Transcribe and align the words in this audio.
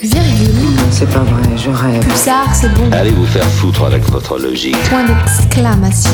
Virgule. 0.00 0.78
C'est 0.90 1.10
pas 1.10 1.20
vrai, 1.20 1.56
je 1.56 1.70
rêve. 1.70 2.00
Pulsar, 2.06 2.54
c'est 2.54 2.72
bon. 2.74 2.90
Allez 2.92 3.10
vous 3.10 3.26
faire 3.26 3.44
foutre 3.44 3.84
avec 3.84 4.02
votre 4.10 4.38
logique. 4.38 4.76
Point 4.88 5.04
d'exclamation. 5.04 6.12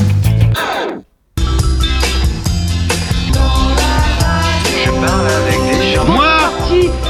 Moi 6.07 6.27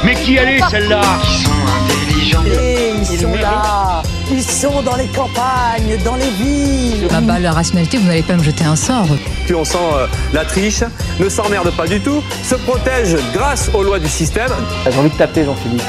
Mais 0.04 0.14
qui 0.14 0.36
elle 0.36 0.56
est 0.56 0.70
celle-là 0.70 1.00
Et 2.46 2.92
ils 2.98 3.18
sont 3.18 3.34
là, 3.34 4.02
ils 4.30 4.42
sont 4.42 4.82
dans 4.82 4.96
les 4.96 5.06
campagnes, 5.06 5.98
dans 6.04 6.16
les 6.16 6.30
villes. 6.30 7.08
Ah 7.12 7.20
bah, 7.20 7.38
la 7.38 7.52
rationalité, 7.52 7.98
vous 7.98 8.06
n'allez 8.06 8.22
pas 8.22 8.36
me 8.36 8.42
jeter 8.42 8.64
un 8.64 8.76
sort. 8.76 9.06
Puis 9.44 9.54
on 9.54 9.64
sent 9.64 9.78
euh, 9.94 10.06
la 10.32 10.44
triche, 10.44 10.82
ne 11.20 11.28
s'emmerde 11.28 11.70
pas 11.76 11.86
du 11.86 12.00
tout, 12.00 12.22
se 12.42 12.54
protège 12.54 13.16
grâce 13.32 13.70
aux 13.74 13.82
lois 13.82 13.98
du 13.98 14.08
système. 14.08 14.50
J'ai 14.90 14.98
envie 14.98 15.10
de 15.10 15.16
taper 15.16 15.44
Jean-Philippe. 15.44 15.82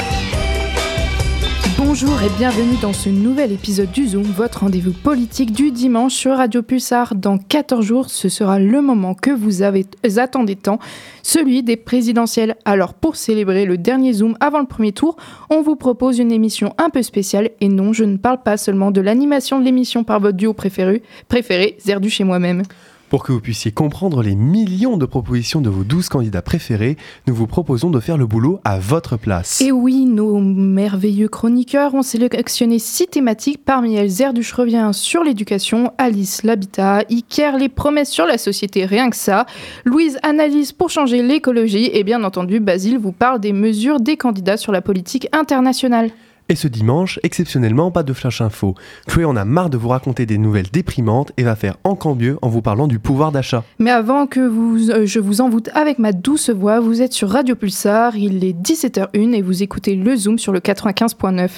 Bonjour 1.88 2.20
et 2.24 2.30
bienvenue 2.40 2.78
dans 2.82 2.94
ce 2.94 3.10
nouvel 3.10 3.52
épisode 3.52 3.92
du 3.92 4.08
Zoom, 4.08 4.24
votre 4.24 4.62
rendez-vous 4.62 4.92
politique 4.92 5.52
du 5.52 5.70
dimanche 5.72 6.16
sur 6.16 6.36
Radio 6.36 6.64
Pulsar. 6.64 7.14
Dans 7.14 7.38
14 7.38 7.86
jours, 7.86 8.10
ce 8.10 8.28
sera 8.28 8.58
le 8.58 8.82
moment 8.82 9.14
que 9.14 9.30
vous 9.30 9.62
avez 9.62 9.86
attendez 10.18 10.56
tant, 10.56 10.80
celui 11.22 11.62
des 11.62 11.78
présidentielles. 11.78 12.56
Alors 12.66 12.96
pour 12.96 13.16
célébrer 13.16 13.66
le 13.66 13.78
dernier 13.78 14.14
Zoom 14.14 14.36
avant 14.40 14.60
le 14.60 14.66
premier 14.66 14.94
tour, 14.94 15.16
on 15.52 15.62
vous 15.62 15.76
propose 15.76 16.18
une 16.18 16.32
émission 16.32 16.74
un 16.80 16.90
peu 16.90 17.04
spéciale. 17.04 17.52
Et 17.62 17.70
non, 17.70 17.94
je 17.94 18.04
ne 18.04 18.18
parle 18.18 18.42
pas 18.42 18.58
seulement 18.58 18.90
de 18.90 19.00
l'animation 19.00 19.60
de 19.60 19.64
l'émission 19.64 20.04
par 20.04 20.20
votre 20.20 20.36
duo 20.36 20.54
préféré, 20.54 21.04
préféré 21.28 21.78
Zerduch 21.80 22.20
et 22.20 22.24
moi-même. 22.24 22.64
Pour 23.10 23.24
que 23.24 23.32
vous 23.32 23.40
puissiez 23.40 23.72
comprendre 23.72 24.24
les 24.24 24.36
millions 24.36 24.98
de 24.98 25.06
propositions 25.06 25.62
de 25.62 25.70
vos 25.70 25.84
12 25.84 26.10
candidats 26.10 26.42
préférés, 26.42 26.98
nous 27.28 27.36
vous 27.36 27.46
proposons 27.46 27.92
de 27.92 28.00
faire 28.00 28.18
le 28.18 28.26
boulot 28.26 28.60
à 28.64 28.80
votre 28.80 29.16
place. 29.16 29.62
Et 29.62 29.72
oui, 29.72 30.06
nos 30.06 30.40
merveilleux 30.40 31.28
chroniqueurs 31.28 31.94
ont 31.94 32.02
sélectionné 32.02 32.80
six 32.80 33.06
thématiques. 33.06 33.64
Parmi 33.64 33.96
elles, 33.96 34.10
Zerduch 34.10 34.52
revient 34.54 34.90
sur 34.92 35.24
l'éducation, 35.24 35.92
Alice 36.00 36.42
l'habitat, 36.42 37.04
Iker 37.12 37.58
les 37.58 37.70
promesses 37.70 38.10
sur 38.10 38.26
la 38.26 38.40
société, 38.40 38.86
rien 38.86 39.12
que 39.12 39.16
ça, 39.16 39.46
Louise 39.84 40.18
analyse 40.24 40.72
pour 40.72 40.90
changer 40.90 41.22
l'écologie 41.22 41.92
et 41.94 42.04
bien 42.04 42.24
entendu, 42.24 42.60
Basile 42.60 42.98
vous 42.98 43.12
parle 43.12 43.40
des 43.40 43.54
mesures 43.54 44.00
des 44.00 44.18
candidats 44.18 44.58
sur 44.58 44.72
la 44.72 44.82
politique 44.82 45.28
internationale. 45.32 46.10
Et 46.48 46.56
ce 46.56 46.68
dimanche, 46.68 47.20
exceptionnellement, 47.24 47.90
pas 47.90 48.04
de 48.04 48.14
flash 48.14 48.40
info. 48.42 48.76
Chloé 49.08 49.26
en 49.26 49.36
a 49.36 49.46
marre 49.46 49.72
de 49.72 49.78
vous 49.78 49.88
raconter 49.88 50.28
des 50.28 50.38
nouvelles 50.38 50.70
déprimantes 50.72 51.32
et 51.38 51.44
va 51.44 51.56
faire 51.56 51.78
encore 51.84 52.16
mieux 52.16 52.38
en 52.44 52.50
vous 52.50 52.62
parlant 52.62 52.88
du 52.88 53.00
pouvoir 53.00 53.32
d'achat. 53.32 53.64
Mais 53.80 53.90
avant 53.90 54.28
que 54.28 54.42
vous, 54.42 54.92
euh, 54.92 55.08
je 55.08 55.20
vous 55.20 55.42
envoûte 55.42 55.70
avec 55.74 55.98
ma 55.98 56.12
douce 56.12 56.52
voix, 56.52 56.80
vous 56.80 57.02
êtes 57.02 57.14
sur 57.14 57.30
Radio 57.30 57.56
Pulsar, 57.56 58.16
il 58.16 58.44
est 58.44 58.54
17h01 58.54 59.34
et 59.34 59.42
vous 59.42 59.64
écoutez 59.64 59.96
le 59.96 60.16
Zoom 60.16 60.38
sur 60.38 60.52
le 60.52 60.60
95.9. 60.60 61.50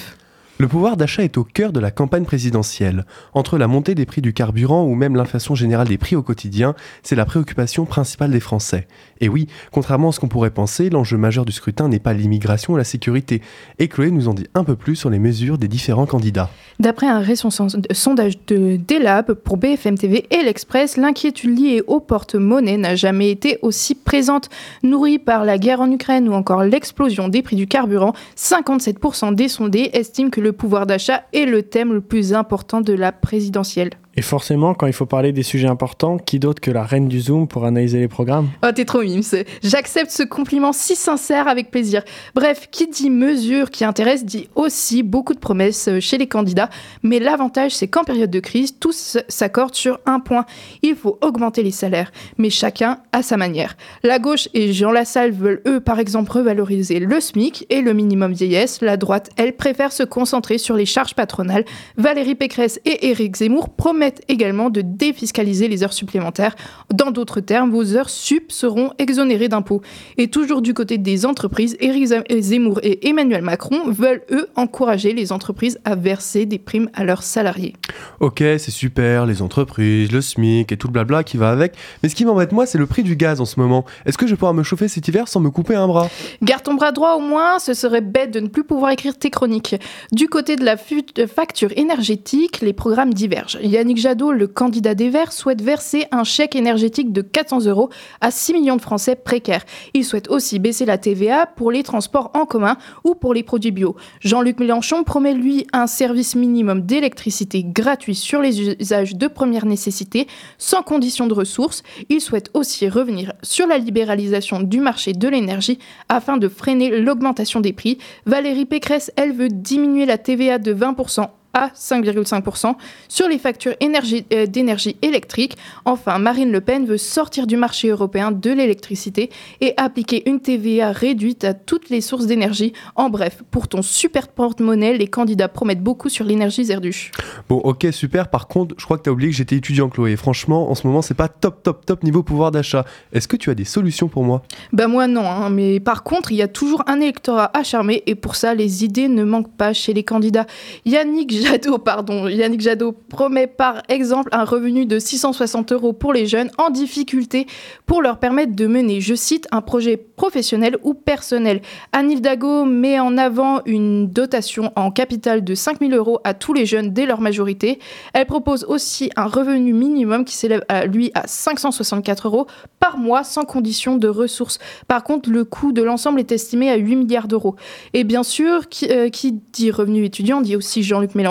Le 0.60 0.66
pouvoir 0.66 0.96
d'achat 0.96 1.22
est 1.22 1.38
au 1.38 1.44
cœur 1.44 1.72
de 1.72 1.78
la 1.78 1.92
campagne 1.92 2.24
présidentielle. 2.24 3.06
Entre 3.32 3.58
la 3.58 3.68
montée 3.68 3.94
des 3.94 4.06
prix 4.06 4.22
du 4.22 4.32
carburant 4.32 4.82
ou 4.82 4.96
même 4.96 5.14
l'inflation 5.14 5.54
générale 5.54 5.86
des 5.86 5.98
prix 5.98 6.16
au 6.16 6.22
quotidien, 6.24 6.74
c'est 7.04 7.14
la 7.14 7.24
préoccupation 7.24 7.84
principale 7.84 8.32
des 8.32 8.40
Français. 8.40 8.88
Et 9.20 9.28
oui, 9.28 9.46
contrairement 9.70 10.08
à 10.08 10.12
ce 10.12 10.18
qu'on 10.18 10.26
pourrait 10.26 10.50
penser, 10.50 10.90
l'enjeu 10.90 11.16
majeur 11.16 11.44
du 11.44 11.52
scrutin 11.52 11.88
n'est 11.88 12.00
pas 12.00 12.12
l'immigration 12.12 12.72
ou 12.72 12.76
la 12.76 12.82
sécurité. 12.82 13.40
Et 13.78 13.86
Chloé 13.86 14.10
nous 14.10 14.26
en 14.26 14.34
dit 14.34 14.48
un 14.54 14.64
peu 14.64 14.74
plus 14.74 14.96
sur 14.96 15.10
les 15.10 15.20
mesures 15.20 15.58
des 15.58 15.68
différents 15.68 16.06
candidats. 16.06 16.50
D'après 16.80 17.06
un 17.06 17.20
récent 17.20 17.50
sondage 17.50 18.44
de 18.48 18.76
Delab 18.76 19.34
pour 19.34 19.58
BFM 19.58 19.96
TV 19.96 20.26
et 20.32 20.42
l'Express, 20.42 20.96
l'inquiétude 20.96 21.56
liée 21.56 21.82
au 21.86 22.00
porte-monnaie 22.00 22.78
n'a 22.78 22.96
jamais 22.96 23.30
été 23.30 23.60
aussi 23.62 23.94
présente. 23.94 24.48
Nourrie 24.82 25.20
par 25.20 25.44
la 25.44 25.56
guerre 25.56 25.80
en 25.80 25.90
Ukraine 25.90 26.28
ou 26.28 26.32
encore 26.32 26.64
l'explosion 26.64 27.28
des 27.28 27.42
prix 27.42 27.54
du 27.54 27.68
carburant, 27.68 28.12
57% 28.36 29.36
des 29.36 29.46
sondés 29.46 29.90
estiment 29.92 30.30
que 30.30 30.40
le 30.40 30.47
pouvoir 30.52 30.86
d'achat 30.86 31.24
est 31.32 31.44
le 31.44 31.62
thème 31.62 31.92
le 31.92 32.00
plus 32.00 32.34
important 32.34 32.80
de 32.80 32.92
la 32.92 33.12
présidentielle. 33.12 33.90
Et 34.18 34.22
forcément, 34.22 34.74
quand 34.74 34.88
il 34.88 34.92
faut 34.92 35.06
parler 35.06 35.30
des 35.30 35.44
sujets 35.44 35.68
importants, 35.68 36.18
qui 36.18 36.40
d'autre 36.40 36.60
que 36.60 36.72
la 36.72 36.82
reine 36.82 37.06
du 37.06 37.20
Zoom 37.20 37.46
pour 37.46 37.64
analyser 37.64 38.00
les 38.00 38.08
programmes? 38.08 38.48
Oh, 38.64 38.72
t'es 38.74 38.84
trop 38.84 39.04
mimes. 39.04 39.22
J'accepte 39.62 40.10
ce 40.10 40.24
compliment 40.24 40.72
si 40.72 40.96
sincère 40.96 41.46
avec 41.46 41.70
plaisir. 41.70 42.02
Bref, 42.34 42.66
qui 42.72 42.88
dit 42.88 43.10
mesure 43.10 43.70
qui 43.70 43.84
intéresse 43.84 44.24
dit 44.24 44.48
aussi 44.56 45.04
beaucoup 45.04 45.34
de 45.34 45.38
promesses 45.38 45.88
chez 46.00 46.18
les 46.18 46.26
candidats. 46.26 46.68
Mais 47.04 47.20
l'avantage, 47.20 47.76
c'est 47.76 47.86
qu'en 47.86 48.02
période 48.02 48.32
de 48.32 48.40
crise, 48.40 48.74
tous 48.80 49.18
s'accordent 49.28 49.76
sur 49.76 50.00
un 50.04 50.18
point. 50.18 50.46
Il 50.82 50.96
faut 50.96 51.16
augmenter 51.20 51.62
les 51.62 51.70
salaires, 51.70 52.10
mais 52.38 52.50
chacun 52.50 52.98
à 53.12 53.22
sa 53.22 53.36
manière. 53.36 53.76
La 54.02 54.18
gauche 54.18 54.48
et 54.52 54.72
Jean 54.72 54.90
Lassalle 54.90 55.30
veulent, 55.30 55.62
eux, 55.64 55.78
par 55.78 56.00
exemple, 56.00 56.32
revaloriser 56.32 56.98
le 56.98 57.20
SMIC 57.20 57.66
et 57.70 57.82
le 57.82 57.92
minimum 57.92 58.32
vieillesse. 58.32 58.80
La 58.80 58.96
droite, 58.96 59.30
elle, 59.36 59.54
préfère 59.54 59.92
se 59.92 60.02
concentrer 60.02 60.58
sur 60.58 60.74
les 60.74 60.86
charges 60.86 61.14
patronales. 61.14 61.64
Valérie 61.96 62.34
Pécresse 62.34 62.80
et 62.84 63.10
Éric 63.10 63.36
Zemmour 63.36 63.68
promettent 63.68 64.07
également 64.28 64.70
de 64.70 64.80
défiscaliser 64.80 65.68
les 65.68 65.82
heures 65.82 65.92
supplémentaires. 65.92 66.56
Dans 66.92 67.10
d'autres 67.10 67.40
termes, 67.40 67.70
vos 67.70 67.94
heures 67.96 68.10
sup 68.10 68.52
seront 68.52 68.92
exonérées 68.98 69.48
d'impôts. 69.48 69.82
Et 70.16 70.28
toujours 70.28 70.62
du 70.62 70.74
côté 70.74 70.98
des 70.98 71.26
entreprises, 71.26 71.76
Éric 71.80 72.06
Zemmour 72.40 72.80
et 72.82 73.08
Emmanuel 73.08 73.42
Macron 73.42 73.90
veulent, 73.90 74.22
eux, 74.30 74.48
encourager 74.56 75.12
les 75.12 75.32
entreprises 75.32 75.78
à 75.84 75.94
verser 75.94 76.46
des 76.46 76.58
primes 76.58 76.90
à 76.94 77.04
leurs 77.04 77.22
salariés. 77.22 77.74
Ok, 78.20 78.38
c'est 78.38 78.70
super, 78.70 79.26
les 79.26 79.42
entreprises, 79.42 80.12
le 80.12 80.20
SMIC 80.20 80.72
et 80.72 80.76
tout 80.76 80.88
le 80.88 80.92
blabla 80.92 81.22
qui 81.24 81.36
va 81.36 81.50
avec. 81.50 81.74
Mais 82.02 82.08
ce 82.08 82.14
qui 82.14 82.24
m'embête, 82.24 82.52
moi, 82.52 82.66
c'est 82.66 82.78
le 82.78 82.86
prix 82.86 83.02
du 83.02 83.16
gaz 83.16 83.40
en 83.40 83.44
ce 83.44 83.60
moment. 83.60 83.84
Est-ce 84.06 84.18
que 84.18 84.26
je 84.26 84.32
vais 84.32 84.36
pouvoir 84.36 84.54
me 84.54 84.62
chauffer 84.62 84.88
cet 84.88 85.06
hiver 85.08 85.28
sans 85.28 85.40
me 85.40 85.50
couper 85.50 85.74
un 85.74 85.86
bras? 85.86 86.08
Garde 86.42 86.62
ton 86.62 86.74
bras 86.74 86.92
droit 86.92 87.14
au 87.14 87.20
moins, 87.20 87.58
ce 87.58 87.74
serait 87.74 88.00
bête 88.00 88.30
de 88.30 88.40
ne 88.40 88.48
plus 88.48 88.64
pouvoir 88.64 88.90
écrire 88.90 89.16
tes 89.16 89.30
chroniques. 89.30 89.76
Du 90.12 90.28
côté 90.28 90.56
de 90.56 90.64
la 90.64 90.76
facture 90.76 91.70
énergétique, 91.76 92.60
les 92.60 92.72
programmes 92.72 93.14
divergent. 93.14 93.58
Yannick 93.88 94.02
Jadot, 94.02 94.32
le 94.32 94.46
candidat 94.46 94.94
des 94.94 95.08
Verts, 95.08 95.32
souhaite 95.32 95.62
verser 95.62 96.04
un 96.10 96.22
chèque 96.22 96.54
énergétique 96.54 97.10
de 97.10 97.22
400 97.22 97.64
euros 97.64 97.88
à 98.20 98.30
6 98.30 98.52
millions 98.52 98.76
de 98.76 98.82
Français 98.82 99.16
précaires. 99.16 99.64
Il 99.94 100.04
souhaite 100.04 100.28
aussi 100.28 100.58
baisser 100.58 100.84
la 100.84 100.98
TVA 100.98 101.46
pour 101.46 101.70
les 101.70 101.82
transports 101.82 102.30
en 102.34 102.44
commun 102.44 102.76
ou 103.02 103.14
pour 103.14 103.32
les 103.32 103.42
produits 103.42 103.70
bio. 103.70 103.96
Jean-Luc 104.20 104.60
Mélenchon 104.60 105.04
promet, 105.04 105.32
lui, 105.32 105.66
un 105.72 105.86
service 105.86 106.34
minimum 106.34 106.82
d'électricité 106.82 107.64
gratuit 107.64 108.14
sur 108.14 108.42
les 108.42 108.60
usages 108.60 109.16
de 109.16 109.26
première 109.26 109.64
nécessité, 109.64 110.26
sans 110.58 110.82
condition 110.82 111.26
de 111.26 111.32
ressources. 111.32 111.82
Il 112.10 112.20
souhaite 112.20 112.50
aussi 112.52 112.90
revenir 112.90 113.32
sur 113.42 113.66
la 113.66 113.78
libéralisation 113.78 114.60
du 114.60 114.80
marché 114.80 115.14
de 115.14 115.28
l'énergie 115.28 115.78
afin 116.10 116.36
de 116.36 116.48
freiner 116.48 117.00
l'augmentation 117.00 117.60
des 117.60 117.72
prix. 117.72 117.96
Valérie 118.26 118.66
Pécresse, 118.66 119.10
elle, 119.16 119.32
veut 119.32 119.48
diminuer 119.48 120.04
la 120.04 120.18
TVA 120.18 120.58
de 120.58 120.74
20% 120.74 121.28
à 121.54 121.68
5,5% 121.68 122.74
sur 123.08 123.28
les 123.28 123.38
factures 123.38 123.74
euh, 123.82 124.46
d'énergie 124.46 124.96
électrique. 125.02 125.56
Enfin, 125.84 126.18
Marine 126.18 126.52
Le 126.52 126.60
Pen 126.60 126.86
veut 126.86 126.98
sortir 126.98 127.46
du 127.46 127.56
marché 127.56 127.88
européen 127.88 128.30
de 128.32 128.50
l'électricité 128.50 129.30
et 129.60 129.74
appliquer 129.76 130.28
une 130.28 130.40
TVA 130.40 130.92
réduite 130.92 131.44
à 131.44 131.54
toutes 131.54 131.90
les 131.90 132.00
sources 132.00 132.26
d'énergie. 132.26 132.72
En 132.96 133.10
bref, 133.10 133.42
pour 133.50 133.68
ton 133.68 133.82
super 133.82 134.28
porte-monnaie, 134.28 134.96
les 134.96 135.08
candidats 135.08 135.48
promettent 135.48 135.82
beaucoup 135.82 136.08
sur 136.08 136.24
l'énergie 136.24 136.64
Zerduche. 136.64 137.10
Bon, 137.48 137.56
ok, 137.56 137.86
super. 137.92 138.28
Par 138.28 138.48
contre, 138.48 138.74
je 138.78 138.84
crois 138.84 138.98
que 138.98 139.04
tu 139.04 139.10
as 139.10 139.12
oublié 139.12 139.30
que 139.30 139.36
j'étais 139.36 139.56
étudiant, 139.56 139.88
Chloé. 139.88 140.16
Franchement, 140.16 140.70
en 140.70 140.74
ce 140.74 140.86
moment, 140.86 141.02
c'est 141.02 141.14
pas 141.14 141.28
top, 141.28 141.62
top, 141.62 141.86
top 141.86 142.02
niveau 142.02 142.22
pouvoir 142.22 142.50
d'achat. 142.50 142.84
Est-ce 143.12 143.28
que 143.28 143.36
tu 143.36 143.50
as 143.50 143.54
des 143.54 143.64
solutions 143.64 144.08
pour 144.08 144.24
moi? 144.24 144.42
Ben 144.72 144.88
moi 144.88 145.06
non, 145.06 145.26
hein, 145.26 145.50
mais 145.50 145.80
par 145.80 146.02
contre, 146.02 146.32
il 146.32 146.36
y 146.36 146.42
a 146.42 146.48
toujours 146.48 146.82
un 146.86 147.00
électorat 147.00 147.50
à 147.54 147.62
charmer 147.62 148.02
et 148.06 148.14
pour 148.14 148.36
ça, 148.36 148.54
les 148.54 148.84
idées 148.84 149.08
ne 149.08 149.24
manquent 149.24 149.56
pas 149.56 149.72
chez 149.72 149.94
les 149.94 150.04
candidats. 150.04 150.46
Yannick 150.84 151.37
Jadot, 151.42 151.78
pardon, 151.78 152.28
Yannick 152.28 152.60
Jadot 152.60 152.92
promet 152.92 153.46
par 153.46 153.82
exemple 153.88 154.28
un 154.32 154.44
revenu 154.44 154.86
de 154.86 154.98
660 154.98 155.72
euros 155.72 155.92
pour 155.92 156.12
les 156.12 156.26
jeunes 156.26 156.50
en 156.58 156.70
difficulté 156.70 157.46
pour 157.86 158.02
leur 158.02 158.18
permettre 158.18 158.54
de 158.54 158.66
mener, 158.66 159.00
je 159.00 159.14
cite, 159.14 159.46
un 159.52 159.60
projet 159.60 159.96
professionnel 159.96 160.76
ou 160.82 160.94
personnel. 160.94 161.62
Anne 161.92 162.10
Hidalgo 162.10 162.64
met 162.64 163.00
en 163.00 163.16
avant 163.16 163.60
une 163.66 164.08
dotation 164.08 164.72
en 164.76 164.90
capital 164.90 165.44
de 165.44 165.54
5000 165.54 165.94
euros 165.94 166.20
à 166.24 166.34
tous 166.34 166.52
les 166.52 166.66
jeunes 166.66 166.92
dès 166.92 167.06
leur 167.06 167.20
majorité. 167.20 167.78
Elle 168.12 168.26
propose 168.26 168.64
aussi 168.64 169.10
un 169.16 169.26
revenu 169.26 169.72
minimum 169.72 170.24
qui 170.24 170.34
s'élève 170.34 170.64
à 170.68 170.86
lui 170.86 171.10
à 171.14 171.26
564 171.26 172.26
euros 172.26 172.46
par 172.80 172.98
mois 172.98 173.24
sans 173.24 173.44
condition 173.44 173.96
de 173.96 174.08
ressources. 174.08 174.58
Par 174.88 175.04
contre, 175.04 175.30
le 175.30 175.44
coût 175.44 175.72
de 175.72 175.82
l'ensemble 175.82 176.20
est 176.20 176.32
estimé 176.32 176.70
à 176.70 176.76
8 176.76 176.96
milliards 176.96 177.28
d'euros. 177.28 177.56
Et 177.94 178.04
bien 178.04 178.22
sûr, 178.22 178.68
qui, 178.68 178.90
euh, 178.90 179.08
qui 179.08 179.32
dit 179.52 179.70
revenu 179.70 180.04
étudiant 180.04 180.40
dit 180.40 180.56
aussi 180.56 180.82
Jean-Luc 180.82 181.14
Mélenchon 181.14 181.27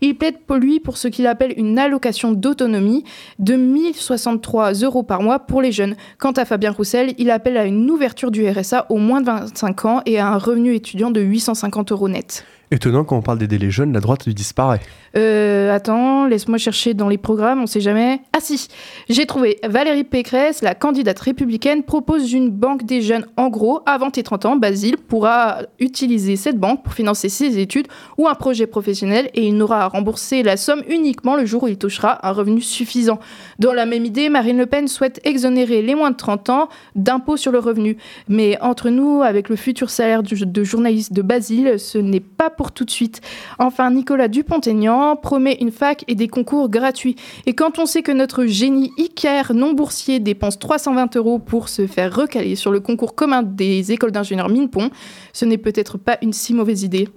il 0.00 0.16
plaide 0.16 0.38
pour 0.46 0.56
lui 0.56 0.80
pour 0.80 0.96
ce 0.96 1.08
qu'il 1.08 1.26
appelle 1.26 1.54
une 1.56 1.78
allocation 1.78 2.32
d'autonomie 2.32 3.04
de 3.38 3.54
1063 3.54 4.72
euros 4.72 5.02
par 5.02 5.22
mois 5.22 5.38
pour 5.38 5.62
les 5.62 5.72
jeunes. 5.72 5.96
Quant 6.18 6.32
à 6.32 6.44
Fabien 6.44 6.72
Roussel, 6.72 7.14
il 7.18 7.30
appelle 7.30 7.56
à 7.56 7.64
une 7.64 7.90
ouverture 7.90 8.30
du 8.30 8.48
RSA 8.48 8.86
au 8.88 8.96
moins 8.96 9.20
de 9.20 9.26
25 9.26 9.84
ans 9.84 10.02
et 10.06 10.18
à 10.18 10.28
un 10.28 10.38
revenu 10.38 10.74
étudiant 10.74 11.10
de 11.10 11.20
850 11.20 11.92
euros 11.92 12.08
net. 12.08 12.44
Étonnant 12.72 13.02
quand 13.02 13.16
on 13.16 13.22
parle 13.22 13.38
d'aider 13.38 13.58
les 13.58 13.72
jeunes, 13.72 13.92
la 13.92 13.98
droite 13.98 14.28
disparaît. 14.28 14.78
Euh, 15.16 15.74
attends, 15.74 16.26
laisse-moi 16.26 16.56
chercher 16.56 16.94
dans 16.94 17.08
les 17.08 17.18
programmes, 17.18 17.62
on 17.62 17.66
sait 17.66 17.80
jamais. 17.80 18.20
Ah 18.32 18.38
si, 18.40 18.68
j'ai 19.08 19.26
trouvé 19.26 19.58
Valérie 19.68 20.04
Pécresse, 20.04 20.62
la 20.62 20.76
candidate 20.76 21.18
républicaine, 21.18 21.82
propose 21.82 22.32
une 22.32 22.48
banque 22.48 22.84
des 22.84 23.02
jeunes. 23.02 23.26
En 23.36 23.48
gros, 23.48 23.80
avant 23.86 24.12
tes 24.12 24.22
30 24.22 24.46
ans, 24.46 24.56
Basile 24.56 24.98
pourra 24.98 25.62
utiliser 25.80 26.36
cette 26.36 26.58
banque 26.58 26.84
pour 26.84 26.92
financer 26.92 27.28
ses 27.28 27.58
études 27.58 27.88
ou 28.18 28.28
un 28.28 28.36
projet 28.36 28.68
professionnel 28.68 29.30
et 29.34 29.48
il 29.48 29.56
n'aura 29.56 29.82
à 29.82 29.88
rembourser 29.88 30.44
la 30.44 30.56
somme 30.56 30.84
uniquement 30.88 31.34
le 31.34 31.46
jour 31.46 31.64
où 31.64 31.68
il 31.68 31.76
touchera 31.76 32.24
un 32.24 32.30
revenu 32.30 32.60
suffisant. 32.60 33.18
Dans 33.58 33.72
la 33.72 33.84
même 33.84 34.04
idée, 34.04 34.28
Marine 34.28 34.58
Le 34.58 34.66
Pen 34.66 34.86
souhaite 34.86 35.20
exonérer 35.24 35.82
les 35.82 35.96
moins 35.96 36.12
de 36.12 36.16
30 36.16 36.50
ans 36.50 36.68
d'impôts 36.94 37.36
sur 37.36 37.50
le 37.50 37.58
revenu. 37.58 37.96
Mais 38.28 38.56
entre 38.60 38.90
nous, 38.90 39.22
avec 39.22 39.48
le 39.48 39.56
futur 39.56 39.90
salaire 39.90 40.22
de 40.22 40.62
journaliste 40.62 41.12
de 41.12 41.22
Basile, 41.22 41.80
ce 41.80 41.98
n'est 41.98 42.20
pas 42.20 42.48
pour 42.60 42.72
tout 42.72 42.84
de 42.84 42.90
suite. 42.90 43.22
Enfin, 43.58 43.90
Nicolas 43.90 44.28
Dupont-Aignan 44.28 45.16
promet 45.16 45.56
une 45.62 45.70
fac 45.70 46.04
et 46.08 46.14
des 46.14 46.28
concours 46.28 46.68
gratuits. 46.68 47.16
Et 47.46 47.54
quand 47.54 47.78
on 47.78 47.86
sait 47.86 48.02
que 48.02 48.12
notre 48.12 48.44
génie 48.44 48.92
Iker 48.98 49.54
non 49.54 49.72
boursier 49.72 50.20
dépense 50.20 50.58
320 50.58 51.16
euros 51.16 51.38
pour 51.38 51.70
se 51.70 51.86
faire 51.86 52.14
recaler 52.14 52.56
sur 52.56 52.70
le 52.70 52.80
concours 52.80 53.14
commun 53.14 53.42
des 53.42 53.92
écoles 53.92 54.12
d'ingénieurs 54.12 54.50
Minpont, 54.50 54.90
ce 55.32 55.46
n'est 55.46 55.56
peut-être 55.56 55.96
pas 55.96 56.18
une 56.20 56.34
si 56.34 56.52
mauvaise 56.52 56.82
idée. 56.82 57.08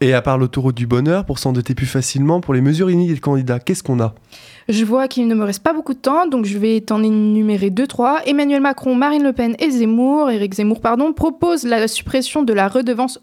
Et 0.00 0.14
à 0.14 0.22
part 0.22 0.38
l'autoroute 0.38 0.76
du 0.76 0.86
bonheur, 0.86 1.24
pour 1.24 1.40
s'endetter 1.40 1.74
plus 1.74 1.86
facilement, 1.86 2.40
pour 2.40 2.54
les 2.54 2.60
mesures 2.60 2.88
initiées 2.88 3.14
des 3.14 3.20
candidats, 3.20 3.58
qu'est-ce 3.58 3.82
qu'on 3.82 3.98
a? 3.98 4.14
Je 4.68 4.84
vois 4.84 5.08
qu'il 5.08 5.26
ne 5.26 5.34
me 5.34 5.44
reste 5.44 5.62
pas 5.62 5.72
beaucoup 5.72 5.92
de 5.92 5.98
temps, 5.98 6.26
donc 6.26 6.46
je 6.46 6.56
vais 6.56 6.80
t'en 6.80 7.02
énumérer 7.02 7.68
deux, 7.68 7.86
trois. 7.86 8.20
Emmanuel 8.24 8.62
Macron, 8.62 8.94
Marine 8.94 9.22
Le 9.22 9.32
Pen 9.32 9.56
et 9.58 9.70
Zemmour, 9.70 10.30
Éric 10.30 10.54
Zemmour, 10.54 10.80
pardon, 10.80 11.12
proposent 11.12 11.64
la 11.64 11.86
suppression 11.86 12.42
de 12.42 12.52
la 12.52 12.68
redevance 12.68 13.20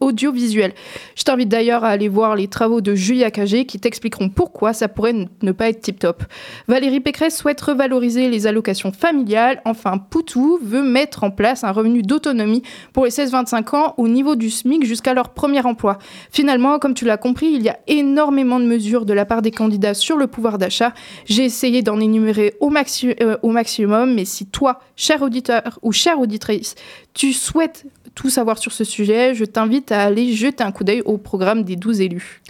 audiovisuelle. 0.00 0.74
Je 1.16 1.22
t'invite 1.22 1.48
d'ailleurs 1.48 1.84
à 1.84 1.88
aller 1.88 2.08
voir 2.08 2.36
les 2.36 2.48
travaux 2.48 2.80
de 2.80 2.94
Julia 2.94 3.30
Cagé 3.30 3.64
qui 3.64 3.78
t'expliqueront 3.78 4.28
pourquoi 4.28 4.74
ça 4.74 4.88
pourrait 4.88 5.14
ne 5.40 5.52
pas 5.52 5.68
être 5.68 5.80
tip-top. 5.80 6.24
Valérie 6.68 7.00
Pécresse 7.00 7.38
souhaite 7.38 7.60
revaloriser 7.60 8.28
les 8.28 8.46
allocations 8.46 8.92
familiales. 8.92 9.62
Enfin, 9.64 9.96
Poutou 9.96 10.58
veut 10.62 10.82
mettre 10.82 11.24
en 11.24 11.30
place 11.30 11.64
un 11.64 11.72
revenu 11.72 12.02
d'autonomie 12.02 12.62
pour 12.92 13.04
les 13.04 13.10
16-25 13.10 13.76
ans 13.76 13.94
au 13.96 14.08
niveau 14.08 14.36
du 14.36 14.50
SMIC 14.50 14.84
jusqu'à 14.84 15.14
leur 15.14 15.30
premier 15.30 15.64
emploi. 15.64 15.98
Finalement, 16.30 16.78
comme 16.78 16.94
tu 16.94 17.04
l'as 17.06 17.16
compris, 17.16 17.46
il 17.46 17.62
y 17.62 17.68
a 17.68 17.78
énormément 17.86 18.60
de 18.60 18.66
mesures 18.66 19.06
de 19.06 19.14
la 19.14 19.24
part 19.24 19.40
des 19.40 19.50
candidats 19.50 19.94
sur 19.94 20.16
le 20.16 20.26
pouvoir 20.26 20.58
d'achat 20.58 20.81
j'ai 21.26 21.44
essayé 21.44 21.82
d'en 21.82 22.00
énumérer 22.00 22.54
au, 22.60 22.70
euh, 22.72 23.36
au 23.42 23.50
maximum, 23.50 24.14
mais 24.14 24.24
si 24.24 24.46
toi, 24.46 24.80
cher 24.96 25.22
auditeur 25.22 25.78
ou 25.82 25.92
chère 25.92 26.18
auditrice, 26.18 26.74
tu 27.14 27.32
souhaites 27.32 27.86
tout 28.14 28.30
savoir 28.30 28.58
sur 28.58 28.72
ce 28.72 28.84
sujet, 28.84 29.34
je 29.34 29.44
t'invite 29.44 29.92
à 29.92 30.02
aller 30.02 30.32
jeter 30.32 30.64
un 30.64 30.72
coup 30.72 30.84
d'œil 30.84 31.02
au 31.02 31.18
programme 31.18 31.62
des 31.62 31.76
12 31.76 32.00
élus. 32.00 32.42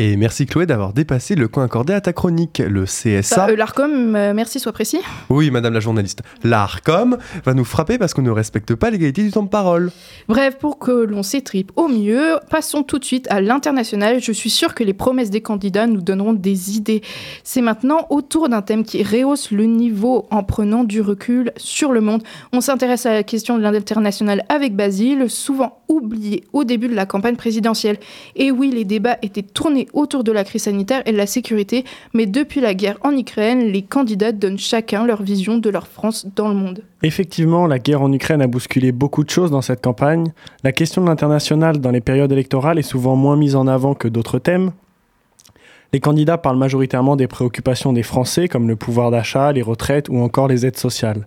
Et 0.00 0.16
merci 0.16 0.46
Chloé 0.46 0.64
d'avoir 0.64 0.92
dépassé 0.92 1.34
le 1.34 1.48
coin 1.48 1.64
accordé 1.64 1.92
à 1.92 2.00
ta 2.00 2.12
chronique. 2.12 2.62
Le 2.64 2.84
CSA. 2.84 3.48
Euh, 3.48 3.56
L'ARCOM, 3.56 4.14
euh, 4.14 4.32
merci, 4.32 4.60
sois 4.60 4.70
précis. 4.70 5.00
Oui, 5.28 5.50
madame 5.50 5.74
la 5.74 5.80
journaliste. 5.80 6.22
L'ARCOM 6.44 7.18
va 7.44 7.52
nous 7.52 7.64
frapper 7.64 7.98
parce 7.98 8.14
qu'on 8.14 8.22
ne 8.22 8.30
respecte 8.30 8.76
pas 8.76 8.90
l'égalité 8.90 9.24
du 9.24 9.32
temps 9.32 9.42
de 9.42 9.48
parole. 9.48 9.90
Bref, 10.28 10.56
pour 10.56 10.78
que 10.78 10.92
l'on 10.92 11.24
s'étripe 11.24 11.72
au 11.74 11.88
mieux, 11.88 12.38
passons 12.48 12.84
tout 12.84 13.00
de 13.00 13.04
suite 13.04 13.26
à 13.28 13.40
l'international. 13.40 14.22
Je 14.22 14.30
suis 14.30 14.50
sûre 14.50 14.76
que 14.76 14.84
les 14.84 14.94
promesses 14.94 15.30
des 15.30 15.40
candidats 15.40 15.88
nous 15.88 16.00
donneront 16.00 16.32
des 16.32 16.76
idées. 16.76 17.02
C'est 17.42 17.60
maintenant 17.60 18.06
autour 18.08 18.48
d'un 18.48 18.62
thème 18.62 18.84
qui 18.84 19.02
rehausse 19.02 19.50
le 19.50 19.64
niveau 19.64 20.28
en 20.30 20.44
prenant 20.44 20.84
du 20.84 21.00
recul 21.00 21.50
sur 21.56 21.90
le 21.90 22.00
monde. 22.00 22.22
On 22.52 22.60
s'intéresse 22.60 23.04
à 23.04 23.14
la 23.14 23.24
question 23.24 23.58
de 23.58 23.64
l'international 23.64 24.44
avec 24.48 24.76
Basile, 24.76 25.28
souvent 25.28 25.82
oublié 25.88 26.44
au 26.52 26.62
début 26.62 26.86
de 26.86 26.94
la 26.94 27.04
campagne 27.04 27.34
présidentielle. 27.34 27.98
Et 28.36 28.52
oui, 28.52 28.70
les 28.70 28.84
débats 28.84 29.18
étaient 29.22 29.42
tournés 29.42 29.87
autour 29.92 30.24
de 30.24 30.32
la 30.32 30.44
crise 30.44 30.62
sanitaire 30.62 31.02
et 31.06 31.12
de 31.12 31.16
la 31.16 31.26
sécurité, 31.26 31.84
mais 32.14 32.26
depuis 32.26 32.60
la 32.60 32.74
guerre 32.74 32.98
en 33.02 33.16
Ukraine, 33.16 33.60
les 33.60 33.82
candidats 33.82 34.32
donnent 34.32 34.58
chacun 34.58 35.06
leur 35.06 35.22
vision 35.22 35.58
de 35.58 35.70
leur 35.70 35.86
France 35.86 36.26
dans 36.36 36.48
le 36.48 36.54
monde. 36.54 36.82
Effectivement, 37.02 37.66
la 37.66 37.78
guerre 37.78 38.02
en 38.02 38.12
Ukraine 38.12 38.42
a 38.42 38.46
bousculé 38.46 38.92
beaucoup 38.92 39.24
de 39.24 39.30
choses 39.30 39.50
dans 39.50 39.62
cette 39.62 39.82
campagne. 39.82 40.32
La 40.64 40.72
question 40.72 41.02
de 41.02 41.06
l'international 41.06 41.78
dans 41.78 41.90
les 41.90 42.00
périodes 42.00 42.32
électorales 42.32 42.78
est 42.78 42.82
souvent 42.82 43.16
moins 43.16 43.36
mise 43.36 43.56
en 43.56 43.66
avant 43.66 43.94
que 43.94 44.08
d'autres 44.08 44.38
thèmes. 44.38 44.72
Les 45.92 46.00
candidats 46.00 46.36
parlent 46.36 46.58
majoritairement 46.58 47.16
des 47.16 47.28
préoccupations 47.28 47.94
des 47.94 48.02
Français 48.02 48.48
comme 48.48 48.68
le 48.68 48.76
pouvoir 48.76 49.10
d'achat, 49.10 49.52
les 49.52 49.62
retraites 49.62 50.08
ou 50.10 50.18
encore 50.18 50.48
les 50.48 50.66
aides 50.66 50.76
sociales. 50.76 51.26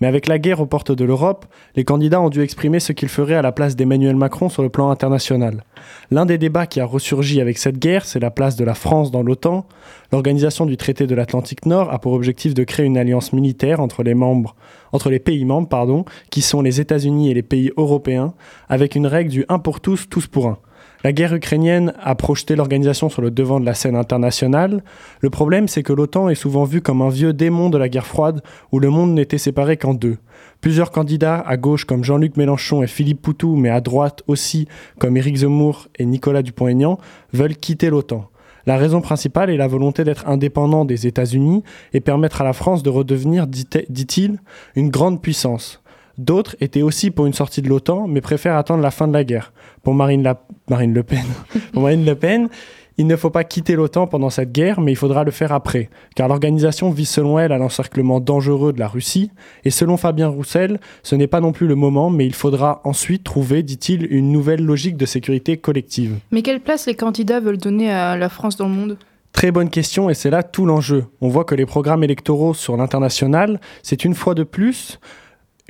Mais 0.00 0.06
avec 0.06 0.28
la 0.28 0.38
guerre 0.38 0.60
aux 0.60 0.66
portes 0.66 0.92
de 0.92 1.04
l'Europe, 1.04 1.46
les 1.76 1.84
candidats 1.84 2.20
ont 2.20 2.30
dû 2.30 2.42
exprimer 2.42 2.80
ce 2.80 2.92
qu'ils 2.92 3.08
feraient 3.08 3.34
à 3.34 3.42
la 3.42 3.52
place 3.52 3.76
d'Emmanuel 3.76 4.16
Macron 4.16 4.48
sur 4.48 4.62
le 4.62 4.70
plan 4.70 4.90
international. 4.90 5.64
L'un 6.10 6.26
des 6.26 6.38
débats 6.38 6.66
qui 6.66 6.80
a 6.80 6.86
ressurgi 6.86 7.40
avec 7.40 7.58
cette 7.58 7.78
guerre, 7.78 8.06
c'est 8.06 8.20
la 8.20 8.30
place 8.30 8.56
de 8.56 8.64
la 8.64 8.74
France 8.74 9.10
dans 9.10 9.22
l'OTAN. 9.22 9.66
L'organisation 10.12 10.64
du 10.64 10.76
traité 10.76 11.06
de 11.06 11.14
l'Atlantique 11.14 11.66
Nord 11.66 11.92
a 11.92 11.98
pour 11.98 12.12
objectif 12.12 12.54
de 12.54 12.64
créer 12.64 12.86
une 12.86 12.96
alliance 12.98 13.32
militaire 13.32 13.80
entre 13.80 14.02
les 14.02 15.18
pays 15.18 15.44
membres, 15.44 16.04
qui 16.30 16.40
sont 16.40 16.62
les 16.62 16.80
États-Unis 16.80 17.30
et 17.30 17.34
les 17.34 17.42
pays 17.42 17.70
européens, 17.76 18.32
avec 18.68 18.94
une 18.94 19.06
règle 19.06 19.30
du 19.30 19.44
1 19.48 19.58
pour 19.58 19.80
tous, 19.80 20.08
tous 20.08 20.26
pour 20.26 20.48
un. 20.48 20.58
La 21.02 21.12
guerre 21.12 21.34
ukrainienne 21.34 21.94
a 21.98 22.14
projeté 22.14 22.56
l'organisation 22.56 23.08
sur 23.08 23.22
le 23.22 23.30
devant 23.30 23.58
de 23.58 23.64
la 23.64 23.72
scène 23.72 23.96
internationale. 23.96 24.84
Le 25.20 25.30
problème, 25.30 25.66
c'est 25.66 25.82
que 25.82 25.94
l'OTAN 25.94 26.28
est 26.28 26.34
souvent 26.34 26.64
vu 26.64 26.82
comme 26.82 27.00
un 27.00 27.08
vieux 27.08 27.32
démon 27.32 27.70
de 27.70 27.78
la 27.78 27.88
guerre 27.88 28.06
froide 28.06 28.42
où 28.70 28.78
le 28.80 28.90
monde 28.90 29.14
n'était 29.14 29.38
séparé 29.38 29.78
qu'en 29.78 29.94
deux. 29.94 30.18
Plusieurs 30.60 30.90
candidats, 30.90 31.40
à 31.40 31.56
gauche 31.56 31.86
comme 31.86 32.04
Jean-Luc 32.04 32.36
Mélenchon 32.36 32.82
et 32.82 32.86
Philippe 32.86 33.22
Poutou, 33.22 33.56
mais 33.56 33.70
à 33.70 33.80
droite 33.80 34.22
aussi 34.26 34.68
comme 34.98 35.16
Éric 35.16 35.36
Zemmour 35.36 35.88
et 35.98 36.04
Nicolas 36.04 36.42
Dupont-Aignan, 36.42 36.98
veulent 37.32 37.56
quitter 37.56 37.88
l'OTAN. 37.88 38.28
La 38.66 38.76
raison 38.76 39.00
principale 39.00 39.48
est 39.48 39.56
la 39.56 39.68
volonté 39.68 40.04
d'être 40.04 40.28
indépendant 40.28 40.84
des 40.84 41.06
États-Unis 41.06 41.64
et 41.94 42.00
permettre 42.00 42.42
à 42.42 42.44
la 42.44 42.52
France 42.52 42.82
de 42.82 42.90
redevenir, 42.90 43.46
dit-il, 43.46 44.38
une 44.76 44.90
grande 44.90 45.22
puissance. 45.22 45.79
D'autres 46.20 46.54
étaient 46.60 46.82
aussi 46.82 47.10
pour 47.10 47.24
une 47.24 47.32
sortie 47.32 47.62
de 47.62 47.68
l'OTAN, 47.70 48.06
mais 48.06 48.20
préfèrent 48.20 48.58
attendre 48.58 48.82
la 48.82 48.90
fin 48.90 49.08
de 49.08 49.14
la 49.14 49.24
guerre. 49.24 49.54
Pour 49.82 49.94
Marine, 49.94 50.22
Le 50.22 51.02
Pen, 51.02 51.24
pour 51.72 51.80
Marine 51.80 52.04
Le 52.04 52.14
Pen, 52.14 52.50
il 52.98 53.06
ne 53.06 53.16
faut 53.16 53.30
pas 53.30 53.42
quitter 53.42 53.74
l'OTAN 53.74 54.06
pendant 54.06 54.28
cette 54.28 54.52
guerre, 54.52 54.82
mais 54.82 54.92
il 54.92 54.96
faudra 54.96 55.24
le 55.24 55.30
faire 55.30 55.50
après, 55.50 55.88
car 56.14 56.28
l'organisation 56.28 56.90
vise 56.90 57.08
selon 57.08 57.38
elle 57.38 57.52
à 57.52 57.56
l'encerclement 57.56 58.20
dangereux 58.20 58.74
de 58.74 58.78
la 58.78 58.86
Russie, 58.86 59.30
et 59.64 59.70
selon 59.70 59.96
Fabien 59.96 60.28
Roussel, 60.28 60.78
ce 61.02 61.14
n'est 61.14 61.26
pas 61.26 61.40
non 61.40 61.52
plus 61.52 61.66
le 61.66 61.74
moment, 61.74 62.10
mais 62.10 62.26
il 62.26 62.34
faudra 62.34 62.82
ensuite 62.84 63.24
trouver, 63.24 63.62
dit-il, 63.62 64.06
une 64.12 64.30
nouvelle 64.30 64.62
logique 64.62 64.98
de 64.98 65.06
sécurité 65.06 65.56
collective. 65.56 66.18
Mais 66.32 66.42
quelle 66.42 66.60
place 66.60 66.86
les 66.86 66.96
candidats 66.96 67.40
veulent 67.40 67.56
donner 67.56 67.90
à 67.90 68.18
la 68.18 68.28
France 68.28 68.58
dans 68.58 68.68
le 68.68 68.74
monde? 68.74 68.98
Très 69.32 69.52
bonne 69.52 69.70
question 69.70 70.10
et 70.10 70.14
c'est 70.14 70.28
là 70.28 70.42
tout 70.42 70.66
l'enjeu. 70.66 71.06
On 71.22 71.28
voit 71.28 71.44
que 71.44 71.54
les 71.54 71.64
programmes 71.64 72.04
électoraux 72.04 72.52
sur 72.52 72.76
l'international, 72.76 73.58
c'est 73.82 74.04
une 74.04 74.14
fois 74.14 74.34
de 74.34 74.42
plus 74.42 74.98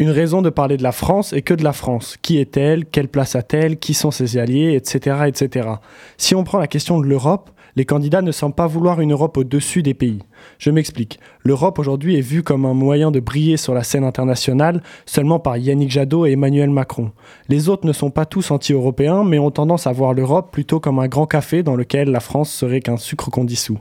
une 0.00 0.08
raison 0.08 0.40
de 0.40 0.48
parler 0.48 0.78
de 0.78 0.82
la 0.82 0.92
France 0.92 1.34
et 1.34 1.42
que 1.42 1.52
de 1.52 1.62
la 1.62 1.74
France. 1.74 2.16
Qui 2.22 2.38
est-elle? 2.38 2.86
Quelle 2.86 3.08
place 3.08 3.36
a-t-elle? 3.36 3.78
Qui 3.78 3.92
sont 3.92 4.10
ses 4.10 4.38
alliés? 4.38 4.72
Etc. 4.74 5.14
etc. 5.26 5.68
Si 6.16 6.34
on 6.34 6.42
prend 6.42 6.58
la 6.58 6.68
question 6.68 6.98
de 6.98 7.06
l'Europe, 7.06 7.50
les 7.76 7.84
candidats 7.84 8.22
ne 8.22 8.32
semblent 8.32 8.54
pas 8.54 8.66
vouloir 8.66 9.02
une 9.02 9.12
Europe 9.12 9.36
au-dessus 9.36 9.82
des 9.82 9.92
pays. 9.92 10.20
Je 10.58 10.70
m'explique. 10.70 11.20
L'Europe 11.44 11.78
aujourd'hui 11.78 12.16
est 12.16 12.22
vue 12.22 12.42
comme 12.42 12.64
un 12.64 12.72
moyen 12.72 13.10
de 13.10 13.20
briller 13.20 13.58
sur 13.58 13.74
la 13.74 13.82
scène 13.82 14.04
internationale 14.04 14.82
seulement 15.04 15.38
par 15.38 15.58
Yannick 15.58 15.90
Jadot 15.90 16.24
et 16.24 16.32
Emmanuel 16.32 16.70
Macron. 16.70 17.12
Les 17.50 17.68
autres 17.68 17.86
ne 17.86 17.92
sont 17.92 18.10
pas 18.10 18.24
tous 18.24 18.50
anti-européens, 18.50 19.22
mais 19.22 19.38
ont 19.38 19.50
tendance 19.50 19.86
à 19.86 19.92
voir 19.92 20.14
l'Europe 20.14 20.50
plutôt 20.50 20.80
comme 20.80 20.98
un 20.98 21.08
grand 21.08 21.26
café 21.26 21.62
dans 21.62 21.76
lequel 21.76 22.10
la 22.10 22.20
France 22.20 22.50
serait 22.50 22.80
qu'un 22.80 22.96
sucre 22.96 23.30
qu'on 23.30 23.44
dissout. 23.44 23.78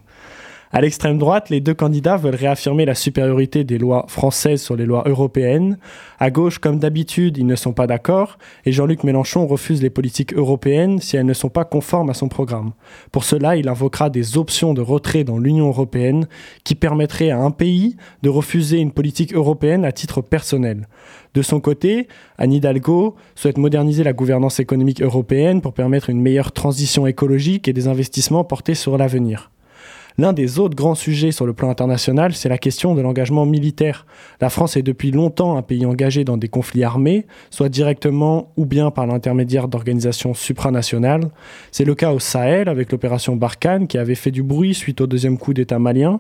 À 0.72 0.82
l'extrême 0.82 1.18
droite, 1.18 1.50
les 1.50 1.62
deux 1.62 1.74
candidats 1.74 2.18
veulent 2.18 2.36
réaffirmer 2.36 2.86
la 2.86 2.94
supériorité 2.94 3.64
des 3.64 3.80
lois 3.80 4.06
françaises 4.08 4.62
sur 4.62 4.76
les 4.76 4.86
lois 4.86 5.02
européennes. 5.08 5.80
À 6.20 6.30
gauche, 6.30 6.60
comme 6.60 6.78
d'habitude, 6.78 7.40
ils 7.40 7.48
ne 7.48 7.56
sont 7.56 7.74
pas 7.74 7.88
d'accord, 7.88 8.38
et 8.66 8.72
Jean-Luc 8.72 9.04
Mélenchon 9.04 9.48
refuse 9.48 9.82
les 9.82 9.90
politiques 9.90 10.32
européennes 10.32 11.00
si 11.00 11.18
elles 11.18 11.26
ne 11.26 11.34
sont 11.34 11.50
pas 11.50 11.66
conformes 11.66 12.12
à 12.12 12.14
son 12.14 12.28
programme. 12.28 12.74
Pour 13.12 13.24
cela, 13.24 13.56
il 13.56 13.68
invoquera 13.68 14.12
des 14.12 14.38
options 14.38 14.76
de 14.76 14.82
retrait 14.82 15.24
dans 15.24 15.40
l'Union 15.40 15.70
européenne 15.70 16.28
qui 16.64 16.76
permettraient 16.76 17.32
à 17.32 17.40
un 17.40 17.50
pays 17.50 17.96
de 18.22 18.30
refuser 18.30 18.78
une 18.78 18.92
politique 18.92 19.34
européenne 19.34 19.86
à 19.86 19.92
titre 19.92 20.22
personnel. 20.22 20.88
De 21.34 21.42
son 21.42 21.60
côté, 21.62 22.08
Anne 22.38 22.54
Hidalgo 22.54 23.16
souhaite 23.34 23.58
moderniser 23.58 24.04
la 24.04 24.14
gouvernance 24.14 24.60
économique 24.60 25.02
européenne 25.02 25.62
pour 25.62 25.74
permettre 25.74 26.12
une 26.12 26.22
meilleure 26.22 26.52
transition 26.52 27.08
écologique 27.08 27.68
et 27.68 27.74
des 27.74 27.88
investissements 27.88 28.44
portés 28.44 28.76
sur 28.76 29.00
l'avenir. 29.00 29.50
L'un 30.20 30.34
des 30.34 30.60
autres 30.60 30.76
grands 30.76 30.96
sujets 30.96 31.32
sur 31.32 31.46
le 31.46 31.54
plan 31.54 31.70
international, 31.70 32.34
c'est 32.34 32.50
la 32.50 32.58
question 32.58 32.94
de 32.94 33.00
l'engagement 33.00 33.46
militaire. 33.46 34.06
La 34.42 34.50
France 34.50 34.76
est 34.76 34.82
depuis 34.82 35.12
longtemps 35.12 35.56
un 35.56 35.62
pays 35.62 35.86
engagé 35.86 36.26
dans 36.26 36.36
des 36.36 36.50
conflits 36.50 36.84
armés, 36.84 37.26
soit 37.52 37.70
directement 37.70 38.52
ou 38.58 38.66
bien 38.66 38.92
par 38.92 39.08
l'intermédiaire 39.08 39.70
d'organisations 39.70 40.34
supranationales. 40.34 41.30
C'est 41.72 41.86
le 41.86 41.96
cas 41.96 42.12
au 42.12 42.20
Sahel 42.20 42.68
avec 42.68 42.92
l'opération 42.92 43.38
Barkhane 43.38 43.88
qui 43.88 43.98
avait 43.98 44.14
fait 44.14 44.32
du 44.32 44.44
bruit 44.44 44.74
suite 44.74 45.00
au 45.00 45.08
deuxième 45.08 45.38
coup 45.38 45.54
d'État 45.54 45.80
malien. 45.80 46.20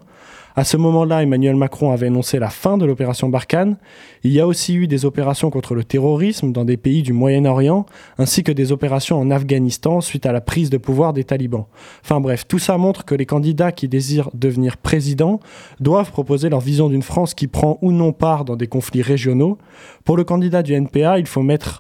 À 0.59 0.65
ce 0.65 0.75
moment-là, 0.75 1.23
Emmanuel 1.23 1.55
Macron 1.55 1.93
avait 1.93 2.07
annoncé 2.07 2.37
la 2.37 2.49
fin 2.49 2.77
de 2.77 2.85
l'opération 2.85 3.29
Barkhane. 3.29 3.77
Il 4.25 4.33
y 4.33 4.41
a 4.41 4.45
aussi 4.45 4.75
eu 4.75 4.87
des 4.87 5.05
opérations 5.05 5.49
contre 5.51 5.73
le 5.73 5.85
terrorisme 5.85 6.51
dans 6.51 6.65
des 6.65 6.75
pays 6.75 7.01
du 7.01 7.13
Moyen-Orient, 7.13 7.85
ainsi 8.17 8.43
que 8.43 8.51
des 8.51 8.73
opérations 8.73 9.17
en 9.17 9.31
Afghanistan 9.31 10.01
suite 10.01 10.25
à 10.25 10.33
la 10.33 10.41
prise 10.41 10.69
de 10.69 10.75
pouvoir 10.75 11.13
des 11.13 11.23
talibans. 11.23 11.63
Enfin 12.03 12.19
bref, 12.19 12.45
tout 12.45 12.59
ça 12.59 12.77
montre 12.77 13.05
que 13.05 13.15
les 13.15 13.25
candidats 13.25 13.71
qui 13.71 13.87
désirent 13.87 14.31
devenir 14.33 14.75
président 14.75 15.39
doivent 15.79 16.11
proposer 16.11 16.49
leur 16.49 16.59
vision 16.59 16.89
d'une 16.89 17.03
France 17.03 17.35
qui 17.35 17.47
prend 17.47 17.77
ou 17.81 17.93
non 17.93 18.11
part 18.11 18.43
dans 18.43 18.57
des 18.57 18.67
conflits 18.67 19.01
régionaux. 19.01 19.57
Pour 20.03 20.17
le 20.17 20.25
candidat 20.25 20.61
du 20.61 20.73
NPA, 20.73 21.19
il 21.19 21.25
faut 21.25 21.41
mettre 21.41 21.79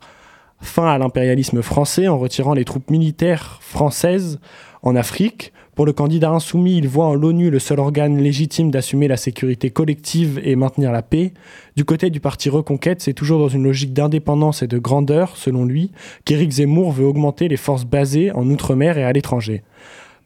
fin 0.61 0.87
à 0.87 0.97
l'impérialisme 0.97 1.61
français 1.61 2.07
en 2.07 2.17
retirant 2.17 2.53
les 2.53 2.63
troupes 2.63 2.89
militaires 2.89 3.57
françaises 3.61 4.39
en 4.83 4.95
Afrique. 4.95 5.51
Pour 5.79 5.85
le 5.85 5.93
candidat 5.93 6.31
insoumis, 6.31 6.75
il 6.75 6.89
voit 6.89 7.05
en 7.05 7.13
l'ONU 7.13 7.49
le 7.49 7.57
seul 7.57 7.79
organe 7.79 8.17
légitime 8.17 8.69
d'assumer 8.69 9.07
la 9.07 9.15
sécurité 9.15 9.69
collective 9.69 10.37
et 10.43 10.57
maintenir 10.57 10.91
la 10.91 11.01
paix. 11.01 11.31
Du 11.77 11.85
côté 11.85 12.09
du 12.09 12.19
parti 12.19 12.49
Reconquête, 12.49 12.99
c'est 12.99 13.13
toujours 13.13 13.39
dans 13.39 13.47
une 13.47 13.63
logique 13.63 13.93
d'indépendance 13.93 14.61
et 14.61 14.67
de 14.67 14.77
grandeur, 14.77 15.37
selon 15.37 15.63
lui, 15.63 15.91
qu'Éric 16.25 16.51
Zemmour 16.51 16.91
veut 16.91 17.05
augmenter 17.05 17.47
les 17.47 17.55
forces 17.55 17.85
basées 17.85 18.29
en 18.33 18.45
Outre-mer 18.49 18.97
et 18.97 19.05
à 19.05 19.13
l'étranger. 19.13 19.63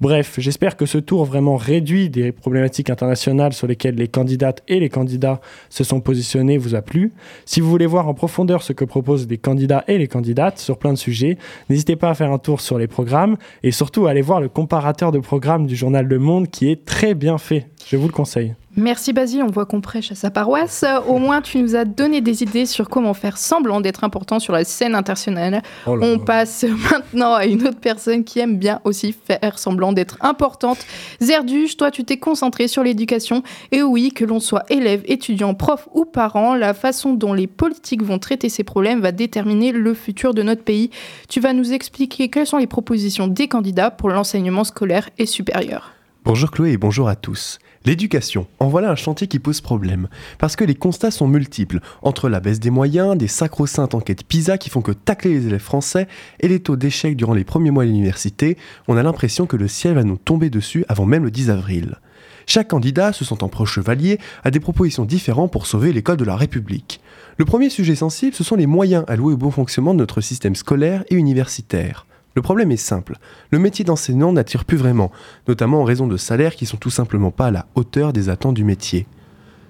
Bref, 0.03 0.33
j'espère 0.37 0.75
que 0.75 0.85
ce 0.85 0.97
tour 0.97 1.23
vraiment 1.23 1.55
réduit 1.55 2.09
des 2.09 2.33
problématiques 2.33 2.89
internationales 2.89 3.53
sur 3.53 3.67
lesquelles 3.67 3.95
les 3.95 4.09
candidates 4.09 4.61
et 4.67 4.81
les 4.81 4.89
candidats 4.89 5.39
se 5.69 5.85
sont 5.85 6.01
positionnés 6.01 6.57
vous 6.57 6.75
a 6.75 6.81
plu. 6.81 7.13
Si 7.45 7.61
vous 7.61 7.69
voulez 7.69 7.85
voir 7.85 8.09
en 8.09 8.13
profondeur 8.13 8.63
ce 8.63 8.73
que 8.73 8.83
proposent 8.83 9.29
les 9.29 9.37
candidats 9.37 9.85
et 9.87 9.97
les 9.97 10.09
candidates 10.09 10.59
sur 10.59 10.77
plein 10.77 10.91
de 10.91 10.97
sujets, 10.97 11.37
n'hésitez 11.69 11.95
pas 11.95 12.09
à 12.09 12.15
faire 12.15 12.33
un 12.33 12.37
tour 12.37 12.59
sur 12.59 12.77
les 12.77 12.87
programmes 12.87 13.37
et 13.63 13.71
surtout 13.71 14.05
à 14.05 14.09
aller 14.09 14.21
voir 14.21 14.41
le 14.41 14.49
comparateur 14.49 15.13
de 15.13 15.19
programmes 15.19 15.67
du 15.67 15.77
journal 15.77 16.05
Le 16.05 16.19
Monde 16.19 16.49
qui 16.49 16.69
est 16.69 16.83
très 16.83 17.13
bien 17.13 17.37
fait. 17.37 17.69
Je 17.87 17.95
vous 17.95 18.07
le 18.07 18.13
conseille. 18.13 18.55
Merci 18.75 19.13
Basile, 19.13 19.43
on 19.43 19.51
voit 19.51 19.67
qu'on 19.67 19.81
prêche 19.81 20.11
à 20.11 20.15
sa 20.15 20.31
paroisse. 20.31 20.83
Au 21.07 21.19
moins, 21.19 21.41
tu 21.41 21.59
nous 21.59 21.75
as 21.75 21.85
donné 21.85 22.21
des 22.21 22.41
idées 22.41 22.65
sur 22.65 22.89
comment 22.89 23.13
faire 23.13 23.37
semblant 23.37 23.81
d'être 23.81 24.03
important 24.03 24.39
sur 24.39 24.51
la 24.51 24.63
scène 24.63 24.95
internationale. 24.95 25.61
Oh 25.85 25.95
on 26.01 26.17
passe 26.17 26.65
maintenant 26.91 27.35
à 27.35 27.45
une 27.45 27.67
autre 27.67 27.79
personne 27.79 28.23
qui 28.23 28.39
aime 28.39 28.57
bien 28.57 28.79
aussi 28.83 29.13
faire 29.13 29.59
semblant 29.59 29.93
d'être 29.93 30.17
importante. 30.21 30.79
Zerduche, 31.21 31.77
toi, 31.77 31.91
tu 31.91 32.03
t'es 32.03 32.17
concentré 32.17 32.67
sur 32.67 32.83
l'éducation. 32.83 33.43
Et 33.71 33.83
oui, 33.83 34.11
que 34.11 34.25
l'on 34.25 34.39
soit 34.39 34.63
élève, 34.69 35.03
étudiant, 35.05 35.53
prof 35.53 35.87
ou 35.93 36.05
parent, 36.05 36.55
la 36.55 36.73
façon 36.73 37.13
dont 37.13 37.33
les 37.33 37.47
politiques 37.47 38.01
vont 38.01 38.17
traiter 38.17 38.49
ces 38.49 38.63
problèmes 38.63 39.01
va 39.01 39.11
déterminer 39.11 39.71
le 39.71 39.93
futur 39.93 40.33
de 40.33 40.41
notre 40.41 40.63
pays. 40.63 40.89
Tu 41.29 41.39
vas 41.39 41.53
nous 41.53 41.73
expliquer 41.73 42.29
quelles 42.29 42.47
sont 42.47 42.57
les 42.57 42.65
propositions 42.65 43.27
des 43.27 43.47
candidats 43.47 43.91
pour 43.91 44.09
l'enseignement 44.09 44.63
scolaire 44.63 45.09
et 45.19 45.27
supérieur. 45.27 45.93
Bonjour 46.25 46.49
Chloé 46.51 46.71
et 46.71 46.77
bonjour 46.77 47.09
à 47.09 47.15
tous. 47.15 47.59
L'éducation, 47.85 48.47
en 48.59 48.69
voilà 48.69 48.91
un 48.91 48.95
chantier 48.95 49.27
qui 49.27 49.39
pose 49.39 49.59
problème, 49.59 50.07
parce 50.37 50.55
que 50.55 50.63
les 50.63 50.75
constats 50.75 51.11
sont 51.11 51.27
multiples, 51.27 51.81
entre 52.01 52.29
la 52.29 52.39
baisse 52.39 52.61
des 52.61 52.69
moyens, 52.69 53.17
des 53.17 53.27
sacro-saintes 53.27 53.93
enquêtes 53.93 54.23
PISA 54.23 54.57
qui 54.57 54.69
font 54.69 54.81
que 54.81 54.93
tacler 54.93 55.33
les 55.33 55.47
élèves 55.47 55.59
français, 55.59 56.07
et 56.39 56.47
les 56.47 56.61
taux 56.61 56.77
d'échec 56.77 57.17
durant 57.17 57.33
les 57.33 57.43
premiers 57.43 57.71
mois 57.71 57.83
à 57.83 57.85
l'université, 57.85 58.57
on 58.87 58.95
a 58.95 59.03
l'impression 59.03 59.47
que 59.47 59.57
le 59.57 59.67
ciel 59.67 59.95
va 59.95 60.03
nous 60.03 60.15
tomber 60.15 60.49
dessus 60.49 60.85
avant 60.87 61.05
même 61.05 61.25
le 61.25 61.31
10 61.31 61.49
avril. 61.49 61.97
Chaque 62.45 62.69
candidat, 62.69 63.11
se 63.11 63.25
sentant 63.25 63.49
proche 63.49 63.73
chevalier, 63.73 64.17
a 64.45 64.51
des 64.51 64.61
propositions 64.61 65.03
différentes 65.03 65.51
pour 65.51 65.67
sauver 65.67 65.91
l'école 65.91 66.17
de 66.17 66.25
la 66.25 66.37
République. 66.37 67.01
Le 67.37 67.43
premier 67.43 67.69
sujet 67.69 67.95
sensible, 67.95 68.33
ce 68.33 68.45
sont 68.45 68.55
les 68.55 68.67
moyens 68.67 69.03
alloués 69.07 69.33
au 69.33 69.37
bon 69.37 69.51
fonctionnement 69.51 69.93
de 69.93 69.99
notre 69.99 70.21
système 70.21 70.55
scolaire 70.55 71.03
et 71.09 71.15
universitaire. 71.15 72.05
Le 72.35 72.41
problème 72.41 72.71
est 72.71 72.77
simple, 72.77 73.17
le 73.51 73.59
métier 73.59 73.85
d'enseignant 73.85 74.33
n'attire 74.33 74.65
plus 74.65 74.77
vraiment, 74.77 75.11
notamment 75.47 75.81
en 75.81 75.83
raison 75.83 76.07
de 76.07 76.17
salaires 76.17 76.55
qui 76.55 76.65
sont 76.65 76.77
tout 76.77 76.89
simplement 76.89 77.31
pas 77.31 77.47
à 77.47 77.51
la 77.51 77.67
hauteur 77.75 78.11
des 78.11 78.29
attentes 78.29 78.55
du 78.55 78.63
métier. 78.63 79.05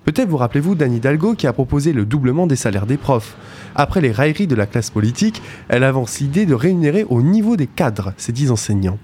Peut-être 0.06 0.28
vous 0.28 0.38
rappelez-vous 0.38 0.76
d'Anne 0.76 0.94
Hidalgo 0.94 1.34
qui 1.34 1.48
a 1.48 1.54
proposé 1.54 1.94
le 1.94 2.06
doublement 2.06 2.46
des 2.46 2.58
salaires 2.58 2.86
des 2.86 2.98
profs. 2.98 3.38
Après 3.74 4.02
les 4.02 4.12
railleries 4.12 4.48
de 4.48 4.56
la 4.56 4.66
classe 4.66 4.90
politique, 4.90 5.42
elle 5.70 5.84
avance 5.84 6.20
l'idée 6.20 6.46
de 6.46 6.54
rémunérer 6.54 7.06
au 7.10 7.22
niveau 7.22 7.56
des 7.56 7.68
cadres 7.68 8.14
ces 8.18 8.34
dix 8.34 8.52
enseignants. 8.52 9.00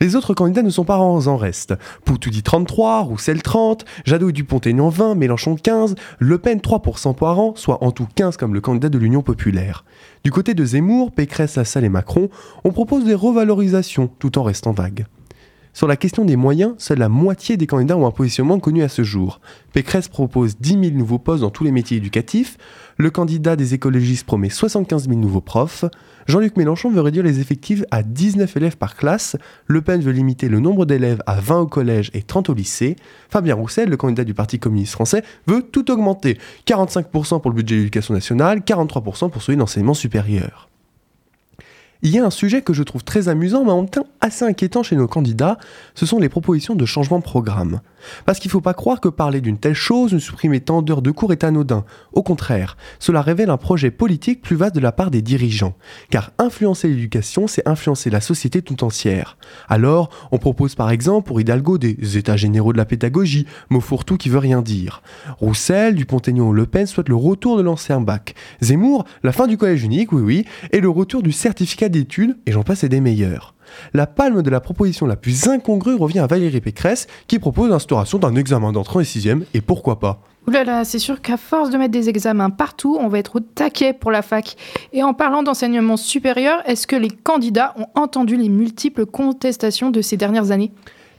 Les 0.00 0.14
autres 0.14 0.34
candidats 0.34 0.62
ne 0.62 0.70
sont 0.70 0.84
pas 0.84 0.98
en 0.98 1.36
reste. 1.36 1.74
Poutou 2.04 2.28
dit 2.28 2.42
33, 2.42 3.00
Roussel 3.00 3.42
30, 3.42 3.86
Jadot 4.04 4.28
et 4.28 4.32
Dupont-Aignan 4.32 4.90
20, 4.90 5.14
Mélenchon 5.14 5.56
15, 5.56 5.94
Le 6.18 6.38
Pen 6.38 6.58
3% 6.58 7.14
par 7.14 7.38
an, 7.38 7.54
soit 7.56 7.82
en 7.82 7.90
tout 7.90 8.06
15 8.14 8.36
comme 8.36 8.52
le 8.52 8.60
candidat 8.60 8.90
de 8.90 8.98
l'Union 8.98 9.22
populaire. 9.22 9.84
Du 10.22 10.30
côté 10.30 10.52
de 10.52 10.64
Zemmour, 10.64 11.12
Pécresse, 11.12 11.56
Lassalle 11.56 11.84
et 11.84 11.88
Macron, 11.88 12.28
on 12.64 12.72
propose 12.72 13.04
des 13.04 13.14
revalorisations 13.14 14.10
tout 14.18 14.38
en 14.38 14.42
restant 14.42 14.72
vague. 14.72 15.06
Sur 15.74 15.88
la 15.88 15.96
question 15.96 16.26
des 16.26 16.36
moyens, 16.36 16.74
seule 16.76 16.98
la 16.98 17.08
moitié 17.08 17.56
des 17.56 17.66
candidats 17.66 17.96
ont 17.96 18.06
un 18.06 18.10
positionnement 18.10 18.60
connu 18.60 18.82
à 18.82 18.90
ce 18.90 19.02
jour. 19.02 19.40
Pécresse 19.72 20.06
propose 20.06 20.58
10 20.58 20.70
000 20.90 20.96
nouveaux 20.96 21.18
postes 21.18 21.40
dans 21.40 21.50
tous 21.50 21.64
les 21.64 21.72
métiers 21.72 21.96
éducatifs, 21.96 22.58
le 22.98 23.10
candidat 23.10 23.56
des 23.56 23.72
écologistes 23.72 24.26
promet 24.26 24.50
75 24.50 25.08
000 25.08 25.18
nouveaux 25.18 25.40
profs, 25.40 25.86
Jean-Luc 26.26 26.58
Mélenchon 26.58 26.90
veut 26.90 27.00
réduire 27.00 27.24
les 27.24 27.40
effectifs 27.40 27.84
à 27.90 28.02
19 28.02 28.54
élèves 28.58 28.76
par 28.76 28.96
classe, 28.96 29.36
Le 29.66 29.80
Pen 29.80 30.02
veut 30.02 30.12
limiter 30.12 30.50
le 30.50 30.60
nombre 30.60 30.84
d'élèves 30.84 31.22
à 31.26 31.40
20 31.40 31.60
au 31.60 31.66
collège 31.66 32.10
et 32.12 32.22
30 32.22 32.50
au 32.50 32.54
lycée, 32.54 32.96
Fabien 33.30 33.54
Roussel, 33.54 33.88
le 33.88 33.96
candidat 33.96 34.24
du 34.24 34.34
Parti 34.34 34.58
communiste 34.58 34.92
français, 34.92 35.24
veut 35.46 35.62
tout 35.62 35.90
augmenter, 35.90 36.36
45% 36.66 37.40
pour 37.40 37.50
le 37.50 37.56
budget 37.56 37.76
de 37.76 37.80
l'éducation 37.80 38.12
nationale, 38.12 38.58
43% 38.58 39.30
pour 39.30 39.42
celui 39.42 39.56
de 39.56 39.60
l'enseignement 39.60 39.94
supérieur. 39.94 40.68
Il 42.04 42.10
y 42.10 42.18
a 42.18 42.26
un 42.26 42.30
sujet 42.30 42.62
que 42.62 42.72
je 42.72 42.82
trouve 42.82 43.04
très 43.04 43.28
amusant, 43.28 43.64
mais 43.64 43.70
en 43.70 43.82
même 43.82 43.88
temps 43.88 44.08
assez 44.22 44.44
inquiétant 44.44 44.82
chez 44.82 44.96
nos 44.96 45.08
candidats, 45.08 45.58
ce 45.94 46.06
sont 46.06 46.18
les 46.18 46.28
propositions 46.30 46.74
de 46.74 46.86
changement 46.86 47.18
de 47.18 47.24
programme. 47.24 47.80
Parce 48.24 48.38
qu'il 48.38 48.48
ne 48.48 48.52
faut 48.52 48.60
pas 48.60 48.74
croire 48.74 49.00
que 49.00 49.08
parler 49.08 49.40
d'une 49.40 49.58
telle 49.58 49.74
chose, 49.74 50.14
ne 50.14 50.18
supprimer 50.18 50.60
tant 50.60 50.82
d'heures 50.82 51.02
de 51.02 51.10
cours 51.10 51.32
est 51.32 51.44
anodin. 51.44 51.84
Au 52.12 52.22
contraire, 52.22 52.76
cela 52.98 53.20
révèle 53.20 53.50
un 53.50 53.56
projet 53.56 53.90
politique 53.90 54.42
plus 54.42 54.56
vaste 54.56 54.74
de 54.74 54.80
la 54.80 54.92
part 54.92 55.10
des 55.10 55.22
dirigeants. 55.22 55.74
Car 56.10 56.30
influencer 56.38 56.88
l'éducation, 56.88 57.46
c'est 57.46 57.66
influencer 57.68 58.10
la 58.10 58.20
société 58.20 58.62
tout 58.62 58.84
entière. 58.84 59.36
Alors, 59.68 60.08
on 60.30 60.38
propose 60.38 60.74
par 60.74 60.90
exemple 60.90 61.28
pour 61.28 61.40
Hidalgo 61.40 61.78
des 61.78 62.16
états 62.16 62.36
généraux 62.36 62.72
de 62.72 62.78
la 62.78 62.84
pédagogie, 62.84 63.46
mot 63.70 63.80
fourre-tout 63.80 64.16
qui 64.16 64.28
veut 64.28 64.38
rien 64.38 64.62
dire. 64.62 65.02
Roussel, 65.38 65.94
Dupont-Aignan 65.96 66.48
ou 66.48 66.52
Le 66.52 66.66
Pen 66.66 66.86
souhaitent 66.86 67.08
le 67.08 67.16
retour 67.16 67.56
de 67.56 67.62
l'ancien 67.62 68.00
bac. 68.00 68.34
Zemmour, 68.60 69.04
la 69.22 69.32
fin 69.32 69.46
du 69.46 69.56
collège 69.56 69.82
unique, 69.82 70.12
oui 70.12 70.22
oui, 70.22 70.44
et 70.70 70.80
le 70.80 70.88
retour 70.88 71.22
du 71.22 71.32
certificat 71.32 71.88
d'études, 71.88 72.36
et 72.46 72.52
j'en 72.52 72.62
passe 72.62 72.84
et 72.84 72.88
des 72.88 73.00
meilleurs. 73.00 73.51
La 73.94 74.06
palme 74.06 74.42
de 74.42 74.50
la 74.50 74.60
proposition 74.60 75.06
la 75.06 75.16
plus 75.16 75.48
incongrue 75.48 75.94
revient 75.94 76.20
à 76.20 76.26
Valérie 76.26 76.60
Pécresse, 76.60 77.06
qui 77.26 77.38
propose 77.38 77.70
l'instauration 77.70 78.18
d'un 78.18 78.34
examen 78.36 78.72
d'entrée 78.72 79.00
en 79.00 79.04
6 79.04 79.28
et 79.54 79.60
pourquoi 79.60 79.98
pas 79.98 80.20
Ouh 80.48 80.52
c'est 80.82 80.98
sûr 80.98 81.20
qu'à 81.20 81.36
force 81.36 81.70
de 81.70 81.78
mettre 81.78 81.92
des 81.92 82.08
examens 82.08 82.50
partout, 82.50 82.98
on 83.00 83.06
va 83.06 83.18
être 83.18 83.36
au 83.36 83.40
taquet 83.40 83.92
pour 83.92 84.10
la 84.10 84.22
fac. 84.22 84.56
Et 84.92 85.04
en 85.04 85.14
parlant 85.14 85.44
d'enseignement 85.44 85.96
supérieur, 85.96 86.62
est-ce 86.66 86.88
que 86.88 86.96
les 86.96 87.10
candidats 87.10 87.74
ont 87.76 87.86
entendu 87.94 88.36
les 88.36 88.48
multiples 88.48 89.06
contestations 89.06 89.90
de 89.90 90.02
ces 90.02 90.16
dernières 90.16 90.50
années? 90.50 90.72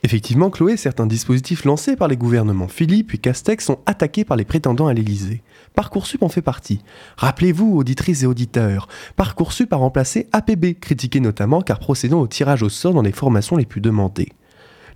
Effectivement, 0.06 0.50
Chloé, 0.50 0.76
certains 0.76 1.06
dispositifs 1.06 1.64
lancés 1.64 1.96
par 1.96 2.10
les 2.10 2.18
gouvernements 2.18 2.68
Philippe 2.68 3.08
puis 3.08 3.20
Castex 3.20 3.64
sont 3.64 3.80
attaqués 3.86 4.26
par 4.26 4.36
les 4.36 4.44
prétendants 4.44 4.88
à 4.88 4.94
l'Élysée. 4.94 5.42
Parcoursup 5.76 6.24
en 6.24 6.30
fait 6.30 6.42
partie. 6.42 6.82
Rappelez-vous, 7.16 7.78
auditrices 7.78 8.24
et 8.24 8.26
auditeurs, 8.26 8.90
Parcoursup 9.16 9.72
a 9.72 9.78
remplacé 9.78 10.28
APB, 10.34 10.78
critiqué 10.78 11.22
notamment 11.22 11.62
car 11.62 11.80
procédant 11.80 12.20
au 12.20 12.28
tirage 12.28 12.64
au 12.64 12.70
sort 12.70 12.94
dans 12.94 13.02
les 13.02 13.14
formations 13.14 13.56
les 13.56 13.66
plus 13.66 13.80
demandées. 13.80 14.34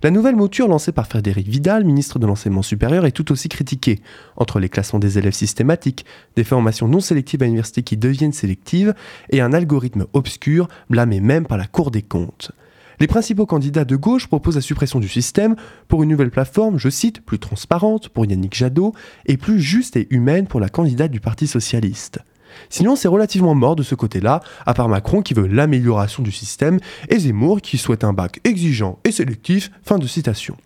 La 0.02 0.10
nouvelle 0.10 0.36
mouture 0.36 0.68
lancée 0.68 0.92
par 0.92 1.08
Frédéric 1.08 1.48
Vidal, 1.48 1.84
ministre 1.84 2.18
de 2.18 2.26
l'Enseignement 2.26 2.62
supérieur, 2.62 3.06
est 3.06 3.12
tout 3.12 3.32
aussi 3.32 3.48
critiquée. 3.48 4.00
Entre 4.36 4.60
les 4.60 4.68
classements 4.68 5.00
des 5.00 5.18
élèves 5.18 5.32
systématiques, 5.32 6.04
des 6.36 6.44
formations 6.44 6.86
non 6.86 7.00
sélectives 7.00 7.42
à 7.42 7.46
l'université 7.46 7.82
qui 7.82 7.96
deviennent 7.96 8.32
sélectives, 8.32 8.94
et 9.30 9.40
un 9.40 9.52
algorithme 9.52 10.06
obscur, 10.12 10.68
blâmé 10.88 11.20
même 11.20 11.46
par 11.46 11.58
la 11.58 11.66
Cour 11.66 11.90
des 11.90 12.02
comptes. 12.02 12.52
Les 13.00 13.06
principaux 13.06 13.46
candidats 13.46 13.84
de 13.84 13.94
gauche 13.94 14.26
proposent 14.26 14.56
la 14.56 14.60
suppression 14.60 14.98
du 14.98 15.08
système 15.08 15.54
pour 15.86 16.02
une 16.02 16.08
nouvelle 16.08 16.30
plateforme, 16.30 16.78
je 16.78 16.88
cite, 16.88 17.20
plus 17.24 17.38
transparente 17.38 18.08
pour 18.08 18.26
Yannick 18.26 18.54
Jadot 18.54 18.92
et 19.26 19.36
plus 19.36 19.60
juste 19.60 19.96
et 19.96 20.08
humaine 20.10 20.48
pour 20.48 20.58
la 20.58 20.68
candidate 20.68 21.12
du 21.12 21.20
Parti 21.20 21.46
socialiste. 21.46 22.18
Sinon, 22.70 22.96
c'est 22.96 23.08
relativement 23.08 23.54
mort 23.54 23.76
de 23.76 23.84
ce 23.84 23.94
côté-là, 23.94 24.40
à 24.66 24.74
part 24.74 24.88
Macron 24.88 25.22
qui 25.22 25.34
veut 25.34 25.46
l'amélioration 25.46 26.24
du 26.24 26.32
système 26.32 26.80
et 27.08 27.20
Zemmour 27.20 27.60
qui 27.60 27.78
souhaite 27.78 28.02
un 28.02 28.12
bac 28.12 28.40
exigeant 28.42 28.98
et 29.04 29.12
sélectif. 29.12 29.70
Fin 29.84 29.98
de 29.98 30.06
citation. 30.06 30.56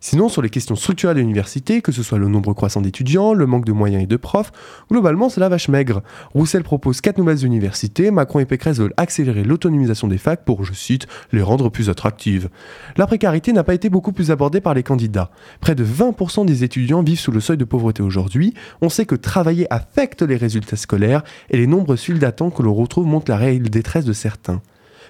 Sinon, 0.00 0.28
sur 0.28 0.42
les 0.42 0.50
questions 0.50 0.76
structurelles 0.76 1.16
de 1.16 1.20
l'université, 1.20 1.82
que 1.82 1.90
ce 1.90 2.02
soit 2.02 2.18
le 2.18 2.28
nombre 2.28 2.52
croissant 2.52 2.80
d'étudiants, 2.80 3.34
le 3.34 3.46
manque 3.46 3.64
de 3.64 3.72
moyens 3.72 4.02
et 4.02 4.06
de 4.06 4.16
profs, 4.16 4.52
globalement, 4.90 5.28
c'est 5.28 5.40
la 5.40 5.48
vache 5.48 5.68
maigre. 5.68 6.02
Roussel 6.34 6.62
propose 6.62 7.00
quatre 7.00 7.18
nouvelles 7.18 7.44
universités, 7.44 8.10
Macron 8.10 8.38
et 8.38 8.44
Pécresse 8.44 8.78
veulent 8.78 8.94
accélérer 8.96 9.42
l'autonomisation 9.42 10.06
des 10.06 10.18
facs 10.18 10.44
pour, 10.44 10.64
je 10.64 10.72
cite, 10.72 11.06
les 11.32 11.42
rendre 11.42 11.68
plus 11.68 11.90
attractives. 11.90 12.48
La 12.96 13.06
précarité 13.06 13.52
n'a 13.52 13.64
pas 13.64 13.74
été 13.74 13.90
beaucoup 13.90 14.12
plus 14.12 14.30
abordée 14.30 14.60
par 14.60 14.74
les 14.74 14.84
candidats. 14.84 15.30
Près 15.60 15.74
de 15.74 15.84
20% 15.84 16.46
des 16.46 16.62
étudiants 16.62 17.02
vivent 17.02 17.18
sous 17.18 17.32
le 17.32 17.40
seuil 17.40 17.56
de 17.56 17.64
pauvreté 17.64 18.02
aujourd'hui. 18.02 18.54
On 18.80 18.88
sait 18.88 19.06
que 19.06 19.16
travailler 19.16 19.66
affecte 19.72 20.22
les 20.22 20.36
résultats 20.36 20.76
scolaires 20.76 21.24
et 21.50 21.56
les 21.56 21.66
nombreuses 21.66 22.02
files 22.02 22.18
d'attente 22.20 22.54
que 22.54 22.62
l'on 22.62 22.74
retrouve 22.74 23.06
montrent 23.06 23.30
la 23.30 23.36
réelle 23.36 23.68
détresse 23.68 24.04
de 24.04 24.12
certains. 24.12 24.62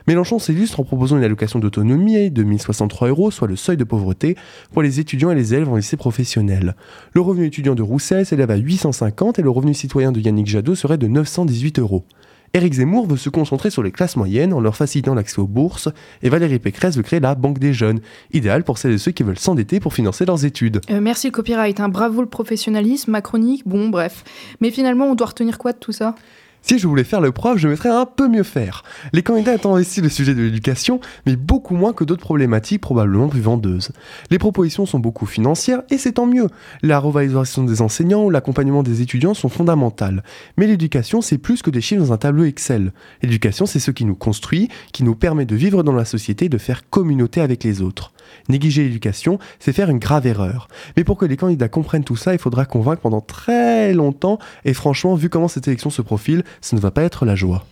Mélenchon 0.09 0.39
s'illustre 0.39 0.81
en 0.81 0.85
proposant 0.85 1.19
une 1.19 1.23
allocation 1.23 1.59
d'autonomie 1.59 2.31
de 2.31 2.43
1063 2.43 3.09
euros, 3.09 3.31
soit 3.31 3.47
le 3.47 3.57
seuil 3.57 3.77
de 3.77 3.85
pauvreté, 3.85 4.39
pour 4.73 4.81
les 4.81 5.01
étudiants 5.01 5.31
et 5.31 5.35
les 5.35 5.53
élèves 5.53 5.69
en 5.69 5.77
lycée 5.77 5.99
professionnel. 5.99 6.77
Le 7.13 7.21
revenu 7.21 7.45
étudiant 7.45 7.75
de 7.75 7.83
Roussel 7.83 8.25
s'élève 8.25 8.51
à 8.51 8.57
850 8.57 9.39
et 9.39 9.43
le 9.43 9.51
revenu 9.51 9.75
citoyen 9.75 10.11
de 10.11 10.19
Yannick 10.19 10.47
Jadot 10.47 10.75
serait 10.75 10.97
de 10.97 11.09
918 11.09 11.79
euros. 11.81 12.07
Éric 12.55 12.73
Zemmour 12.73 13.07
veut 13.07 13.19
se 13.19 13.29
concentrer 13.29 13.69
sur 13.69 13.83
les 13.83 13.91
classes 13.91 14.17
moyennes 14.17 14.55
en 14.55 14.61
leur 14.61 14.77
facilitant 14.77 15.13
l'accès 15.13 15.41
aux 15.41 15.47
bourses 15.47 15.91
et 16.23 16.31
Valérie 16.31 16.59
Pécresse 16.59 16.97
veut 16.97 17.03
créer 17.03 17.21
la 17.21 17.35
Banque 17.35 17.59
des 17.59 17.75
jeunes, 17.75 18.01
idéale 18.33 18.65
pour 18.65 18.79
celles 18.79 18.93
et 18.93 18.99
ceux 18.99 19.13
qui 19.13 19.25
veulent 19.25 19.39
s'endetter 19.39 19.79
pour 19.79 19.93
financer 19.93 20.25
leurs 20.25 20.47
études. 20.47 20.81
Euh, 20.89 21.03
merci 21.03 21.27
le 21.27 21.33
copyright, 21.33 21.81
un 21.81 21.91
bravo 21.91 22.23
le 22.23 22.29
professionnalisme, 22.29 23.11
ma 23.11 23.21
chronique, 23.21 23.69
bon 23.69 23.91
bref. 23.91 24.25
Mais 24.63 24.71
finalement, 24.71 25.11
on 25.11 25.15
doit 25.15 25.27
retenir 25.27 25.59
quoi 25.59 25.73
de 25.73 25.79
tout 25.79 25.93
ça? 25.93 26.15
Si 26.63 26.79
je 26.79 26.87
voulais 26.87 27.05
faire 27.05 27.21
le 27.21 27.33
prof, 27.33 27.59
je 27.59 27.69
mettrais 27.69 27.89
un 27.89 28.07
peu 28.07 28.29
mieux 28.29 28.43
faire. 28.43 28.85
Les 29.13 29.23
candidats 29.23 29.53
attendent 29.53 29.81
ici 29.81 30.01
le 30.01 30.09
sujet 30.09 30.35
de 30.35 30.43
l'éducation, 30.43 31.01
mais 31.27 31.37
beaucoup 31.37 31.75
moins 31.75 31.93
que 31.93 32.05
d'autres 32.05 32.23
problématiques 32.23 32.81
probablement 32.81 33.29
plus 33.29 33.41
vendeuses. 33.41 33.91
Les 34.31 34.39
propositions 34.39 34.87
sont 34.87 34.99
beaucoup 34.99 35.27
financières 35.27 35.83
et 35.91 35.99
c'est 35.99 36.13
tant 36.13 36.27
mieux. 36.27 36.49
La 36.83 36.99
revalorisation 36.99 37.65
des 37.65 37.83
enseignants 37.83 38.25
ou 38.25 38.31
l'accompagnement 38.31 38.83
des 38.83 39.03
étudiants 39.03 39.35
sont 39.35 39.49
fondamentales. 39.49 40.23
Mais 40.57 40.67
l'éducation, 40.67 41.21
c'est 41.21 41.39
plus 41.39 41.63
que 41.63 41.71
des 41.71 41.81
chiffres 41.81 42.03
dans 42.03 42.13
un 42.13 42.19
tableau 42.19 42.45
Excel. 42.45 42.93
L'éducation, 43.23 43.67
c'est 43.67 43.81
ce 43.81 43.91
qui 43.91 44.05
nous 44.05 44.17
construit, 44.17 44.69
qui 44.93 45.05
nous 45.05 45.15
permet 45.15 45.47
de 45.47 45.57
vivre 45.57 45.83
dans 45.83 45.93
la 45.93 46.05
société 46.05 46.47
et 46.47 46.51
de 46.51 46.59
faire 46.59 46.89
communauté 46.89 47.41
avec 47.41 47.65
les 47.65 47.81
autres. 47.83 48.13
Négliger 48.49 48.85
l'éducation, 48.85 49.39
c'est 49.59 49.73
faire 49.73 49.91
une 49.91 49.99
grave 49.99 50.27
erreur. 50.27 50.69
Mais 50.97 51.05
pour 51.05 51.17
que 51.17 51.27
les 51.27 51.37
candidats 51.37 51.69
comprennent 51.69 52.05
tout 52.05 52.17
ça, 52.17 52.33
il 52.33 52.39
faudra 52.39 52.65
convaincre 52.65 53.03
pendant 53.03 53.21
très 53.21 53.93
longtemps, 53.93 54.39
et 54.65 54.75
franchement, 54.75 55.15
vu 55.15 55.29
comment 55.29 55.49
cette 55.49 55.69
élection 55.69 55.91
se 55.91 56.03
profile, 56.03 56.43
ce 56.61 56.75
ne 56.75 56.81
va 56.81 56.91
pas 56.91 57.03
être 57.03 57.25
la 57.25 57.35
joie. 57.35 57.65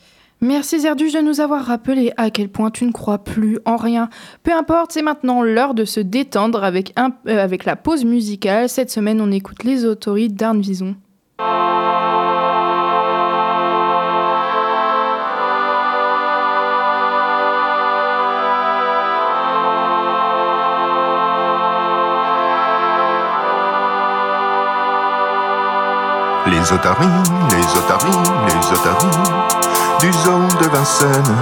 Merci 0.42 0.80
Zerduche 0.80 1.14
de 1.14 1.20
nous 1.20 1.40
avoir 1.40 1.64
rappelé 1.64 2.12
à 2.18 2.28
quel 2.28 2.50
point 2.50 2.70
tu 2.70 2.84
ne 2.84 2.92
crois 2.92 3.24
plus 3.24 3.58
en 3.64 3.76
rien. 3.76 4.10
Peu 4.42 4.52
importe, 4.52 4.92
c'est 4.92 5.00
maintenant 5.00 5.42
l'heure 5.42 5.72
de 5.72 5.86
se 5.86 6.00
détendre 6.00 6.62
avec, 6.62 6.92
euh, 6.98 7.08
avec 7.26 7.64
la 7.64 7.74
pause 7.74 8.04
musicale. 8.04 8.68
Cette 8.68 8.90
semaine, 8.90 9.20
on 9.22 9.32
écoute 9.32 9.64
Les 9.64 9.86
Autorités 9.86 10.34
d'Arne 10.34 10.60
Vison. 10.60 10.94
Les 26.66 26.72
otaries, 26.72 27.06
les 27.50 27.78
otaries, 27.78 28.22
les 28.48 28.72
otaries 28.72 29.20
du 30.00 30.12
zoo 30.12 30.48
de 30.60 30.66
Vincennes 30.66 31.36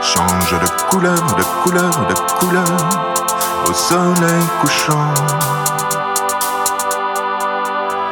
changent 0.00 0.58
de 0.58 0.68
couleur, 0.88 1.22
de 1.36 1.42
couleur, 1.62 1.90
de 2.08 2.14
couleur 2.38 2.64
au 3.68 3.72
soleil 3.74 4.44
couchant. 4.62 5.12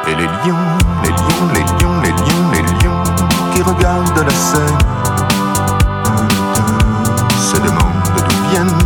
Et 0.05 0.13
les 0.13 0.27
lions, 0.27 0.69
les 1.01 1.09
lions, 1.09 1.47
les 1.55 1.63
lions, 1.63 2.01
les 2.03 2.11
lions, 2.11 2.51
les 2.53 2.61
lions 2.61 3.03
qui 3.55 3.63
regardent 3.63 4.19
la 4.23 4.35
scène 4.35 4.77
se 7.39 7.57
demandent 7.57 8.03
d'où 8.15 8.49
viennent, 8.51 8.80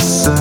zoo 0.00 0.39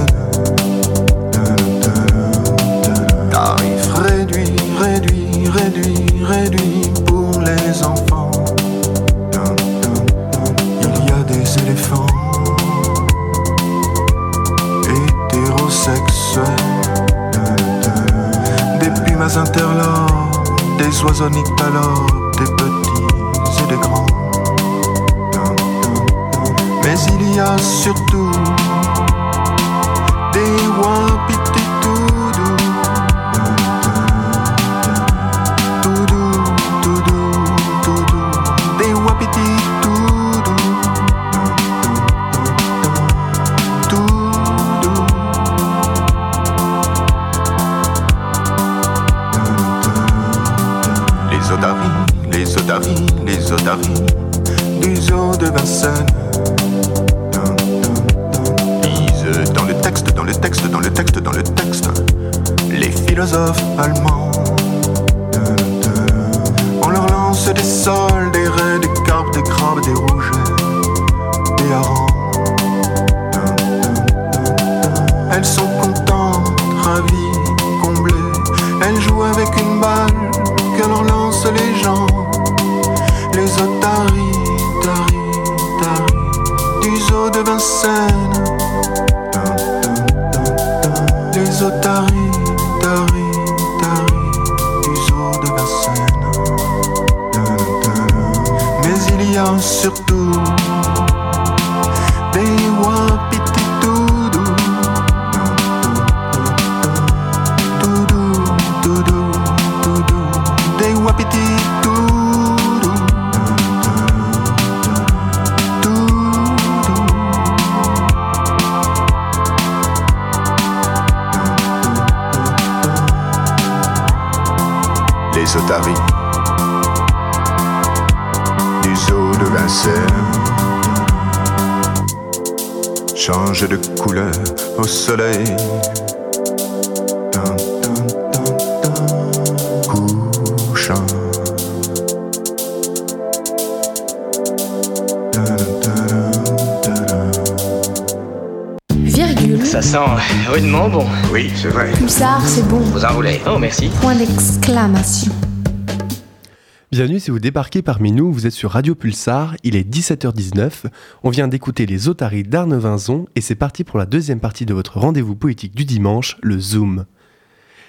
Bienvenue 156.91 157.19
si 157.19 157.31
vous 157.31 157.39
débarquez 157.39 157.81
parmi 157.81 158.11
nous, 158.11 158.31
vous 158.31 158.45
êtes 158.45 158.53
sur 158.53 158.71
Radio 158.71 158.95
Pulsar, 158.95 159.55
il 159.63 159.75
est 159.75 159.89
17h19, 159.89 160.85
on 161.23 161.29
vient 161.29 161.47
d'écouter 161.47 161.85
les 161.85 162.09
otaries 162.09 162.43
d'Arne 162.43 162.77
Vinzon 162.77 163.27
et 163.35 163.41
c'est 163.41 163.55
parti 163.55 163.83
pour 163.83 163.97
la 163.97 164.05
deuxième 164.05 164.39
partie 164.39 164.65
de 164.65 164.73
votre 164.73 164.99
rendez-vous 164.99 165.35
poétique 165.35 165.75
du 165.75 165.85
dimanche, 165.85 166.37
le 166.41 166.59
Zoom. 166.59 167.05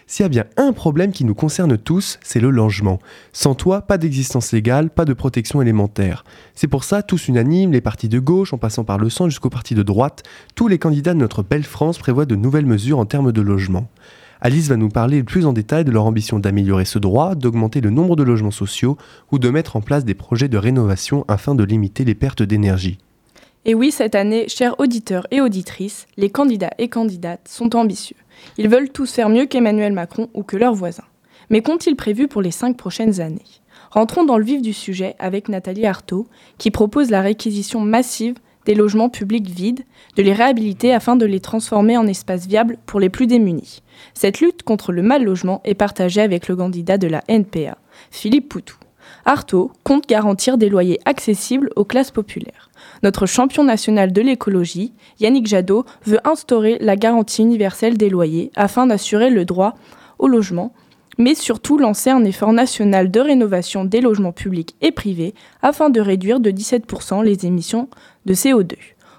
S'il 0.06 0.24
y 0.24 0.26
a 0.26 0.28
bien 0.28 0.44
un 0.56 0.72
problème 0.72 1.12
qui 1.12 1.24
nous 1.24 1.34
concerne 1.34 1.78
tous, 1.78 2.18
c'est 2.22 2.40
le 2.40 2.50
logement. 2.50 2.98
Sans 3.32 3.54
toit, 3.54 3.82
pas 3.82 3.96
d'existence 3.96 4.52
légale, 4.52 4.90
pas 4.90 5.04
de 5.04 5.12
protection 5.12 5.62
élémentaire. 5.62 6.24
C'est 6.54 6.68
pour 6.68 6.84
ça, 6.84 7.02
tous 7.02 7.28
unanimes, 7.28 7.72
les 7.72 7.80
partis 7.80 8.08
de 8.08 8.18
gauche, 8.18 8.52
en 8.52 8.58
passant 8.58 8.84
par 8.84 8.98
le 8.98 9.08
centre 9.08 9.30
jusqu'aux 9.30 9.50
partis 9.50 9.74
de 9.74 9.82
droite, 9.82 10.24
tous 10.54 10.68
les 10.68 10.78
candidats 10.78 11.14
de 11.14 11.18
notre 11.18 11.42
belle 11.42 11.64
France 11.64 11.98
prévoient 11.98 12.26
de 12.26 12.36
nouvelles 12.36 12.66
mesures 12.66 12.98
en 12.98 13.06
termes 13.06 13.30
de 13.30 13.40
logement. 13.40 13.88
Alice 14.42 14.68
va 14.68 14.76
nous 14.76 14.88
parler 14.88 15.22
plus 15.22 15.44
en 15.44 15.52
détail 15.52 15.84
de 15.84 15.90
leur 15.90 16.06
ambition 16.06 16.38
d'améliorer 16.38 16.86
ce 16.86 16.98
droit, 16.98 17.34
d'augmenter 17.34 17.82
le 17.82 17.90
nombre 17.90 18.16
de 18.16 18.22
logements 18.22 18.50
sociaux 18.50 18.96
ou 19.30 19.38
de 19.38 19.50
mettre 19.50 19.76
en 19.76 19.82
place 19.82 20.06
des 20.06 20.14
projets 20.14 20.48
de 20.48 20.56
rénovation 20.56 21.26
afin 21.28 21.54
de 21.54 21.62
limiter 21.62 22.06
les 22.06 22.14
pertes 22.14 22.42
d'énergie. 22.42 22.96
Et 23.66 23.74
oui, 23.74 23.90
cette 23.90 24.14
année, 24.14 24.48
chers 24.48 24.80
auditeurs 24.80 25.26
et 25.30 25.42
auditrices, 25.42 26.06
les 26.16 26.30
candidats 26.30 26.70
et 26.78 26.88
candidates 26.88 27.46
sont 27.48 27.76
ambitieux. 27.76 28.16
Ils 28.56 28.70
veulent 28.70 28.88
tous 28.88 29.12
faire 29.12 29.28
mieux 29.28 29.44
qu'Emmanuel 29.44 29.92
Macron 29.92 30.30
ou 30.32 30.42
que 30.42 30.56
leurs 30.56 30.74
voisins. 30.74 31.04
Mais 31.50 31.60
qu'ont-ils 31.60 31.96
prévu 31.96 32.26
pour 32.26 32.40
les 32.40 32.50
cinq 32.50 32.78
prochaines 32.78 33.20
années? 33.20 33.44
Rentrons 33.90 34.24
dans 34.24 34.38
le 34.38 34.44
vif 34.44 34.62
du 34.62 34.72
sujet 34.72 35.16
avec 35.18 35.50
Nathalie 35.50 35.84
Artaud, 35.84 36.26
qui 36.56 36.70
propose 36.70 37.10
la 37.10 37.20
réquisition 37.20 37.80
massive 37.80 38.36
des 38.66 38.74
logements 38.74 39.08
publics 39.08 39.48
vides, 39.48 39.84
de 40.16 40.22
les 40.22 40.32
réhabiliter 40.32 40.92
afin 40.92 41.16
de 41.16 41.26
les 41.26 41.40
transformer 41.40 41.96
en 41.96 42.06
espaces 42.06 42.46
viables 42.46 42.76
pour 42.86 43.00
les 43.00 43.08
plus 43.08 43.26
démunis. 43.26 43.82
Cette 44.14 44.40
lutte 44.40 44.62
contre 44.62 44.92
le 44.92 45.02
mal 45.02 45.24
logement 45.24 45.60
est 45.64 45.74
partagée 45.74 46.20
avec 46.20 46.48
le 46.48 46.56
candidat 46.56 46.98
de 46.98 47.08
la 47.08 47.22
NPA, 47.28 47.78
Philippe 48.10 48.48
Poutou. 48.48 48.76
Artaud 49.24 49.70
compte 49.84 50.08
garantir 50.08 50.56
des 50.56 50.68
loyers 50.68 51.00
accessibles 51.04 51.70
aux 51.76 51.84
classes 51.84 52.10
populaires. 52.10 52.70
Notre 53.02 53.26
champion 53.26 53.64
national 53.64 54.12
de 54.12 54.22
l'écologie, 54.22 54.92
Yannick 55.20 55.46
Jadot, 55.46 55.84
veut 56.06 56.20
instaurer 56.24 56.78
la 56.80 56.96
garantie 56.96 57.42
universelle 57.42 57.96
des 57.96 58.08
loyers 58.08 58.50
afin 58.56 58.86
d'assurer 58.86 59.30
le 59.30 59.44
droit 59.44 59.74
au 60.18 60.28
logement 60.28 60.72
mais 61.20 61.34
surtout 61.34 61.76
lancer 61.76 62.08
un 62.08 62.24
effort 62.24 62.54
national 62.54 63.10
de 63.10 63.20
rénovation 63.20 63.84
des 63.84 64.00
logements 64.00 64.32
publics 64.32 64.74
et 64.80 64.90
privés 64.90 65.34
afin 65.60 65.90
de 65.90 66.00
réduire 66.00 66.40
de 66.40 66.50
17% 66.50 67.22
les 67.22 67.44
émissions 67.44 67.88
de 68.24 68.32
CO2. 68.32 68.76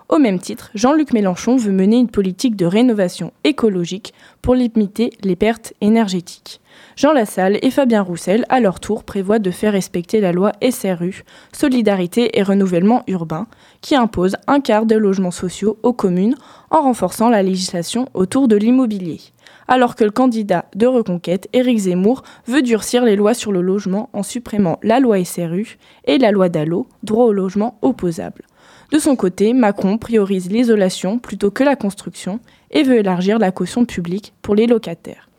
Au 0.09 0.17
même 0.17 0.39
titre, 0.39 0.71
Jean-Luc 0.73 1.13
Mélenchon 1.13 1.57
veut 1.57 1.71
mener 1.71 1.97
une 1.97 2.09
politique 2.09 2.55
de 2.55 2.65
rénovation 2.65 3.31
écologique 3.43 4.13
pour 4.41 4.55
limiter 4.55 5.11
les 5.23 5.35
pertes 5.35 5.73
énergétiques. 5.79 6.59
Jean 6.95 7.13
Lassalle 7.13 7.59
et 7.61 7.71
Fabien 7.71 8.01
Roussel, 8.01 8.45
à 8.49 8.59
leur 8.59 8.79
tour, 8.79 9.03
prévoient 9.03 9.39
de 9.39 9.51
faire 9.51 9.73
respecter 9.73 10.19
la 10.21 10.31
loi 10.31 10.53
SRU, 10.69 11.23
Solidarité 11.53 12.37
et 12.37 12.43
Renouvellement 12.43 13.03
Urbain, 13.07 13.45
qui 13.81 13.95
impose 13.95 14.37
un 14.47 14.59
quart 14.59 14.87
de 14.87 14.95
logements 14.95 15.31
sociaux 15.31 15.77
aux 15.83 15.93
communes 15.93 16.35
en 16.71 16.81
renforçant 16.81 17.29
la 17.29 17.43
législation 17.43 18.07
autour 18.13 18.47
de 18.47 18.55
l'immobilier 18.55 19.19
alors 19.67 19.95
que 19.95 20.03
le 20.03 20.11
candidat 20.11 20.65
de 20.75 20.87
reconquête, 20.87 21.47
Éric 21.53 21.79
Zemmour, 21.79 22.23
veut 22.47 22.61
durcir 22.61 23.03
les 23.03 23.15
lois 23.15 23.33
sur 23.33 23.51
le 23.51 23.61
logement 23.61 24.09
en 24.13 24.23
supprimant 24.23 24.79
la 24.83 24.99
loi 24.99 25.23
SRU 25.23 25.77
et 26.05 26.17
la 26.17 26.31
loi 26.31 26.49
Dallot, 26.49 26.87
droit 27.03 27.25
au 27.25 27.33
logement 27.33 27.77
opposable. 27.81 28.43
De 28.91 28.99
son 28.99 29.15
côté, 29.15 29.53
Macron 29.53 29.97
priorise 29.97 30.51
l'isolation 30.51 31.17
plutôt 31.17 31.51
que 31.51 31.63
la 31.63 31.75
construction 31.75 32.39
et 32.71 32.83
veut 32.83 32.97
élargir 32.97 33.39
la 33.39 33.51
caution 33.51 33.85
publique 33.85 34.33
pour 34.41 34.53
les 34.53 34.67
locataires. 34.67 35.29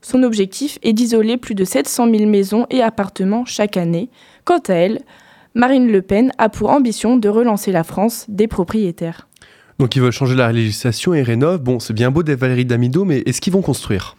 Son 0.00 0.22
objectif 0.22 0.78
est 0.82 0.92
d'isoler 0.92 1.36
plus 1.36 1.54
de 1.54 1.64
700 1.64 2.10
000 2.10 2.26
maisons 2.26 2.66
et 2.70 2.82
appartements 2.82 3.46
chaque 3.46 3.76
année. 3.76 4.10
Quant 4.44 4.60
à 4.68 4.74
elle, 4.74 5.00
Marine 5.54 5.90
Le 5.90 6.02
Pen 6.02 6.30
a 6.36 6.48
pour 6.48 6.70
ambition 6.70 7.16
de 7.16 7.28
relancer 7.28 7.72
la 7.72 7.84
France 7.84 8.26
des 8.28 8.46
propriétaires. 8.46 9.28
Donc 9.78 9.96
ils 9.96 10.02
veulent 10.02 10.12
changer 10.12 10.34
la 10.34 10.52
législation 10.52 11.14
et 11.14 11.22
rénovent. 11.22 11.62
Bon, 11.62 11.80
c'est 11.80 11.94
bien 11.94 12.10
beau 12.10 12.22
d'être 12.22 12.38
Valérie 12.38 12.64
Damido, 12.64 13.04
mais 13.04 13.22
est-ce 13.26 13.40
qu'ils 13.40 13.52
vont 13.52 13.62
construire? 13.62 14.16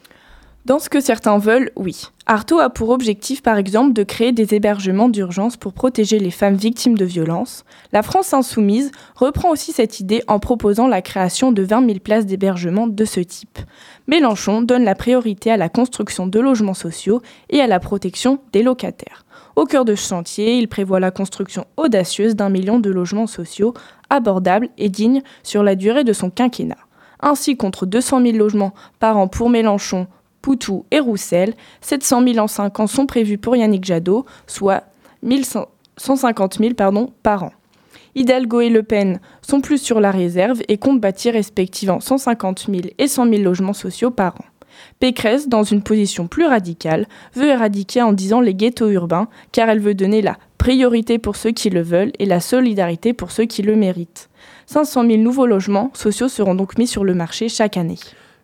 Dans 0.66 0.80
ce 0.80 0.90
que 0.90 1.00
certains 1.00 1.38
veulent, 1.38 1.70
oui. 1.76 2.08
Artaud 2.26 2.58
a 2.58 2.72
pour 2.72 2.90
objectif, 2.90 3.44
par 3.44 3.58
exemple, 3.58 3.94
de 3.94 4.02
créer 4.02 4.32
des 4.32 4.56
hébergements 4.56 5.10
d'urgence 5.10 5.58
pour 5.58 5.74
protéger 5.74 6.18
les 6.18 6.32
femmes 6.32 6.56
victimes 6.56 6.98
de 6.98 7.06
violences. 7.06 7.66
La 7.94 8.02
France 8.02 8.34
insoumise 8.34 8.90
reprend 9.16 9.52
aussi 9.52 9.74
cette 9.74 10.00
idée 10.00 10.24
en 10.28 10.40
proposant 10.40 10.88
la 10.88 11.04
création 11.04 11.52
de 11.52 11.62
20 11.62 11.86
000 11.86 12.00
places 12.00 12.26
d'hébergement 12.26 12.88
de 12.88 13.06
ce 13.06 13.20
type. 13.20 13.60
Mélenchon 14.08 14.64
donne 14.64 14.86
la 14.86 14.96
priorité 14.96 15.52
à 15.52 15.58
la 15.58 15.70
construction 15.70 16.26
de 16.26 16.40
logements 16.40 16.74
sociaux 16.74 17.22
et 17.52 17.62
à 17.62 17.68
la 17.68 17.80
protection 17.80 18.40
des 18.52 18.64
locataires. 18.64 19.24
Au 19.56 19.66
cœur 19.66 19.86
de 19.86 19.96
ce 19.96 20.10
chantier, 20.10 20.58
il 20.58 20.68
prévoit 20.68 21.00
la 21.00 21.12
construction 21.12 21.66
audacieuse 21.78 22.36
d'un 22.36 22.50
million 22.50 22.80
de 22.80 22.90
logements 22.90 23.28
sociaux 23.28 23.74
abordables 24.10 24.70
et 24.78 24.90
dignes 24.90 25.22
sur 25.44 25.64
la 25.64 25.76
durée 25.76 26.04
de 26.04 26.14
son 26.14 26.30
quinquennat. 26.30 26.78
Ainsi, 27.20 27.58
contre 27.58 27.86
200 27.86 28.22
000 28.22 28.38
logements 28.38 28.74
par 29.00 29.18
an 29.18 29.28
pour 29.28 29.50
Mélenchon, 29.50 30.08
Poutou 30.42 30.86
et 30.92 31.00
Roussel. 31.00 31.56
700 31.82 32.24
000 32.34 32.38
en 32.38 32.48
5 32.48 32.80
ans 32.80 32.88
sont 32.88 33.08
prévus 33.08 33.38
pour 33.38 33.56
Yannick 33.56 33.84
Jadot, 33.84 34.26
soit 34.46 34.84
150 35.98 36.60
000 36.60 36.74
pardon, 36.76 37.12
par 37.24 37.44
an. 37.44 37.52
Hidalgo 38.16 38.62
et 38.62 38.70
Le 38.70 38.84
Pen 38.84 39.20
sont 39.42 39.60
plus 39.60 39.82
sur 39.82 40.00
la 40.00 40.12
réserve 40.12 40.62
et 40.68 40.78
comptent 40.78 41.02
bâtir 41.02 41.34
respectivement 41.34 42.00
150 42.00 42.68
000 42.70 42.82
et 42.98 43.08
100 43.08 43.30
000 43.30 43.42
logements 43.42 43.74
sociaux 43.74 44.12
par 44.12 44.36
an. 44.36 44.46
Pécresse, 45.00 45.48
dans 45.50 45.64
une 45.64 45.82
position 45.82 46.28
plus 46.28 46.46
radicale, 46.46 47.08
veut 47.34 47.48
éradiquer 47.48 48.02
en 48.02 48.14
disant 48.14 48.42
les 48.42 48.54
ghettos 48.54 48.90
urbains, 48.90 49.28
car 49.52 49.70
elle 49.70 49.80
veut 49.80 49.94
donner 49.94 50.22
la 50.22 50.38
priorité 50.58 51.20
pour 51.20 51.36
ceux 51.36 51.52
qui 51.52 51.70
le 51.70 51.82
veulent 51.82 52.12
et 52.20 52.26
la 52.26 52.40
solidarité 52.40 53.14
pour 53.14 53.32
ceux 53.32 53.46
qui 53.46 53.62
le 53.62 53.76
méritent. 53.76 54.30
500 54.68 55.06
000 55.08 55.18
nouveaux 55.18 55.46
logements 55.46 55.92
sociaux 55.94 56.28
seront 56.28 56.56
donc 56.56 56.78
mis 56.78 56.88
sur 56.88 57.04
le 57.04 57.14
marché 57.14 57.50
chaque 57.50 57.78
année. 57.78 58.00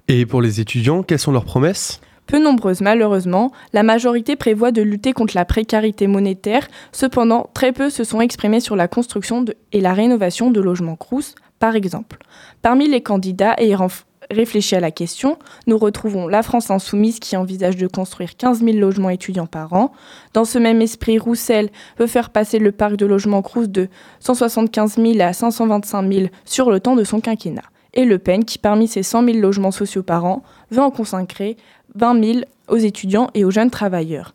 Et 0.07 0.25
pour 0.25 0.41
les 0.41 0.59
étudiants, 0.59 1.03
quelles 1.03 1.19
sont 1.19 1.31
leurs 1.31 1.45
promesses? 1.45 2.01
Peu 2.27 2.39
nombreuses 2.39 2.81
malheureusement, 2.81 3.51
la 3.73 3.83
majorité 3.83 4.35
prévoit 4.35 4.71
de 4.71 4.81
lutter 4.81 5.13
contre 5.13 5.35
la 5.35 5.45
précarité 5.45 6.07
monétaire, 6.07 6.67
cependant 6.91 7.49
très 7.53 7.71
peu 7.71 7.89
se 7.89 8.03
sont 8.03 8.21
exprimés 8.21 8.59
sur 8.59 8.75
la 8.75 8.87
construction 8.87 9.43
et 9.71 9.81
la 9.81 9.93
rénovation 9.93 10.51
de 10.51 10.61
logements 10.61 10.95
crous, 10.95 11.35
par 11.59 11.75
exemple. 11.75 12.19
Parmi 12.61 12.87
les 12.87 13.01
candidats 13.01 13.55
ayant 13.57 13.87
réfléchi 14.29 14.75
à 14.75 14.79
la 14.79 14.91
question, 14.91 15.37
nous 15.67 15.77
retrouvons 15.77 16.27
la 16.27 16.43
France 16.43 16.69
insoumise 16.69 17.19
qui 17.19 17.35
envisage 17.35 17.77
de 17.77 17.87
construire 17.87 18.37
15 18.37 18.63
000 18.63 18.77
logements 18.77 19.09
étudiants 19.09 19.47
par 19.47 19.73
an. 19.73 19.91
Dans 20.33 20.45
ce 20.45 20.59
même 20.59 20.81
esprit, 20.81 21.17
Roussel 21.17 21.69
veut 21.97 22.07
faire 22.07 22.29
passer 22.29 22.59
le 22.59 22.71
parc 22.71 22.95
de 22.95 23.05
logements 23.05 23.41
crous 23.41 23.67
de 23.67 23.89
175 24.19 24.95
000 24.95 25.21
à 25.21 25.33
525 25.33 26.13
000 26.13 26.27
sur 26.45 26.69
le 26.69 26.79
temps 26.79 26.95
de 26.95 27.03
son 27.03 27.19
quinquennat 27.19 27.63
et 27.93 28.05
Le 28.05 28.17
Pen, 28.19 28.45
qui 28.45 28.57
parmi 28.57 28.87
ses 28.87 29.03
100 29.03 29.25
000 29.25 29.37
logements 29.39 29.71
sociaux 29.71 30.03
par 30.03 30.25
an, 30.25 30.43
veut 30.69 30.81
en 30.81 30.91
consacrer 30.91 31.57
20 31.95 32.23
000 32.23 32.39
aux 32.67 32.77
étudiants 32.77 33.29
et 33.33 33.43
aux 33.43 33.51
jeunes 33.51 33.69
travailleurs. 33.69 34.33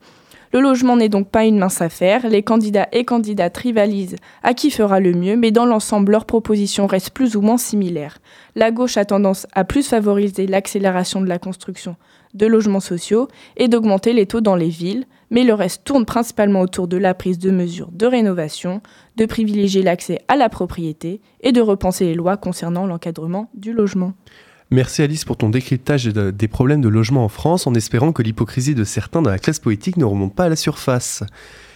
Le 0.56 0.62
logement 0.62 0.96
n'est 0.96 1.10
donc 1.10 1.28
pas 1.28 1.44
une 1.44 1.58
mince 1.58 1.82
affaire, 1.82 2.26
les 2.30 2.42
candidats 2.42 2.88
et 2.90 3.04
candidates 3.04 3.58
rivalisent 3.58 4.16
à 4.42 4.54
qui 4.54 4.70
fera 4.70 5.00
le 5.00 5.12
mieux, 5.12 5.36
mais 5.36 5.50
dans 5.50 5.66
l'ensemble, 5.66 6.12
leurs 6.12 6.24
propositions 6.24 6.86
restent 6.86 7.10
plus 7.10 7.36
ou 7.36 7.42
moins 7.42 7.58
similaires. 7.58 8.20
La 8.54 8.70
gauche 8.70 8.96
a 8.96 9.04
tendance 9.04 9.46
à 9.52 9.64
plus 9.64 9.86
favoriser 9.86 10.46
l'accélération 10.46 11.20
de 11.20 11.28
la 11.28 11.38
construction 11.38 11.96
de 12.32 12.46
logements 12.46 12.80
sociaux 12.80 13.28
et 13.58 13.68
d'augmenter 13.68 14.14
les 14.14 14.24
taux 14.24 14.40
dans 14.40 14.56
les 14.56 14.70
villes, 14.70 15.04
mais 15.28 15.44
le 15.44 15.52
reste 15.52 15.84
tourne 15.84 16.06
principalement 16.06 16.62
autour 16.62 16.88
de 16.88 16.96
la 16.96 17.12
prise 17.12 17.38
de 17.38 17.50
mesures 17.50 17.90
de 17.92 18.06
rénovation, 18.06 18.80
de 19.16 19.26
privilégier 19.26 19.82
l'accès 19.82 20.20
à 20.26 20.36
la 20.36 20.48
propriété 20.48 21.20
et 21.42 21.52
de 21.52 21.60
repenser 21.60 22.06
les 22.06 22.14
lois 22.14 22.38
concernant 22.38 22.86
l'encadrement 22.86 23.50
du 23.52 23.74
logement. 23.74 24.14
Merci 24.72 25.02
Alice 25.02 25.24
pour 25.24 25.36
ton 25.36 25.48
décryptage 25.48 26.06
des 26.06 26.48
problèmes 26.48 26.80
de 26.80 26.88
logement 26.88 27.24
en 27.24 27.28
France 27.28 27.68
en 27.68 27.74
espérant 27.74 28.10
que 28.10 28.22
l'hypocrisie 28.22 28.74
de 28.74 28.82
certains 28.82 29.22
dans 29.22 29.30
la 29.30 29.38
classe 29.38 29.60
politique 29.60 29.96
ne 29.96 30.04
remonte 30.04 30.34
pas 30.34 30.46
à 30.46 30.48
la 30.48 30.56
surface. 30.56 31.22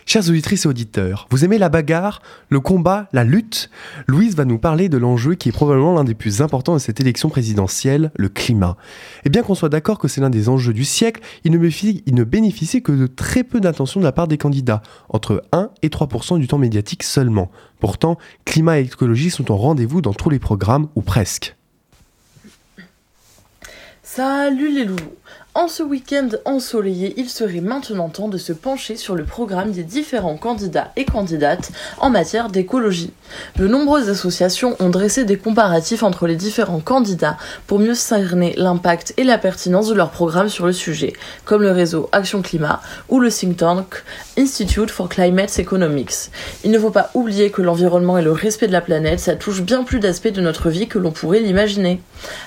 Chers 0.07 0.29
auditrices 0.29 0.65
et 0.65 0.69
auditeurs, 0.69 1.29
vous 1.31 1.45
aimez 1.45 1.59
la 1.59 1.69
bagarre, 1.69 2.21
le 2.49 2.59
combat, 2.59 3.09
la 3.13 3.23
lutte? 3.23 3.71
Louise 4.09 4.35
va 4.35 4.45
nous 4.45 4.59
parler 4.59 4.89
de 4.89 4.99
l'enjeu 4.99 5.37
qui 5.37 5.51
est 5.51 5.53
probablement 5.53 5.95
l'un 5.95 6.03
des 6.03 6.17
plus 6.17 6.43
importants 6.43 6.75
de 6.75 6.81
cette 6.81 7.01
élection 7.01 7.29
présidentielle, 7.29 8.11
le 8.17 8.29
climat. 8.29 8.77
Et 9.25 9.29
bien 9.29 9.45
qu'on 9.45 9.55
soit 9.55 9.69
d'accord 9.69 10.01
que 10.01 10.09
c'est 10.09 10.21
l'un 10.21 10.31
des 10.31 10.49
enjeux 10.49 10.73
du 10.73 10.85
siècle, 10.85 11.21
il 11.45 11.53
ne, 11.53 11.59
bénéficie, 11.59 12.03
il 12.07 12.25
bénéficie 12.25 12.83
que 12.83 12.91
de 12.91 13.07
très 13.07 13.45
peu 13.45 13.61
d'attention 13.61 14.01
de 14.01 14.05
la 14.05 14.11
part 14.11 14.27
des 14.27 14.39
candidats, 14.39 14.83
entre 15.11 15.45
1 15.53 15.71
et 15.83 15.91
3% 15.91 16.41
du 16.41 16.49
temps 16.49 16.59
médiatique 16.59 17.05
seulement. 17.05 17.53
Pourtant, 17.79 18.19
climat 18.45 18.81
et 18.81 18.85
écologie 18.85 19.31
sont 19.31 19.53
au 19.53 19.57
rendez-vous 19.57 20.01
dans 20.01 20.13
tous 20.13 20.29
les 20.29 20.41
programmes, 20.41 20.89
ou 20.97 21.03
presque. 21.03 21.55
Salut 24.13 24.73
les 24.73 24.85
loulous 24.87 25.15
en 25.61 25.69
ce 25.69 25.83
week-end 25.83 26.31
ensoleillé, 26.47 27.13
il 27.19 27.29
serait 27.29 27.61
maintenant 27.61 28.09
temps 28.09 28.29
de 28.29 28.39
se 28.39 28.55
pencher 28.55 28.97
sur 28.97 29.15
le 29.15 29.25
programme 29.25 29.73
des 29.73 29.83
différents 29.83 30.39
candidats 30.39 30.91
et 30.97 31.05
candidates 31.05 31.71
en 31.99 32.09
matière 32.09 32.49
d'écologie. 32.49 33.13
De 33.57 33.69
nombreuses 33.69 34.09
associations 34.09 34.75
ont 34.81 34.89
dressé 34.89 35.25
des 35.25 35.37
comparatifs 35.37 36.03
entre 36.03 36.27
les 36.27 36.37
différents 36.37 36.81
candidats 36.81 37.37
pour 37.67 37.79
mieux 37.79 37.95
cerner 37.95 38.55
l'impact 38.57 39.13
et 39.19 39.25
la 39.25 39.37
pertinence 39.37 39.89
de 39.89 39.95
leur 39.95 40.13
programme 40.13 40.49
sur 40.49 40.65
le 40.65 40.73
sujet, 40.73 41.13
comme 41.45 41.61
le 41.61 41.73
réseau 41.73 42.09
Action 42.13 42.41
Climat 42.41 42.81
ou 43.11 43.21
le 43.21 43.31
think 43.31 43.59
tank 43.59 44.03
Institute 44.39 44.91
for 44.91 45.11
Climate 45.11 45.59
Economics. 45.59 46.31
Il 46.65 46.71
ne 46.71 46.79
faut 46.79 46.91
pas 46.91 47.11
oublier 47.13 47.51
que 47.51 47.61
l'environnement 47.61 48.17
et 48.17 48.23
le 48.23 48.33
respect 48.33 48.67
de 48.67 48.73
la 48.73 48.81
planète, 48.81 49.21
ça 49.21 49.37
touche 49.37 49.61
bien 49.61 49.85
plus 49.85 50.01
d'aspects 50.01 50.29
de 50.33 50.41
notre 50.41 50.71
vie 50.71 50.89
que 50.89 50.99
l'on 50.99 51.11
pourrait 51.11 51.41
l'imaginer. 51.41 52.01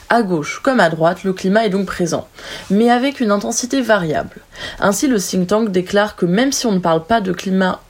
À 0.09 0.23
gauche 0.23 0.61
comme 0.63 0.79
à 0.79 0.89
droite, 0.89 1.23
le 1.23 1.33
climat 1.33 1.65
est 1.65 1.69
donc 1.69 1.85
présent. 1.85 2.27
Mais 2.71 2.89
avec 3.03 3.19
une 3.19 3.31
intensité 3.31 3.81
variable. 3.81 4.37
Ainsi, 4.79 5.07
le 5.07 5.19
think 5.19 5.47
tank 5.47 5.71
déclare 5.71 6.15
que 6.15 6.25
même 6.25 6.53
si 6.53 6.65
on 6.65 6.71
ne 6.71 6.79
parle 6.79 7.03
pas 7.03 7.19
de 7.19 7.33
climat 7.33 7.81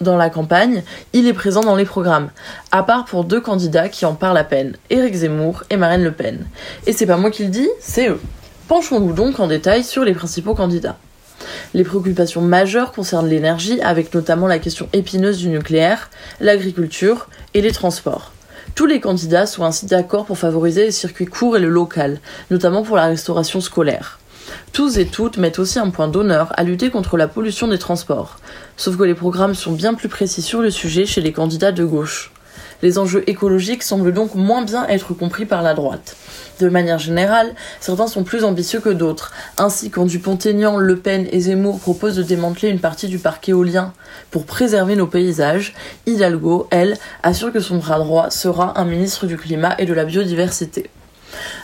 dans 0.00 0.16
la 0.16 0.30
campagne, 0.30 0.84
il 1.12 1.26
est 1.26 1.32
présent 1.32 1.62
dans 1.62 1.74
les 1.74 1.84
programmes, 1.84 2.30
à 2.70 2.82
part 2.82 3.06
pour 3.06 3.24
deux 3.24 3.40
candidats 3.40 3.88
qui 3.88 4.04
en 4.04 4.14
parlent 4.14 4.36
à 4.36 4.44
peine, 4.44 4.76
Éric 4.88 5.14
Zemmour 5.14 5.64
et 5.70 5.76
Marine 5.76 6.04
Le 6.04 6.12
Pen. 6.12 6.46
Et 6.86 6.92
c'est 6.92 7.06
pas 7.06 7.16
moi 7.16 7.30
qui 7.30 7.44
le 7.44 7.50
dis, 7.50 7.68
c'est 7.80 8.08
eux. 8.08 8.20
Penchons-nous 8.68 9.14
donc 9.14 9.40
en 9.40 9.48
détail 9.48 9.82
sur 9.82 10.04
les 10.04 10.14
principaux 10.14 10.54
candidats. 10.54 10.96
Les 11.74 11.82
préoccupations 11.82 12.40
majeures 12.40 12.92
concernent 12.92 13.28
l'énergie, 13.28 13.80
avec 13.80 14.14
notamment 14.14 14.46
la 14.46 14.58
question 14.58 14.88
épineuse 14.92 15.38
du 15.38 15.48
nucléaire, 15.48 16.10
l'agriculture 16.40 17.28
et 17.54 17.62
les 17.62 17.72
transports. 17.72 18.32
Tous 18.76 18.86
les 18.86 19.00
candidats 19.00 19.46
sont 19.46 19.64
ainsi 19.64 19.86
d'accord 19.86 20.26
pour 20.26 20.38
favoriser 20.38 20.84
les 20.84 20.90
circuits 20.90 21.26
courts 21.26 21.56
et 21.56 21.60
le 21.60 21.68
local, 21.68 22.20
notamment 22.50 22.82
pour 22.82 22.96
la 22.96 23.06
restauration 23.06 23.60
scolaire. 23.60 24.18
Tous 24.72 24.98
et 24.98 25.06
toutes 25.06 25.38
mettent 25.38 25.58
aussi 25.58 25.78
un 25.78 25.90
point 25.90 26.08
d'honneur 26.08 26.52
à 26.56 26.62
lutter 26.62 26.90
contre 26.90 27.16
la 27.16 27.28
pollution 27.28 27.68
des 27.68 27.78
transports. 27.78 28.38
Sauf 28.76 28.96
que 28.96 29.04
les 29.04 29.14
programmes 29.14 29.54
sont 29.54 29.72
bien 29.72 29.94
plus 29.94 30.08
précis 30.08 30.42
sur 30.42 30.60
le 30.60 30.70
sujet 30.70 31.06
chez 31.06 31.20
les 31.20 31.32
candidats 31.32 31.72
de 31.72 31.84
gauche. 31.84 32.32
Les 32.82 32.98
enjeux 32.98 33.24
écologiques 33.26 33.82
semblent 33.82 34.12
donc 34.12 34.34
moins 34.34 34.62
bien 34.62 34.86
être 34.88 35.14
compris 35.14 35.46
par 35.46 35.62
la 35.62 35.72
droite. 35.72 36.16
De 36.60 36.68
manière 36.68 36.98
générale, 36.98 37.54
certains 37.80 38.06
sont 38.06 38.24
plus 38.24 38.44
ambitieux 38.44 38.80
que 38.80 38.90
d'autres. 38.90 39.32
Ainsi, 39.56 39.90
quand 39.90 40.04
Dupont-Aignan, 40.04 40.76
Le 40.76 40.96
Pen 40.96 41.26
et 41.32 41.40
Zemmour 41.40 41.80
proposent 41.80 42.16
de 42.16 42.22
démanteler 42.22 42.68
une 42.68 42.80
partie 42.80 43.08
du 43.08 43.18
parc 43.18 43.48
éolien 43.48 43.92
pour 44.30 44.44
préserver 44.44 44.96
nos 44.96 45.06
paysages, 45.06 45.74
Hidalgo, 46.06 46.66
elle, 46.70 46.98
assure 47.22 47.52
que 47.52 47.60
son 47.60 47.78
bras 47.78 47.98
droit 47.98 48.30
sera 48.30 48.78
un 48.78 48.84
ministre 48.84 49.26
du 49.26 49.36
climat 49.36 49.74
et 49.78 49.86
de 49.86 49.94
la 49.94 50.04
biodiversité. 50.04 50.90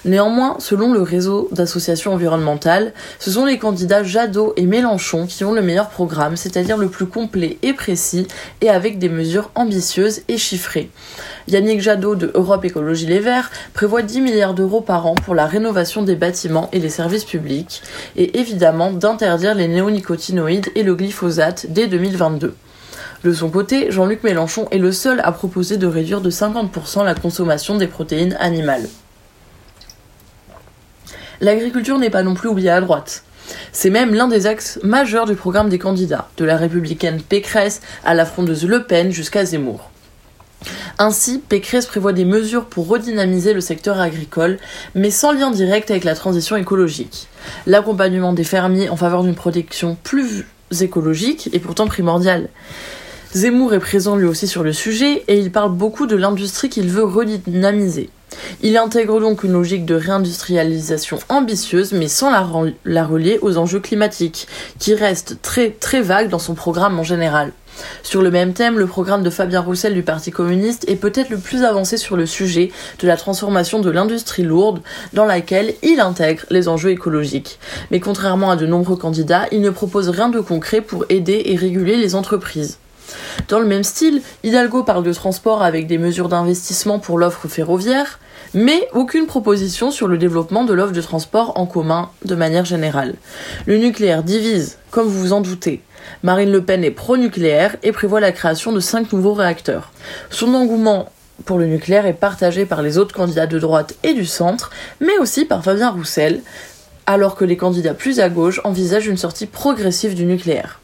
Néanmoins, 0.04 0.56
selon 0.58 0.92
le 0.92 1.02
réseau 1.02 1.48
d'associations 1.52 2.12
environnementales, 2.12 2.92
ce 3.18 3.30
sont 3.30 3.44
les 3.44 3.58
candidats 3.58 4.02
Jadot 4.02 4.52
et 4.56 4.66
Mélenchon 4.66 5.26
qui 5.26 5.44
ont 5.44 5.52
le 5.52 5.62
meilleur 5.62 5.88
programme, 5.88 6.36
c'est-à-dire 6.36 6.76
le 6.76 6.88
plus 6.88 7.06
complet 7.06 7.58
et 7.62 7.72
précis, 7.72 8.26
et 8.60 8.68
avec 8.68 8.98
des 8.98 9.08
mesures 9.08 9.50
ambitieuses 9.54 10.22
et 10.28 10.38
chiffrées. 10.38 10.90
Yannick 11.48 11.80
Jadot 11.80 12.14
de 12.14 12.30
Europe 12.34 12.64
Écologie 12.64 13.06
Les 13.06 13.20
Verts 13.20 13.50
prévoit 13.74 14.02
10 14.02 14.20
milliards 14.20 14.54
d'euros 14.54 14.80
par 14.80 15.06
an 15.06 15.14
pour 15.14 15.34
la 15.34 15.46
rénovation 15.46 16.02
des 16.02 16.16
bâtiments 16.16 16.68
et 16.72 16.78
les 16.78 16.88
services 16.88 17.24
publics, 17.24 17.82
et 18.16 18.38
évidemment 18.38 18.92
d'interdire 18.92 19.54
les 19.54 19.68
néonicotinoïdes 19.68 20.70
et 20.74 20.82
le 20.82 20.94
glyphosate 20.94 21.66
dès 21.68 21.86
2022. 21.86 22.54
De 23.24 23.32
son 23.32 23.50
côté, 23.50 23.92
Jean-Luc 23.92 24.24
Mélenchon 24.24 24.66
est 24.72 24.78
le 24.78 24.90
seul 24.90 25.20
à 25.22 25.30
proposer 25.30 25.76
de 25.76 25.86
réduire 25.86 26.20
de 26.20 26.30
50% 26.30 27.04
la 27.04 27.14
consommation 27.14 27.76
des 27.76 27.86
protéines 27.86 28.36
animales. 28.40 28.88
L'agriculture 31.42 31.98
n'est 31.98 32.08
pas 32.08 32.22
non 32.22 32.34
plus 32.34 32.48
oubliée 32.48 32.70
à 32.70 32.80
droite. 32.80 33.24
C'est 33.72 33.90
même 33.90 34.14
l'un 34.14 34.28
des 34.28 34.46
axes 34.46 34.78
majeurs 34.84 35.26
du 35.26 35.34
programme 35.34 35.68
des 35.68 35.78
candidats, 35.80 36.28
de 36.36 36.44
la 36.44 36.56
républicaine 36.56 37.20
Pécresse 37.20 37.80
à 38.04 38.14
la 38.14 38.24
frondeuse 38.24 38.64
Le 38.64 38.84
Pen 38.84 39.10
jusqu'à 39.10 39.44
Zemmour. 39.44 39.90
Ainsi, 41.00 41.40
Pécresse 41.40 41.86
prévoit 41.86 42.12
des 42.12 42.24
mesures 42.24 42.66
pour 42.66 42.86
redynamiser 42.86 43.54
le 43.54 43.60
secteur 43.60 43.98
agricole, 43.98 44.58
mais 44.94 45.10
sans 45.10 45.32
lien 45.32 45.50
direct 45.50 45.90
avec 45.90 46.04
la 46.04 46.14
transition 46.14 46.54
écologique. 46.54 47.26
L'accompagnement 47.66 48.32
des 48.32 48.44
fermiers 48.44 48.88
en 48.88 48.96
faveur 48.96 49.24
d'une 49.24 49.34
protection 49.34 49.96
plus 50.04 50.46
écologique 50.80 51.50
est 51.52 51.58
pourtant 51.58 51.88
primordial. 51.88 52.50
Zemmour 53.34 53.72
est 53.72 53.78
présent 53.78 54.14
lui 54.14 54.26
aussi 54.26 54.46
sur 54.46 54.62
le 54.62 54.74
sujet 54.74 55.24
et 55.26 55.38
il 55.38 55.50
parle 55.50 55.72
beaucoup 55.72 56.06
de 56.06 56.16
l'industrie 56.16 56.68
qu'il 56.68 56.88
veut 56.88 57.02
redynamiser. 57.02 58.10
Il 58.60 58.76
intègre 58.76 59.20
donc 59.20 59.42
une 59.42 59.52
logique 59.52 59.86
de 59.86 59.94
réindustrialisation 59.94 61.18
ambitieuse, 61.30 61.92
mais 61.92 62.08
sans 62.08 62.30
la, 62.30 63.04
relier 63.04 63.38
aux 63.40 63.56
enjeux 63.56 63.80
climatiques, 63.80 64.48
qui 64.78 64.94
restent 64.94 65.40
très 65.40 65.70
très 65.70 66.02
vagues 66.02 66.28
dans 66.28 66.38
son 66.38 66.54
programme 66.54 67.00
en 67.00 67.04
général. 67.04 67.52
Sur 68.02 68.20
le 68.20 68.30
même 68.30 68.52
thème, 68.52 68.78
le 68.78 68.86
programme 68.86 69.22
de 69.22 69.30
Fabien 69.30 69.62
Roussel 69.62 69.94
du 69.94 70.02
Parti 70.02 70.30
communiste 70.30 70.84
est 70.86 70.96
peut-être 70.96 71.30
le 71.30 71.38
plus 71.38 71.64
avancé 71.64 71.96
sur 71.96 72.18
le 72.18 72.26
sujet 72.26 72.70
de 73.00 73.06
la 73.06 73.16
transformation 73.16 73.80
de 73.80 73.90
l'industrie 73.90 74.42
lourde, 74.42 74.82
dans 75.14 75.24
laquelle 75.24 75.72
il 75.82 76.00
intègre 76.00 76.42
les 76.50 76.68
enjeux 76.68 76.90
écologiques. 76.90 77.58
Mais 77.90 77.98
contrairement 77.98 78.50
à 78.50 78.56
de 78.56 78.66
nombreux 78.66 78.96
candidats, 78.96 79.46
il 79.52 79.62
ne 79.62 79.70
propose 79.70 80.10
rien 80.10 80.28
de 80.28 80.40
concret 80.40 80.82
pour 80.82 81.06
aider 81.08 81.44
et 81.46 81.56
réguler 81.56 81.96
les 81.96 82.14
entreprises. 82.14 82.76
Dans 83.48 83.58
le 83.58 83.66
même 83.66 83.84
style, 83.84 84.22
Hidalgo 84.42 84.82
parle 84.82 85.04
de 85.04 85.12
transport 85.12 85.62
avec 85.62 85.86
des 85.86 85.98
mesures 85.98 86.28
d'investissement 86.28 86.98
pour 86.98 87.18
l'offre 87.18 87.48
ferroviaire, 87.48 88.18
mais 88.54 88.88
aucune 88.92 89.26
proposition 89.26 89.90
sur 89.90 90.08
le 90.08 90.18
développement 90.18 90.64
de 90.64 90.74
l'offre 90.74 90.92
de 90.92 91.00
transport 91.00 91.52
en 91.58 91.66
commun 91.66 92.10
de 92.24 92.34
manière 92.34 92.64
générale. 92.64 93.14
Le 93.66 93.78
nucléaire 93.78 94.22
divise, 94.22 94.78
comme 94.90 95.06
vous 95.06 95.20
vous 95.20 95.32
en 95.32 95.40
doutez. 95.40 95.82
Marine 96.22 96.50
Le 96.50 96.62
Pen 96.62 96.84
est 96.84 96.90
pro-nucléaire 96.90 97.76
et 97.82 97.92
prévoit 97.92 98.20
la 98.20 98.32
création 98.32 98.72
de 98.72 98.80
cinq 98.80 99.12
nouveaux 99.12 99.34
réacteurs. 99.34 99.92
Son 100.30 100.54
engouement 100.54 101.10
pour 101.44 101.58
le 101.58 101.66
nucléaire 101.66 102.06
est 102.06 102.12
partagé 102.12 102.66
par 102.66 102.82
les 102.82 102.98
autres 102.98 103.14
candidats 103.14 103.46
de 103.46 103.58
droite 103.58 103.94
et 104.02 104.14
du 104.14 104.26
centre, 104.26 104.70
mais 105.00 105.16
aussi 105.18 105.44
par 105.44 105.64
Fabien 105.64 105.90
Roussel, 105.90 106.42
alors 107.06 107.34
que 107.34 107.44
les 107.44 107.56
candidats 107.56 107.94
plus 107.94 108.20
à 108.20 108.28
gauche 108.28 108.60
envisagent 108.64 109.08
une 109.08 109.16
sortie 109.16 109.46
progressive 109.46 110.14
du 110.14 110.24
nucléaire. 110.24 110.81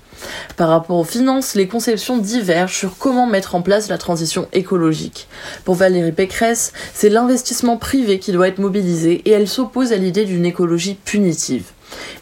Par 0.57 0.69
rapport 0.69 0.97
aux 0.97 1.05
finances, 1.05 1.55
les 1.55 1.69
conceptions 1.69 2.19
divergent 2.19 2.75
sur 2.77 2.99
comment 2.99 3.27
mettre 3.27 3.55
en 3.55 3.63
place 3.63 3.89
la 3.89 3.99
transition 3.99 4.49
écologique. 4.53 5.29
Pour 5.65 5.75
Valérie 5.75 6.13
Pécresse, 6.13 6.73
c'est 6.95 7.09
l'investissement 7.09 7.77
privé 7.77 8.19
qui 8.19 8.33
doit 8.33 8.49
être 8.49 8.59
mobilisé 8.59 9.23
et 9.25 9.31
elle 9.31 9.49
s'oppose 9.49 9.93
à 9.93 9.97
l'idée 9.97 10.25
d'une 10.25 10.47
écologie 10.47 10.99
punitive. 11.05 11.65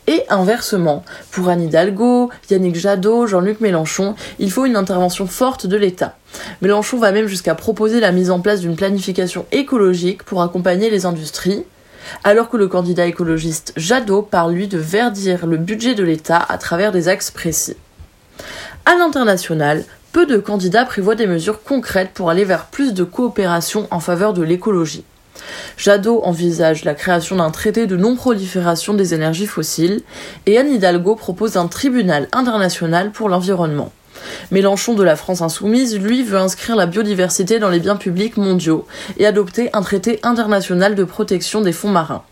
Et 0.07 0.23
inversement, 0.29 1.05
pour 1.33 1.49
Anne 1.49 1.63
Hidalgo, 1.63 2.31
Yannick 2.51 2.77
Jadot, 2.77 3.27
Jean-Luc 3.27 3.61
Mélenchon, 3.61 4.15
il 4.39 4.53
faut 4.53 4.65
une 4.65 4.77
intervention 4.77 5.27
forte 5.27 5.67
de 5.67 5.77
l'État. 5.77 6.17
Mélenchon 6.63 6.99
va 6.99 7.11
même 7.11 7.27
jusqu'à 7.27 7.55
proposer 7.55 7.99
la 7.99 8.13
mise 8.13 8.31
en 8.31 8.41
place 8.41 8.61
d'une 8.61 8.77
planification 8.77 9.47
écologique 9.51 10.23
pour 10.23 10.43
accompagner 10.43 10.91
les 10.91 11.07
industries, 11.07 11.65
alors 12.23 12.49
que 12.49 12.57
le 12.57 12.69
candidat 12.69 13.07
écologiste 13.07 13.73
Jadot 13.77 14.23
parle 14.23 14.53
lui 14.53 14.69
de 14.69 14.79
verdir 14.79 15.47
le 15.47 15.57
budget 15.57 15.95
de 15.95 16.05
l'État 16.05 16.45
à 16.49 16.59
travers 16.59 16.93
des 16.93 17.09
axes 17.09 17.33
précis. 17.33 17.77
À 18.85 18.95
l'international, 18.97 19.85
peu 20.13 20.27
de 20.27 20.39
candidats 20.39 20.85
prévoient 20.85 21.15
des 21.15 21.27
mesures 21.27 21.63
concrètes 21.63 22.13
pour 22.15 22.31
aller 22.31 22.45
vers 22.45 22.67
plus 22.67 22.95
de 22.95 23.05
coopération 23.05 23.87
en 23.91 24.01
faveur 24.01 24.33
de 24.33 24.43
l'écologie. 24.43 25.05
Jadot 25.77 26.23
envisage 26.25 26.85
la 26.85 26.95
création 26.95 27.37
d'un 27.37 27.51
traité 27.51 27.87
de 27.87 27.97
non-prolifération 27.97 28.95
des 28.95 29.13
énergies 29.13 29.47
fossiles 29.47 30.01
et 30.47 30.57
Anne 30.59 30.73
Hidalgo 30.73 31.15
propose 31.15 31.57
un 31.57 31.67
tribunal 31.67 32.29
international 32.33 33.11
pour 33.11 33.29
l'environnement. 33.29 33.93
Mélenchon 34.51 34.95
de 34.95 35.03
la 35.03 35.17
France 35.17 35.43
insoumise, 35.43 35.99
lui, 35.99 36.23
veut 36.23 36.39
inscrire 36.39 36.77
la 36.77 36.87
biodiversité 36.87 37.59
dans 37.59 37.69
les 37.69 37.81
biens 37.81 37.97
publics 37.97 38.37
mondiaux 38.37 38.87
et 39.19 39.27
adopter 39.27 39.71
un 39.73 39.83
traité 39.83 40.21
international 40.23 40.95
de 40.95 41.05
protection 41.05 41.61
des 41.61 41.73
fonds 41.73 41.91
marins. 41.91 42.23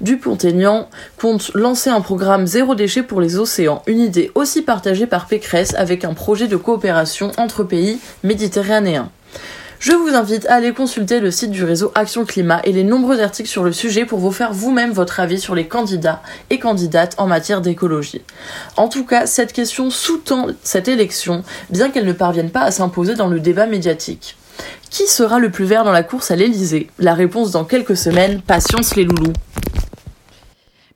Dupont-Aignan 0.00 0.88
compte 1.18 1.50
lancer 1.54 1.90
un 1.90 2.00
programme 2.00 2.46
zéro 2.46 2.74
déchet 2.74 3.02
pour 3.02 3.20
les 3.20 3.36
océans, 3.38 3.82
une 3.86 4.00
idée 4.00 4.30
aussi 4.34 4.62
partagée 4.62 5.06
par 5.06 5.26
Pécresse 5.26 5.74
avec 5.76 6.04
un 6.04 6.14
projet 6.14 6.48
de 6.48 6.56
coopération 6.56 7.32
entre 7.38 7.64
pays 7.64 7.98
méditerranéens. 8.22 9.10
Je 9.86 9.92
vous 9.92 10.14
invite 10.14 10.46
à 10.46 10.54
aller 10.54 10.72
consulter 10.72 11.20
le 11.20 11.30
site 11.30 11.50
du 11.50 11.62
réseau 11.62 11.92
Action 11.94 12.24
Climat 12.24 12.62
et 12.64 12.72
les 12.72 12.84
nombreux 12.84 13.20
articles 13.20 13.50
sur 13.50 13.62
le 13.62 13.70
sujet 13.70 14.06
pour 14.06 14.18
vous 14.18 14.32
faire 14.32 14.54
vous-même 14.54 14.92
votre 14.92 15.20
avis 15.20 15.38
sur 15.38 15.54
les 15.54 15.68
candidats 15.68 16.22
et 16.48 16.58
candidates 16.58 17.14
en 17.18 17.26
matière 17.26 17.60
d'écologie. 17.60 18.22
En 18.78 18.88
tout 18.88 19.04
cas, 19.04 19.26
cette 19.26 19.52
question 19.52 19.90
sous-tend 19.90 20.46
cette 20.62 20.88
élection, 20.88 21.44
bien 21.68 21.90
qu'elle 21.90 22.06
ne 22.06 22.14
parvienne 22.14 22.48
pas 22.48 22.62
à 22.62 22.70
s'imposer 22.70 23.14
dans 23.14 23.28
le 23.28 23.40
débat 23.40 23.66
médiatique. 23.66 24.38
Qui 24.88 25.06
sera 25.06 25.38
le 25.38 25.50
plus 25.50 25.66
vert 25.66 25.84
dans 25.84 25.92
la 25.92 26.02
course 26.02 26.30
à 26.30 26.36
l'Elysée 26.36 26.88
La 26.98 27.12
réponse 27.12 27.50
dans 27.50 27.66
quelques 27.66 27.98
semaines. 27.98 28.40
Patience 28.40 28.96
les 28.96 29.04
loulous. 29.04 29.34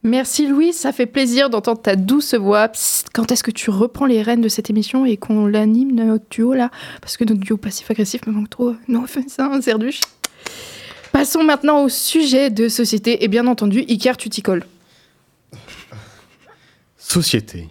Merci 0.09 0.47
Louis, 0.47 0.73
ça 0.73 0.91
fait 0.93 1.05
plaisir 1.05 1.51
d'entendre 1.51 1.83
ta 1.83 1.95
douce 1.95 2.33
voix. 2.33 2.73
quand 3.13 3.31
est-ce 3.31 3.43
que 3.43 3.51
tu 3.51 3.69
reprends 3.69 4.07
les 4.07 4.23
rênes 4.23 4.41
de 4.41 4.49
cette 4.49 4.71
émission 4.71 5.05
et 5.05 5.19
qu'on 5.19 5.47
l'anime 5.47 5.95
notre 5.95 6.25
duo 6.31 6.55
là? 6.55 6.71
Parce 7.03 7.19
que 7.19 7.25
notre 7.25 7.41
duo 7.41 7.59
passif-agressif 7.59 8.27
me 8.27 8.33
manque 8.33 8.49
trop. 8.49 8.75
Non, 8.89 9.07
fais 9.07 9.29
ça, 9.29 9.51
un 9.53 9.61
cerduche. 9.61 10.01
Passons 11.13 11.45
maintenant 11.45 11.83
au 11.85 11.91
sujet 11.91 12.49
de 12.49 12.71
société 12.71 13.23
et 13.23 13.29
bien 13.29 13.47
entendu, 13.47 13.81
Iker, 13.81 14.17
tu 14.17 14.31
t'y 14.31 14.41
colles. 14.41 14.65
Société. 16.97 17.69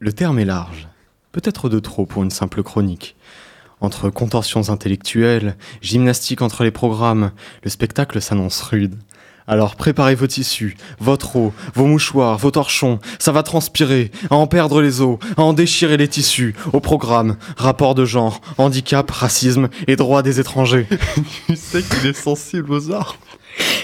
Le 0.00 0.12
terme 0.12 0.40
est 0.40 0.44
large. 0.44 0.88
Peut-être 1.30 1.68
de 1.68 1.78
trop 1.78 2.06
pour 2.06 2.24
une 2.24 2.32
simple 2.32 2.64
chronique. 2.64 3.14
Entre 3.80 4.10
contorsions 4.10 4.68
intellectuelles, 4.70 5.56
gymnastique 5.80 6.42
entre 6.42 6.64
les 6.64 6.72
programmes, 6.72 7.30
le 7.62 7.70
spectacle 7.70 8.20
s'annonce 8.20 8.60
rude. 8.62 8.96
Alors 9.48 9.76
préparez 9.76 10.14
vos 10.14 10.26
tissus, 10.26 10.76
votre 11.00 11.36
eau, 11.36 11.54
vos 11.74 11.86
mouchoirs, 11.86 12.36
vos 12.36 12.50
torchons, 12.50 12.98
ça 13.18 13.32
va 13.32 13.42
transpirer, 13.42 14.10
à 14.28 14.34
en 14.34 14.46
perdre 14.46 14.82
les 14.82 15.00
os, 15.00 15.18
à 15.38 15.42
en 15.42 15.54
déchirer 15.54 15.96
les 15.96 16.06
tissus, 16.06 16.54
au 16.74 16.80
programme, 16.80 17.38
rapport 17.56 17.94
de 17.94 18.04
genre, 18.04 18.42
handicap, 18.58 19.10
racisme 19.10 19.70
et 19.86 19.96
droits 19.96 20.22
des 20.22 20.38
étrangers. 20.38 20.86
tu 21.46 21.56
sais 21.56 21.82
qu'il 21.82 22.06
est 22.06 22.12
sensible 22.12 22.70
aux 22.70 22.92
arts 22.92 23.16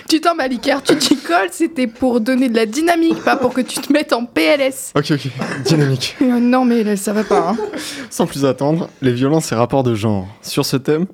Tu 0.06 0.20
t'emballes, 0.20 0.52
Iker, 0.52 0.82
tu 0.82 0.98
t'y 0.98 1.16
colles, 1.16 1.48
c'était 1.50 1.86
pour 1.86 2.20
donner 2.20 2.50
de 2.50 2.56
la 2.56 2.66
dynamique, 2.66 3.24
pas 3.24 3.36
pour 3.36 3.54
que 3.54 3.62
tu 3.62 3.80
te 3.80 3.90
mettes 3.90 4.12
en 4.12 4.26
PLS. 4.26 4.92
Ok, 4.94 5.12
ok, 5.12 5.28
dynamique. 5.64 6.16
Euh, 6.22 6.40
non, 6.40 6.64
mais 6.64 6.84
là, 6.84 6.96
ça 6.96 7.12
va 7.12 7.24
pas. 7.24 7.50
Hein. 7.50 7.56
Sans 8.10 8.26
plus 8.26 8.44
attendre, 8.44 8.88
les 9.02 9.12
violences 9.12 9.50
et 9.52 9.54
rapports 9.54 9.82
de 9.82 9.94
genre. 9.94 10.26
Sur 10.42 10.64
ce 10.64 10.76
thème, 10.76 11.06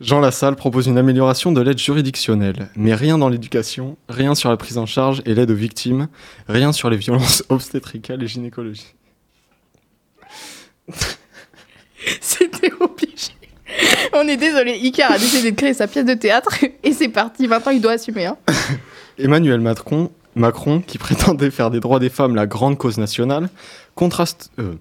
Jean 0.00 0.20
Lassalle 0.20 0.54
propose 0.54 0.86
une 0.86 0.96
amélioration 0.96 1.50
de 1.50 1.60
l'aide 1.60 1.78
juridictionnelle, 1.78 2.70
mais 2.76 2.94
rien 2.94 3.18
dans 3.18 3.28
l'éducation, 3.28 3.96
rien 4.08 4.36
sur 4.36 4.48
la 4.48 4.56
prise 4.56 4.78
en 4.78 4.86
charge 4.86 5.22
et 5.26 5.34
l'aide 5.34 5.50
aux 5.50 5.56
victimes, 5.56 6.06
rien 6.46 6.72
sur 6.72 6.88
les 6.88 6.96
violences 6.96 7.42
obstétricales 7.48 8.22
et 8.22 8.28
gynécologiques. 8.28 8.94
C'était 12.20 12.72
obligé. 12.78 13.32
On 14.12 14.26
est 14.28 14.36
désolé, 14.36 14.72
Iker 14.72 15.10
a 15.10 15.18
décidé 15.18 15.50
de 15.50 15.56
créer 15.56 15.74
sa 15.74 15.88
pièce 15.88 16.04
de 16.04 16.14
théâtre 16.14 16.50
et 16.84 16.92
c'est 16.92 17.08
parti. 17.08 17.48
Maintenant, 17.48 17.72
il 17.72 17.80
doit 17.80 17.92
assumer. 17.92 18.26
Hein. 18.26 18.36
Emmanuel 19.18 19.60
Macron, 19.60 20.12
Macron, 20.36 20.80
qui 20.80 20.98
prétendait 20.98 21.50
faire 21.50 21.70
des 21.70 21.80
droits 21.80 21.98
des 21.98 22.08
femmes 22.08 22.36
la 22.36 22.46
grande 22.46 22.78
cause 22.78 22.98
nationale, 22.98 23.48
contraste, 23.96 24.52
euh, 24.60 24.76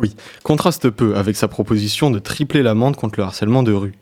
oui, 0.00 0.16
contraste 0.42 0.88
peu 0.88 1.16
avec 1.16 1.36
sa 1.36 1.46
proposition 1.46 2.10
de 2.10 2.18
tripler 2.18 2.62
l'amende 2.62 2.96
contre 2.96 3.18
le 3.18 3.24
harcèlement 3.24 3.62
de 3.62 3.72
rue. 3.72 3.92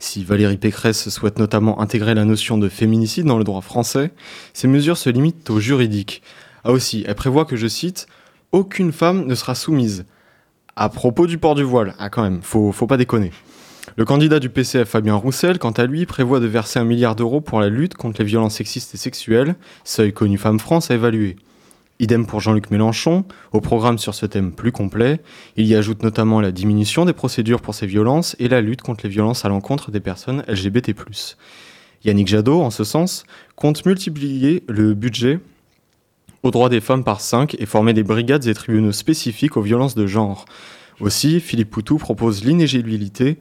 Si 0.00 0.24
Valérie 0.24 0.58
Pécresse 0.58 1.08
souhaite 1.08 1.38
notamment 1.38 1.80
intégrer 1.80 2.14
la 2.14 2.24
notion 2.24 2.58
de 2.58 2.68
féminicide 2.68 3.24
dans 3.24 3.38
le 3.38 3.44
droit 3.44 3.60
français, 3.60 4.10
ces 4.52 4.66
mesures 4.66 4.98
se 4.98 5.10
limitent 5.10 5.48
au 5.50 5.60
juridique. 5.60 6.22
Ah 6.64 6.72
aussi, 6.72 7.04
elle 7.06 7.14
prévoit 7.14 7.44
que, 7.44 7.56
je 7.56 7.68
cite, 7.68 8.08
aucune 8.50 8.92
femme 8.92 9.26
ne 9.26 9.34
sera 9.34 9.54
soumise. 9.54 10.06
À 10.74 10.88
propos 10.88 11.28
du 11.28 11.38
port 11.38 11.54
du 11.54 11.62
voile, 11.62 11.94
ah 11.98 12.10
quand 12.10 12.22
même, 12.22 12.42
faut, 12.42 12.72
faut 12.72 12.88
pas 12.88 12.96
déconner. 12.96 13.30
Le 13.96 14.04
candidat 14.04 14.40
du 14.40 14.48
PCF 14.48 14.88
Fabien 14.88 15.14
Roussel, 15.14 15.60
quant 15.60 15.70
à 15.70 15.86
lui, 15.86 16.04
prévoit 16.04 16.40
de 16.40 16.46
verser 16.46 16.80
un 16.80 16.84
milliard 16.84 17.14
d'euros 17.14 17.40
pour 17.40 17.60
la 17.60 17.68
lutte 17.68 17.94
contre 17.94 18.22
les 18.22 18.26
violences 18.26 18.56
sexistes 18.56 18.92
et 18.94 18.98
sexuelles, 18.98 19.54
seuil 19.84 20.12
connu 20.12 20.36
Femmes 20.36 20.58
France 20.58 20.90
à 20.90 20.94
évaluer. 20.94 21.36
Idem 22.00 22.26
pour 22.26 22.40
Jean-Luc 22.40 22.70
Mélenchon, 22.70 23.24
au 23.52 23.60
programme 23.60 23.98
sur 23.98 24.14
ce 24.14 24.26
thème 24.26 24.50
plus 24.52 24.72
complet, 24.72 25.20
il 25.56 25.66
y 25.66 25.76
ajoute 25.76 26.02
notamment 26.02 26.40
la 26.40 26.50
diminution 26.50 27.04
des 27.04 27.12
procédures 27.12 27.60
pour 27.60 27.74
ces 27.74 27.86
violences 27.86 28.34
et 28.40 28.48
la 28.48 28.60
lutte 28.60 28.82
contre 28.82 29.04
les 29.04 29.10
violences 29.10 29.44
à 29.44 29.48
l'encontre 29.48 29.92
des 29.92 30.00
personnes 30.00 30.42
LGBT. 30.48 30.92
Yannick 32.04 32.26
Jadot, 32.26 32.60
en 32.60 32.70
ce 32.70 32.82
sens, 32.82 33.24
compte 33.54 33.86
multiplier 33.86 34.64
le 34.68 34.94
budget 34.94 35.38
aux 36.42 36.50
droits 36.50 36.68
des 36.68 36.80
femmes 36.80 37.04
par 37.04 37.20
5 37.20 37.56
et 37.58 37.66
former 37.66 37.94
des 37.94 38.02
brigades 38.02 38.46
et 38.46 38.54
tribunaux 38.54 38.92
spécifiques 38.92 39.56
aux 39.56 39.62
violences 39.62 39.94
de 39.94 40.06
genre. 40.06 40.44
Aussi, 41.00 41.40
Philippe 41.40 41.70
Poutou 41.70 41.96
propose 41.96 42.44
l'inéligibilité 42.44 43.38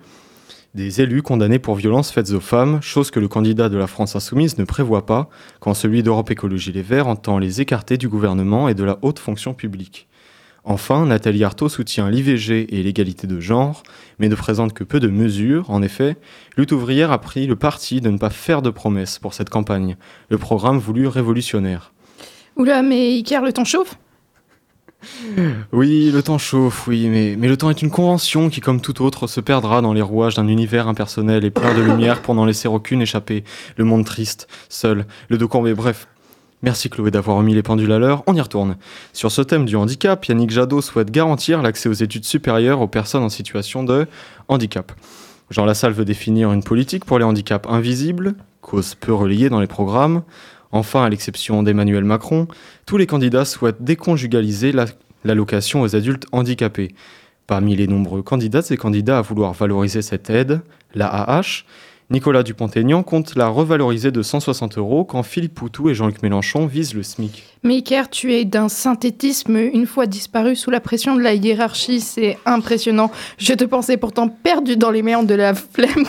des 0.76 1.02
élus 1.02 1.22
condamnés 1.22 1.60
pour 1.60 1.76
violences 1.76 2.12
faites 2.12 2.32
aux 2.32 2.40
femmes, 2.40 2.82
chose 2.82 3.12
que 3.12 3.20
le 3.20 3.28
candidat 3.28 3.70
de 3.70 3.78
la 3.78 3.88
France 3.88 4.16
insoumise 4.16 4.58
ne 4.58 4.64
prévoit 4.64 5.06
pas 5.06 5.30
quand 5.60 5.74
celui 5.74 6.02
d'Europe 6.02 6.32
Écologie 6.32 6.72
Les 6.72 6.82
Verts 6.82 7.08
entend 7.08 7.38
les 7.38 7.62
écarter 7.62 7.98
du 7.98 8.10
gouvernement 8.10 8.68
et 8.68 8.74
de 8.74 8.84
la 8.84 8.98
haute 9.04 9.20
fonction 9.20 9.54
publique. 9.54 10.08
Enfin, 10.66 11.06
Nathalie 11.06 11.44
Arthaud 11.44 11.70
soutient 11.70 12.10
l'IVG 12.10 12.74
et 12.74 12.84
l'égalité 12.84 13.28
de 13.28 13.40
genre, 13.40 13.84
mais 14.18 14.30
ne 14.30 14.36
présente 14.36 14.74
que 14.74 14.86
peu 14.86 15.00
de 15.00 15.10
mesures. 15.10 15.70
En 15.70 15.82
effet, 15.82 16.16
Lutte 16.58 16.72
ouvrière 16.72 17.12
a 17.12 17.20
pris 17.20 17.48
le 17.48 17.58
parti 17.58 18.00
de 18.00 18.10
ne 18.10 18.18
pas 18.18 18.30
faire 18.30 18.62
de 18.62 18.70
promesses 18.70 19.20
pour 19.20 19.34
cette 19.34 19.50
campagne, 19.50 19.98
le 20.30 20.38
programme 20.38 20.78
voulu 20.78 21.08
révolutionnaire. 21.08 21.92
Oula, 22.56 22.82
mais 22.82 23.18
Iker, 23.18 23.42
le 23.42 23.52
temps 23.52 23.66
chauffe? 23.66 23.98
Oui, 25.72 26.12
le 26.12 26.22
temps 26.24 26.38
chauffe, 26.38 26.88
oui, 26.88 27.08
mais, 27.10 27.36
le 27.36 27.58
temps 27.58 27.70
est 27.70 27.82
une 27.82 27.90
convention 27.90 28.50
qui, 28.50 28.62
comme 28.62 28.82
tout 28.82 29.02
autre, 29.02 29.28
se 29.28 29.40
perdra 29.40 29.82
dans 29.82 29.94
les 29.94 30.02
rouages 30.02 30.36
d'un 30.36 30.48
univers 30.48 30.88
impersonnel 30.88 31.46
et 31.46 31.52
plein 31.52 31.74
de 31.74 31.82
lumière 31.82 32.22
pour 32.22 32.36
n'en 32.36 32.46
laisser 32.46 32.68
aucune 32.68 33.02
échapper. 33.02 33.44
Le 33.78 33.86
monde 33.86 34.06
triste, 34.06 34.48
seul, 34.70 35.06
le 35.30 35.38
dos 35.38 35.48
courbé, 35.48 35.74
bref. 35.74 36.08
Merci 36.64 36.90
Chloé 36.90 37.12
d'avoir 37.12 37.38
remis 37.38 37.54
les 37.54 37.62
pendules 37.62 37.92
à 37.92 38.00
l'heure, 38.00 38.24
on 38.26 38.36
y 38.36 38.42
retourne. 38.42 38.78
Sur 39.12 39.32
ce 39.32 39.42
thème 39.42 39.66
du 39.66 39.76
handicap, 39.76 40.24
Yannick 40.24 40.50
Jadot 40.50 40.82
souhaite 40.82 41.12
garantir 41.12 41.62
l'accès 41.62 41.90
aux 41.90 41.94
études 41.94 42.24
supérieures 42.24 42.80
aux 42.80 42.88
personnes 42.88 43.24
en 43.24 43.30
situation 43.30 43.84
de 43.84 44.08
handicap. 44.48 44.94
Jean 45.50 45.66
Lassalle 45.66 45.92
veut 45.92 46.06
définir 46.06 46.54
une 46.54 46.64
politique 46.64 47.04
pour 47.04 47.20
les 47.20 47.26
handicaps 47.26 47.70
invisibles, 47.70 48.36
cause 48.62 48.96
peu 48.96 49.14
relayée 49.14 49.50
dans 49.50 49.60
les 49.60 49.68
programmes. 49.68 50.24
Enfin, 50.74 51.04
à 51.04 51.10
l'exception 51.10 51.62
d'Emmanuel 51.62 52.04
Macron, 52.04 52.48
tous 52.88 52.98
les 52.98 53.06
candidats 53.06 53.46
souhaitent 53.46 53.84
déconjugaliser 53.84 54.74
l'allocation 55.24 55.82
aux 55.82 55.96
adultes 55.96 56.26
handicapés. 56.32 56.96
Parmi 57.46 57.76
les 57.76 57.86
nombreux 57.86 58.24
candidats 58.24 58.64
et 58.72 58.76
candidats 58.76 59.20
à 59.20 59.22
vouloir 59.22 59.54
valoriser 59.54 60.02
cette 60.02 60.32
aide, 60.32 60.62
l'AAH, 60.96 61.64
Nicolas 62.10 62.42
Dupont-Aignan 62.42 63.04
compte 63.04 63.36
la 63.36 63.48
revaloriser 63.48 64.12
de 64.12 64.22
160 64.22 64.78
euros 64.80 65.06
quand 65.06 65.22
Philippe 65.22 65.54
Poutou 65.54 65.90
et 65.90 65.96
Jean-Luc 65.96 66.22
Mélenchon 66.24 66.66
visent 66.66 66.96
le 66.96 67.04
SMIC. 67.04 67.44
Mais 67.64 67.78
Iker, 67.78 68.10
tu 68.10 68.34
es 68.34 68.44
d'un 68.44 68.68
synthétisme 68.68 69.58
une 69.58 69.86
fois 69.86 70.06
disparu 70.06 70.56
sous 70.56 70.72
la 70.72 70.80
pression 70.80 71.16
de 71.16 71.22
la 71.22 71.34
hiérarchie, 71.34 72.02
c'est 72.02 72.38
impressionnant. 72.46 73.12
Je 73.38 73.54
te 73.54 73.64
pensais 73.64 73.98
pourtant 73.98 74.28
perdu 74.28 74.76
dans 74.76 74.92
les 74.92 75.02
méandres 75.02 75.30
de 75.30 75.36
la 75.36 75.54
flemme. 75.54 76.06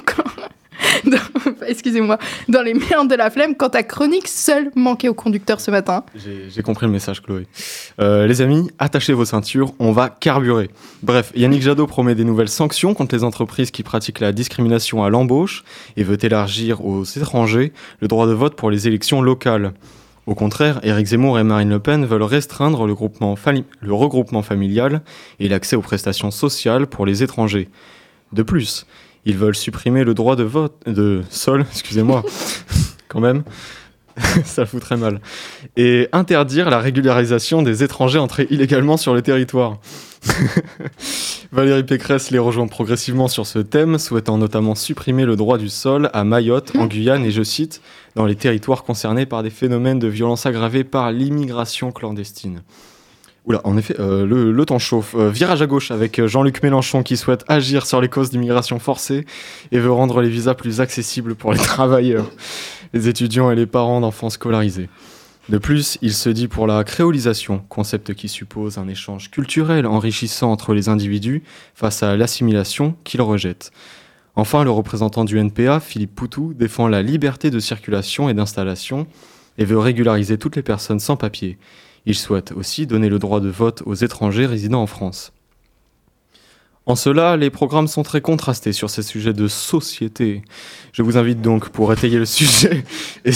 excusez-moi, 1.66 2.18
dans 2.48 2.62
les 2.62 2.74
merdes 2.74 3.10
de 3.10 3.14
la 3.14 3.30
flemme 3.30 3.54
quand 3.54 3.70
ta 3.70 3.82
chronique 3.82 4.28
seule 4.28 4.70
manquait 4.74 5.08
au 5.08 5.14
conducteur 5.14 5.60
ce 5.60 5.70
matin. 5.70 6.04
J'ai 6.14 6.62
compris 6.62 6.86
le 6.86 6.92
message, 6.92 7.22
Chloé. 7.22 7.46
Euh, 8.00 8.26
les 8.26 8.40
amis, 8.40 8.70
attachez 8.78 9.12
vos 9.12 9.24
ceintures, 9.24 9.72
on 9.78 9.92
va 9.92 10.08
carburer. 10.08 10.70
Bref, 11.02 11.32
Yannick 11.34 11.62
Jadot 11.62 11.86
promet 11.86 12.14
des 12.14 12.24
nouvelles 12.24 12.48
sanctions 12.48 12.94
contre 12.94 13.14
les 13.14 13.24
entreprises 13.24 13.70
qui 13.70 13.82
pratiquent 13.82 14.20
la 14.20 14.32
discrimination 14.32 15.04
à 15.04 15.10
l'embauche 15.10 15.64
et 15.96 16.04
veut 16.04 16.22
élargir 16.24 16.84
aux 16.84 17.04
étrangers 17.04 17.72
le 18.00 18.08
droit 18.08 18.26
de 18.26 18.32
vote 18.32 18.56
pour 18.56 18.70
les 18.70 18.88
élections 18.88 19.22
locales. 19.22 19.72
Au 20.26 20.34
contraire, 20.34 20.80
Éric 20.82 21.06
Zemmour 21.06 21.38
et 21.38 21.44
Marine 21.44 21.68
Le 21.68 21.78
Pen 21.78 22.06
veulent 22.06 22.22
restreindre 22.22 22.86
le, 22.86 22.94
le 22.94 23.92
regroupement 23.92 24.42
familial 24.42 25.02
et 25.38 25.48
l'accès 25.48 25.76
aux 25.76 25.82
prestations 25.82 26.30
sociales 26.30 26.86
pour 26.86 27.04
les 27.04 27.22
étrangers. 27.22 27.68
De 28.32 28.42
plus, 28.42 28.86
ils 29.26 29.36
veulent 29.36 29.56
supprimer 29.56 30.04
le 30.04 30.14
droit 30.14 30.36
de 30.36 30.44
vote, 30.44 30.76
de 30.86 31.22
sol, 31.30 31.64
excusez-moi, 31.72 32.24
quand 33.08 33.20
même. 33.20 33.44
ça 34.44 34.66
fout 34.66 34.80
très 34.80 34.96
mal. 34.96 35.20
Et 35.76 36.08
interdire 36.12 36.70
la 36.70 36.78
régularisation 36.78 37.62
des 37.62 37.82
étrangers 37.82 38.18
entrés 38.18 38.46
illégalement 38.50 38.96
sur 38.96 39.14
le 39.14 39.22
territoire. 39.22 39.78
Valérie 41.52 41.84
Pécresse 41.84 42.30
les 42.30 42.38
rejoint 42.38 42.66
progressivement 42.66 43.28
sur 43.28 43.46
ce 43.46 43.58
thème, 43.58 43.98
souhaitant 43.98 44.38
notamment 44.38 44.74
supprimer 44.74 45.24
le 45.24 45.36
droit 45.36 45.58
du 45.58 45.68
sol 45.68 46.10
à 46.12 46.24
Mayotte, 46.24 46.72
en 46.76 46.86
Guyane 46.86 47.24
et, 47.24 47.30
je 47.30 47.42
cite, 47.42 47.80
dans 48.14 48.24
les 48.24 48.36
territoires 48.36 48.84
concernés 48.84 49.26
par 49.26 49.42
des 49.42 49.50
phénomènes 49.50 49.98
de 49.98 50.08
violence 50.08 50.46
aggravés 50.46 50.84
par 50.84 51.10
l'immigration 51.12 51.92
clandestine. 51.92 52.62
Oula, 53.46 53.60
en 53.64 53.76
effet, 53.76 53.96
euh, 54.00 54.24
le, 54.24 54.64
temps 54.64 54.78
chauffe. 54.78 55.14
Euh, 55.14 55.28
virage 55.28 55.60
à 55.60 55.66
gauche 55.66 55.90
avec 55.90 56.18
euh, 56.18 56.26
Jean-Luc 56.26 56.62
Mélenchon 56.62 57.02
qui 57.02 57.18
souhaite 57.18 57.44
agir 57.46 57.84
sur 57.84 58.00
les 58.00 58.08
causes 58.08 58.30
d'immigration 58.30 58.78
forcée 58.78 59.26
et 59.70 59.78
veut 59.78 59.92
rendre 59.92 60.22
les 60.22 60.30
visas 60.30 60.54
plus 60.54 60.80
accessibles 60.80 61.34
pour 61.34 61.52
les 61.52 61.58
travailleurs, 61.62 62.30
les 62.94 63.08
étudiants 63.08 63.50
et 63.50 63.54
les 63.54 63.66
parents 63.66 64.00
d'enfants 64.00 64.30
scolarisés. 64.30 64.88
De 65.50 65.58
plus, 65.58 65.98
il 66.00 66.14
se 66.14 66.30
dit 66.30 66.48
pour 66.48 66.66
la 66.66 66.84
créolisation, 66.84 67.62
concept 67.68 68.14
qui 68.14 68.30
suppose 68.30 68.78
un 68.78 68.88
échange 68.88 69.30
culturel 69.30 69.86
enrichissant 69.86 70.50
entre 70.50 70.72
les 70.72 70.88
individus 70.88 71.42
face 71.74 72.02
à 72.02 72.16
l'assimilation 72.16 72.96
qu'il 73.04 73.20
rejette. 73.20 73.70
Enfin, 74.36 74.64
le 74.64 74.70
représentant 74.70 75.26
du 75.26 75.38
NPA, 75.38 75.80
Philippe 75.80 76.14
Poutou, 76.14 76.54
défend 76.54 76.88
la 76.88 77.02
liberté 77.02 77.50
de 77.50 77.60
circulation 77.60 78.30
et 78.30 78.34
d'installation 78.34 79.06
et 79.58 79.66
veut 79.66 79.78
régulariser 79.78 80.38
toutes 80.38 80.56
les 80.56 80.62
personnes 80.62 80.98
sans 80.98 81.16
papier. 81.16 81.58
Il 82.06 82.14
souhaite 82.14 82.52
aussi 82.52 82.86
donner 82.86 83.08
le 83.08 83.18
droit 83.18 83.40
de 83.40 83.48
vote 83.48 83.82
aux 83.86 83.94
étrangers 83.94 84.46
résidant 84.46 84.82
en 84.82 84.86
France. 84.86 85.32
En 86.86 86.96
cela, 86.96 87.38
les 87.38 87.48
programmes 87.48 87.88
sont 87.88 88.02
très 88.02 88.20
contrastés 88.20 88.72
sur 88.72 88.90
ces 88.90 89.02
sujets 89.02 89.32
de 89.32 89.48
société. 89.48 90.42
Je 90.92 91.02
vous 91.02 91.16
invite 91.16 91.40
donc, 91.40 91.70
pour 91.70 91.90
étayer 91.92 92.18
le 92.18 92.26
sujet 92.26 92.84
et, 93.24 93.32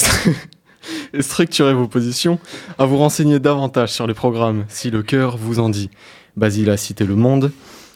structurer 1.23 1.73
vos 1.73 1.89
positions, 1.89 2.39
à 2.79 2.85
vous 2.85 2.99
renseigner 2.99 3.39
davantage 3.39 3.91
sur 3.91 4.07
les 4.07 4.13
programmes, 4.13 4.67
si 4.69 4.91
le 4.91 5.03
cœur 5.03 5.39
vous 5.39 5.61
en 5.61 5.71
dit. 5.71 5.89
Basile 6.37 6.69
a 6.69 6.77
cité 6.77 7.07
Le 7.07 7.17
Monde. 7.17 7.53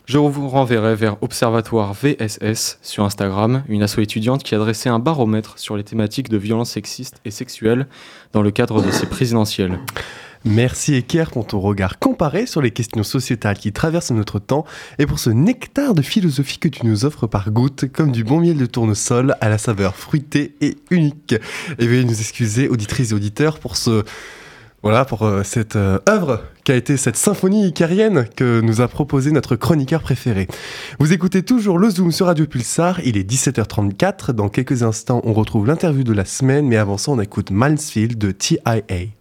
Je 0.07 0.19
vous 0.19 0.49
renverrai 0.49 0.97
vers 0.97 1.23
Observatoire 1.23 1.95
VSS 1.95 2.79
sur 2.83 3.05
Instagram, 3.05 3.63
une 3.69 3.83
asso 3.83 3.99
étudiante 3.99 4.43
qui 4.43 4.55
a 4.55 4.59
dressé 4.59 4.89
un 4.89 4.99
baromètre 4.99 5.59
sur 5.59 5.77
les 5.77 5.85
thématiques 5.85 6.29
de 6.29 6.39
violences 6.39 6.71
sexistes 6.71 7.21
et 7.25 7.31
sexuelles 7.31 7.87
dans 8.33 8.43
le 8.43 8.51
cadre 8.51 8.83
de 8.83 8.91
ses 8.91 9.07
présidentielles. 9.07 9.79
Merci 10.45 10.95
Eker 10.95 11.31
pour 11.31 11.47
ton 11.47 11.61
regard 11.61 12.01
comparé 12.01 12.47
sur 12.47 12.61
les 12.61 12.73
questions 12.73 13.05
sociétales 13.05 13.57
qui 13.57 13.73
traversent 13.73 14.11
notre 14.11 14.41
temps 14.41 14.65
et 14.99 15.07
pour 15.07 15.21
ce 15.21 15.31
nectar 15.31 15.95
de 15.95 16.03
philosophie 16.03 16.59
que 16.59 16.67
tu 16.69 16.85
nous 16.85 17.05
offres 17.05 17.29
par 17.29 17.53
goutte 17.53 17.91
comme 17.93 18.11
du 18.11 18.25
bon 18.25 18.41
miel 18.41 18.57
de 18.57 18.67
tournesol 18.67 19.37
à 19.41 19.49
la 19.49 19.57
saveur 19.57 19.95
fruitée 19.95 20.57
et 20.61 20.77
unique. 20.91 21.37
Et 21.79 21.87
veuillez 21.87 22.05
nous 22.05 22.19
excuser, 22.19 22.69
auditrices 22.69 23.13
et 23.13 23.15
auditeurs, 23.15 23.61
pour 23.61 23.77
ce 23.77 24.03
Voilà 24.83 25.05
pour 25.05 25.23
euh, 25.23 25.45
cette 25.45 25.77
euh, 25.77 26.01
œuvre 26.09 26.43
qui 26.65 26.73
a 26.73 26.75
été 26.75 26.97
cette 26.97 27.17
symphonie 27.17 27.69
icarienne 27.69 28.27
que 28.35 28.61
nous 28.61 28.81
a 28.81 28.89
proposé 28.89 29.31
notre 29.31 29.55
chroniqueur 29.55 30.03
préféré. 30.03 30.49
Vous 30.99 31.13
écoutez 31.13 31.45
toujours 31.45 31.79
le 31.79 31.89
Zoom 31.89 32.11
sur 32.11 32.27
Radio 32.27 32.47
Pulsar, 32.47 32.99
il 33.05 33.17
est 33.17 33.31
17h34. 33.31 34.33
Dans 34.33 34.49
quelques 34.49 34.83
instants, 34.83 35.21
on 35.23 35.35
retrouve 35.35 35.69
l'interview 35.69 36.03
de 36.03 36.13
la 36.13 36.25
semaine, 36.25 36.67
mais 36.67 36.79
avant 36.79 36.99
ça, 36.99 37.13
on 37.13 37.21
écoute 37.21 37.53
Mansfield 37.53 38.19
de 38.19 38.33
TIA. 38.33 39.13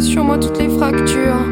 Sur 0.00 0.24
moi 0.24 0.38
toutes 0.38 0.58
les 0.58 0.68
fractures, 0.68 1.44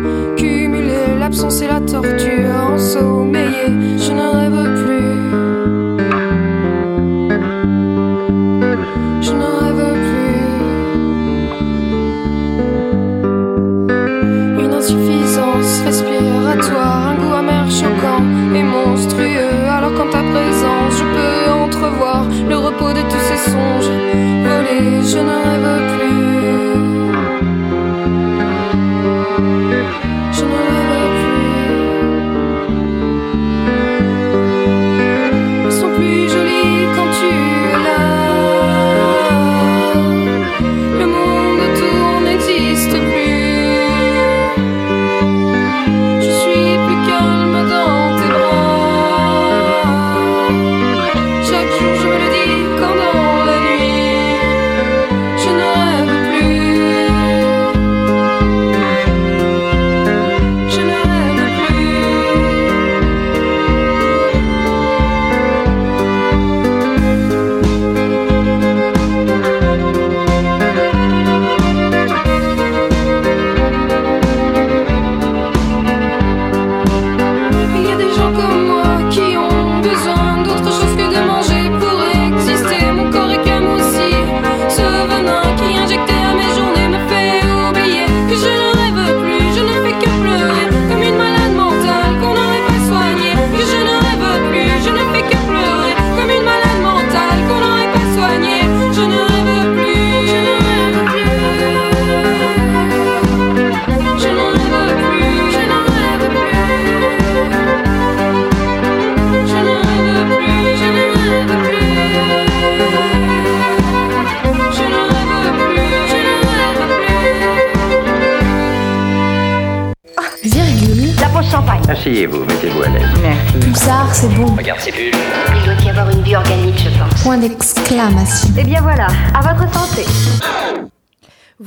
Asseyez-vous, 122.09 122.43
mettez-vous 122.47 122.83
à 122.85 122.89
l'aise. 122.89 123.07
Merci. 123.21 123.59
Pulsar, 123.61 124.15
c'est 124.15 124.35
bon. 124.35 124.47
Regarde 124.55 124.81
ces 124.81 124.93
bulles. 124.93 125.13
Il 125.55 125.63
doit 125.63 125.85
y 125.85 125.91
avoir 125.91 126.09
une 126.09 126.23
vie 126.23 126.37
organique, 126.37 126.79
je 126.79 126.89
pense. 126.99 127.23
Point 127.23 127.37
d'exclamation. 127.37 128.49
Eh 128.59 128.65
bien 128.65 128.81
voilà, 128.81 129.09
à 129.35 129.43
votre 129.43 129.71
santé. 129.75 130.07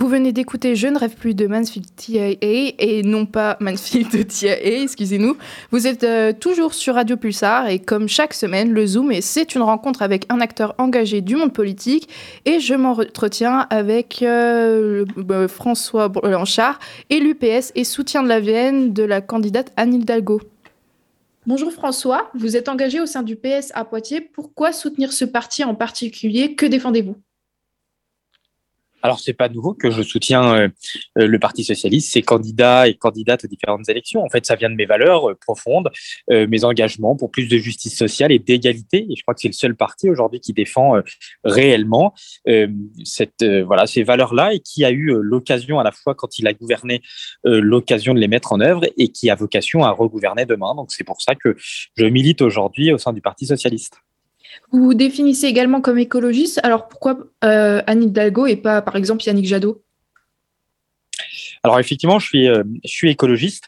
Vous 0.02 0.08
venez 0.08 0.32
d'écouter 0.32 0.76
Je 0.76 0.88
ne 0.88 0.98
rêve 0.98 1.14
plus 1.14 1.36
de 1.36 1.46
Mansfield 1.46 1.86
TIA 1.96 2.32
et 2.42 3.04
non 3.04 3.28
pas 3.28 3.56
Mansfield 3.60 4.28
TIA, 4.28 4.82
excusez-nous. 4.82 5.38
Vous 5.70 5.86
êtes 5.86 6.04
euh, 6.04 6.34
toujours 6.34 6.74
sur 6.74 6.96
Radio 6.96 7.18
Pulsar 7.18 7.68
et 7.68 7.78
comme 7.78 8.10
chaque 8.10 8.34
semaine, 8.34 8.74
le 8.74 8.88
Zoom, 8.88 9.14
c'est 9.22 9.54
une 9.54 9.62
rencontre 9.62 10.02
avec 10.02 10.26
un 10.30 10.42
acteur 10.42 10.74
engagé 10.80 11.22
du 11.22 11.36
monde 11.36 11.54
politique. 11.54 12.10
Et 12.46 12.60
je 12.60 12.74
m'entretiens 12.74 13.68
avec 13.70 14.24
euh, 14.24 15.06
bah, 15.18 15.48
François 15.48 16.08
Blanchard, 16.08 16.80
élu 17.12 17.36
PS 17.36 17.72
et 17.76 17.84
soutien 17.84 18.24
de 18.24 18.28
la 18.28 18.40
Vienne 18.40 18.94
de 18.94 19.04
la 19.04 19.22
candidate 19.22 19.72
Anne 19.78 19.94
Hidalgo. 19.94 20.42
Bonjour 21.46 21.72
François, 21.72 22.32
vous 22.34 22.58
êtes 22.58 22.70
engagé 22.70 23.00
au 23.00 23.06
sein 23.06 23.22
du 23.22 23.36
PS 23.36 23.70
à 23.76 23.86
Poitiers. 23.86 24.22
Pourquoi 24.22 24.72
soutenir 24.72 25.14
ce 25.14 25.26
parti 25.26 25.64
en 25.64 25.76
particulier? 25.76 26.56
Que 26.56 26.66
défendez-vous? 26.66 27.18
Alors, 29.04 29.20
c'est 29.20 29.34
pas 29.34 29.50
nouveau 29.50 29.74
que 29.74 29.90
je 29.90 30.02
soutiens 30.02 30.54
euh, 30.54 30.68
euh, 31.18 31.28
le 31.28 31.40
Parti 31.40 31.64
socialiste, 31.64 32.12
ses 32.12 32.22
candidats 32.22 32.88
et 32.88 32.94
candidates 32.94 33.46
aux 33.46 33.48
différentes 33.48 33.90
élections. 33.90 34.24
En 34.24 34.30
fait, 34.30 34.46
ça 34.46 34.56
vient 34.56 34.70
de 34.70 34.76
mes 34.76 34.86
valeurs 34.86 35.32
euh, 35.32 35.36
profondes, 35.36 35.90
euh, 36.30 36.48
mes 36.48 36.64
engagements 36.64 37.16
pour 37.16 37.32
plus 37.32 37.48
de 37.48 37.58
justice 37.58 37.98
sociale 37.98 38.32
et 38.32 38.40
d'égalité. 38.40 39.08
Et 39.10 39.16
je 39.16 39.22
crois 39.24 39.34
que 39.34 39.42
c'est 39.42 39.48
le 39.48 39.54
seul 39.54 39.76
parti 39.76 40.10
aujourd'hui 40.10 40.40
qui 40.40 40.54
défend 40.54 40.98
euh, 40.98 41.02
réellement 41.44 42.14
ces 43.04 44.04
valeurs-là 44.04 44.54
et 44.54 44.60
qui 44.60 44.86
a 44.86 44.92
eu 44.92 45.14
l'occasion 45.22 45.80
à 45.80 45.84
la 45.84 45.92
fois, 45.92 46.16
quand 46.16 46.38
il 46.40 46.48
a 46.48 46.54
gouverné, 46.54 47.02
l'occasion 47.44 48.14
de 48.14 48.20
les 48.20 48.28
mettre 48.28 48.54
en 48.54 48.60
œuvre 48.60 48.82
et 48.98 49.10
qui 49.10 49.30
a 49.30 49.36
vocation 49.36 49.84
à 49.84 49.92
regouverner 49.92 50.46
demain. 50.46 50.76
Donc, 50.76 50.92
c'est 50.92 51.04
pour 51.04 51.22
ça 51.22 51.36
que 51.36 51.56
je 51.96 52.06
milite 52.06 52.42
aujourd'hui 52.42 52.92
au 52.92 52.98
sein 52.98 53.14
du 53.14 53.22
Parti 53.22 53.46
socialiste. 53.46 53.98
Vous 54.72 54.84
vous 54.84 54.94
définissez 54.94 55.48
également 55.48 55.82
comme 55.82 55.98
écologiste, 55.98 56.60
alors 56.64 56.88
pourquoi 56.88 57.20
euh, 57.44 57.82
Anne 57.88 58.04
Hidalgo 58.04 58.46
et 58.46 58.56
pas 58.56 58.82
par 58.82 58.96
exemple 58.96 59.24
Yannick 59.24 59.46
Jadot? 59.46 59.84
Alors 61.64 61.80
effectivement, 61.80 62.18
je 62.18 62.26
suis, 62.26 62.48
euh, 62.48 62.64
écologiste, 63.04 63.66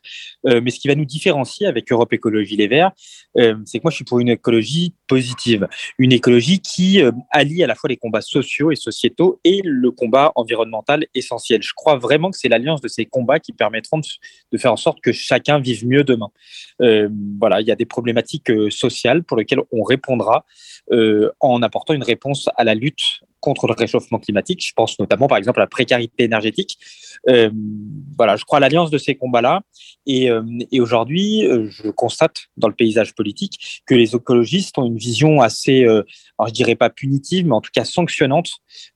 euh, 0.48 0.62
mais 0.64 0.72
ce 0.72 0.80
qui 0.80 0.88
va 0.88 0.96
nous 0.96 1.06
différencier 1.06 1.68
avec 1.68 1.92
Europe 1.92 2.12
Écologie 2.12 2.56
Les 2.56 2.68
Verts, 2.68 2.92
euh, 3.38 3.56
c'est 3.66 3.78
que 3.78 3.84
moi 3.84 3.92
je 3.92 3.98
suis 3.98 4.06
pour 4.06 4.20
une 4.20 4.30
écologie 4.30 4.96
positive, 5.08 5.68
une 6.00 6.12
écologie 6.12 6.60
qui 6.60 7.02
allie 7.30 7.64
à 7.64 7.68
la 7.68 7.76
fois 7.76 7.90
les 7.90 7.98
combats 7.98 8.22
sociaux 8.22 8.72
et 8.72 8.76
sociétaux 8.76 9.40
et 9.44 9.62
le 9.64 9.92
combat 9.92 10.32
environnemental 10.36 11.06
essentiel. 11.14 11.62
Je 11.62 11.74
crois 11.76 11.98
vraiment 11.98 12.32
que 12.32 12.38
c'est 12.38 12.50
l'alliance 12.50 12.82
de 12.82 12.88
ces 12.88 13.06
combats 13.06 13.40
qui 13.40 13.54
permettront 13.54 14.00
de, 14.00 14.58
faire 14.58 14.74
en 14.74 14.78
sorte 14.78 15.00
que 15.02 15.12
chacun 15.12 15.60
vive 15.60 15.86
mieux 15.86 16.04
demain. 16.04 16.30
Voilà, 16.80 17.62
il 17.62 17.68
y 17.68 17.72
a 17.72 17.76
des 17.76 17.86
problématiques 17.86 18.52
sociales 18.70 19.24
pour 19.24 19.38
lesquelles 19.38 19.62
on 19.72 19.84
répondra 19.84 20.46
en 21.40 21.62
apportant 21.62 21.94
une 21.94 22.04
réponse 22.04 22.50
à 22.56 22.64
la 22.64 22.74
lutte 22.74 23.22
contre 23.46 23.68
le 23.68 23.76
réchauffement 23.84 24.20
climatique. 24.20 24.66
Je 24.66 24.74
pense 24.74 24.98
notamment, 25.04 25.28
par 25.28 25.38
exemple, 25.38 25.60
à 25.60 25.64
la 25.64 25.68
précarité 25.78 26.24
énergétique. 26.24 26.80
Euh, 27.28 27.52
voilà, 28.18 28.38
je 28.38 28.46
crois 28.46 28.58
à 28.58 28.62
l'alliance 28.62 28.90
de 28.90 28.98
ces 28.98 29.16
combats-là. 29.16 29.62
Et, 30.06 30.30
euh, 30.30 30.44
et 30.72 30.80
aujourd'hui, 30.80 31.46
euh, 31.46 31.68
je 31.70 31.90
constate 31.90 32.38
dans 32.56 32.70
le 32.70 32.74
paysage 32.74 33.14
politique 33.14 33.84
que 33.86 33.96
les 33.96 34.16
écologistes 34.16 34.78
ont 34.78 34.86
une 34.86 34.98
vision 34.98 35.42
assez, 35.42 35.84
euh, 35.84 36.04
alors 36.38 36.48
je 36.48 36.54
dirais 36.54 36.76
pas 36.76 36.90
punitive, 36.90 37.46
mais 37.48 37.56
en 37.60 37.62
tout 37.62 37.72
cas 37.74 37.86
sanctionnante 37.86 38.50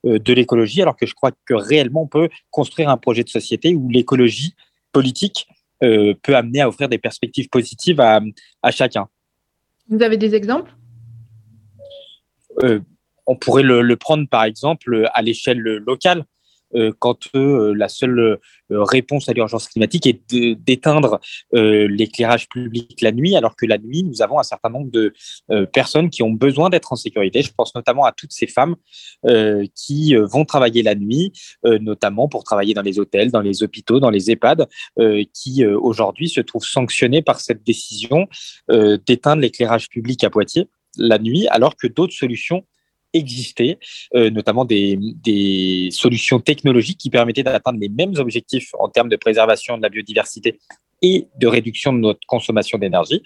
de 0.04 0.32
l'écologie, 0.32 0.80
alors 0.80 0.96
que 0.96 1.06
je 1.06 1.14
crois 1.14 1.32
que 1.44 1.54
réellement 1.54 2.02
on 2.02 2.06
peut 2.18 2.28
construire 2.50 2.88
un 2.88 2.96
projet 2.96 3.24
de 3.24 3.28
société 3.28 3.74
où 3.74 3.88
l'écologie 3.90 4.54
politique 4.92 5.46
peut 5.80 6.34
amener 6.40 6.60
à 6.62 6.68
offrir 6.68 6.88
des 6.88 6.98
perspectives 6.98 7.48
positives 7.48 8.00
à, 8.00 8.20
à 8.62 8.70
chacun. 8.70 9.08
Vous 9.88 10.02
avez 10.02 10.16
des 10.16 10.34
exemples? 10.34 10.72
On 13.28 13.36
pourrait 13.36 13.62
le, 13.62 13.96
prendre 13.96 14.26
par 14.28 14.44
exemple 14.44 15.08
à 15.14 15.22
l'échelle 15.22 15.60
locale. 15.60 16.24
euh, 16.74 16.92
quand 16.98 17.28
euh, 17.34 17.74
la 17.74 17.88
seule 17.88 18.18
euh, 18.18 18.36
réponse 18.70 19.28
à 19.28 19.32
l'urgence 19.32 19.68
climatique 19.68 20.06
est 20.06 20.20
d'éteindre 20.30 21.20
l'éclairage 21.52 22.48
public 22.48 23.00
la 23.00 23.12
nuit, 23.12 23.36
alors 23.36 23.56
que 23.56 23.64
la 23.66 23.78
nuit, 23.78 24.02
nous 24.02 24.20
avons 24.22 24.38
un 24.38 24.42
certain 24.42 24.68
nombre 24.68 24.90
de 24.90 25.14
personnes 25.72 26.10
qui 26.10 26.22
ont 26.22 26.30
besoin 26.30 26.68
d'être 26.68 26.92
en 26.92 26.96
sécurité. 26.96 27.42
Je 27.42 27.52
pense 27.56 27.74
notamment 27.74 28.04
à 28.04 28.12
toutes 28.12 28.32
ces 28.32 28.46
femmes 28.46 28.76
qui 29.74 30.14
vont 30.14 30.44
travailler 30.44 30.82
la 30.82 30.94
nuit, 30.94 31.32
notamment 31.64 32.28
pour 32.28 32.44
travailler 32.44 32.74
dans 32.74 32.82
les 32.82 32.98
hôtels, 32.98 33.30
dans 33.30 33.40
les 33.40 33.62
hôpitaux, 33.62 34.00
dans 34.00 34.10
les 34.10 34.30
EHPAD, 34.30 34.68
qui 35.32 35.64
aujourd'hui 35.64 36.28
se 36.28 36.40
trouvent 36.40 36.66
sanctionnées 36.66 37.22
par 37.22 37.40
cette 37.40 37.64
décision 37.64 38.28
d'éteindre 38.68 39.42
l'éclairage 39.42 39.88
public 39.88 40.24
à 40.24 40.30
Poitiers 40.30 40.68
la 40.98 41.18
nuit, 41.18 41.46
alors 41.48 41.76
que 41.76 41.86
d'autres 41.86 42.14
solutions 42.14 42.64
existaient, 43.12 43.78
euh, 44.14 44.30
notamment 44.30 44.64
des, 44.64 45.88
solutions 45.90 46.40
technologiques 46.40 46.98
qui 46.98 47.10
permettaient 47.10 47.42
d'atteindre 47.42 47.78
les 47.80 47.88
mêmes 47.88 48.14
objectifs 48.16 48.70
en 48.78 48.88
termes 48.88 49.08
de 49.08 49.16
préservation 49.16 49.76
de 49.76 49.82
la 49.82 49.88
biodiversité 49.88 50.58
et 51.00 51.28
de 51.38 51.46
réduction 51.46 51.92
de 51.92 51.98
notre 51.98 52.20
consommation 52.26 52.76
d'énergie, 52.76 53.22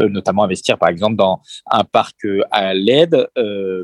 euh, 0.00 0.08
notamment 0.08 0.44
investir 0.44 0.78
par 0.78 0.90
exemple 0.90 1.16
dans 1.16 1.40
un 1.70 1.82
parc 1.84 2.24
euh, 2.26 2.42
à 2.50 2.74
LED, 2.74 3.28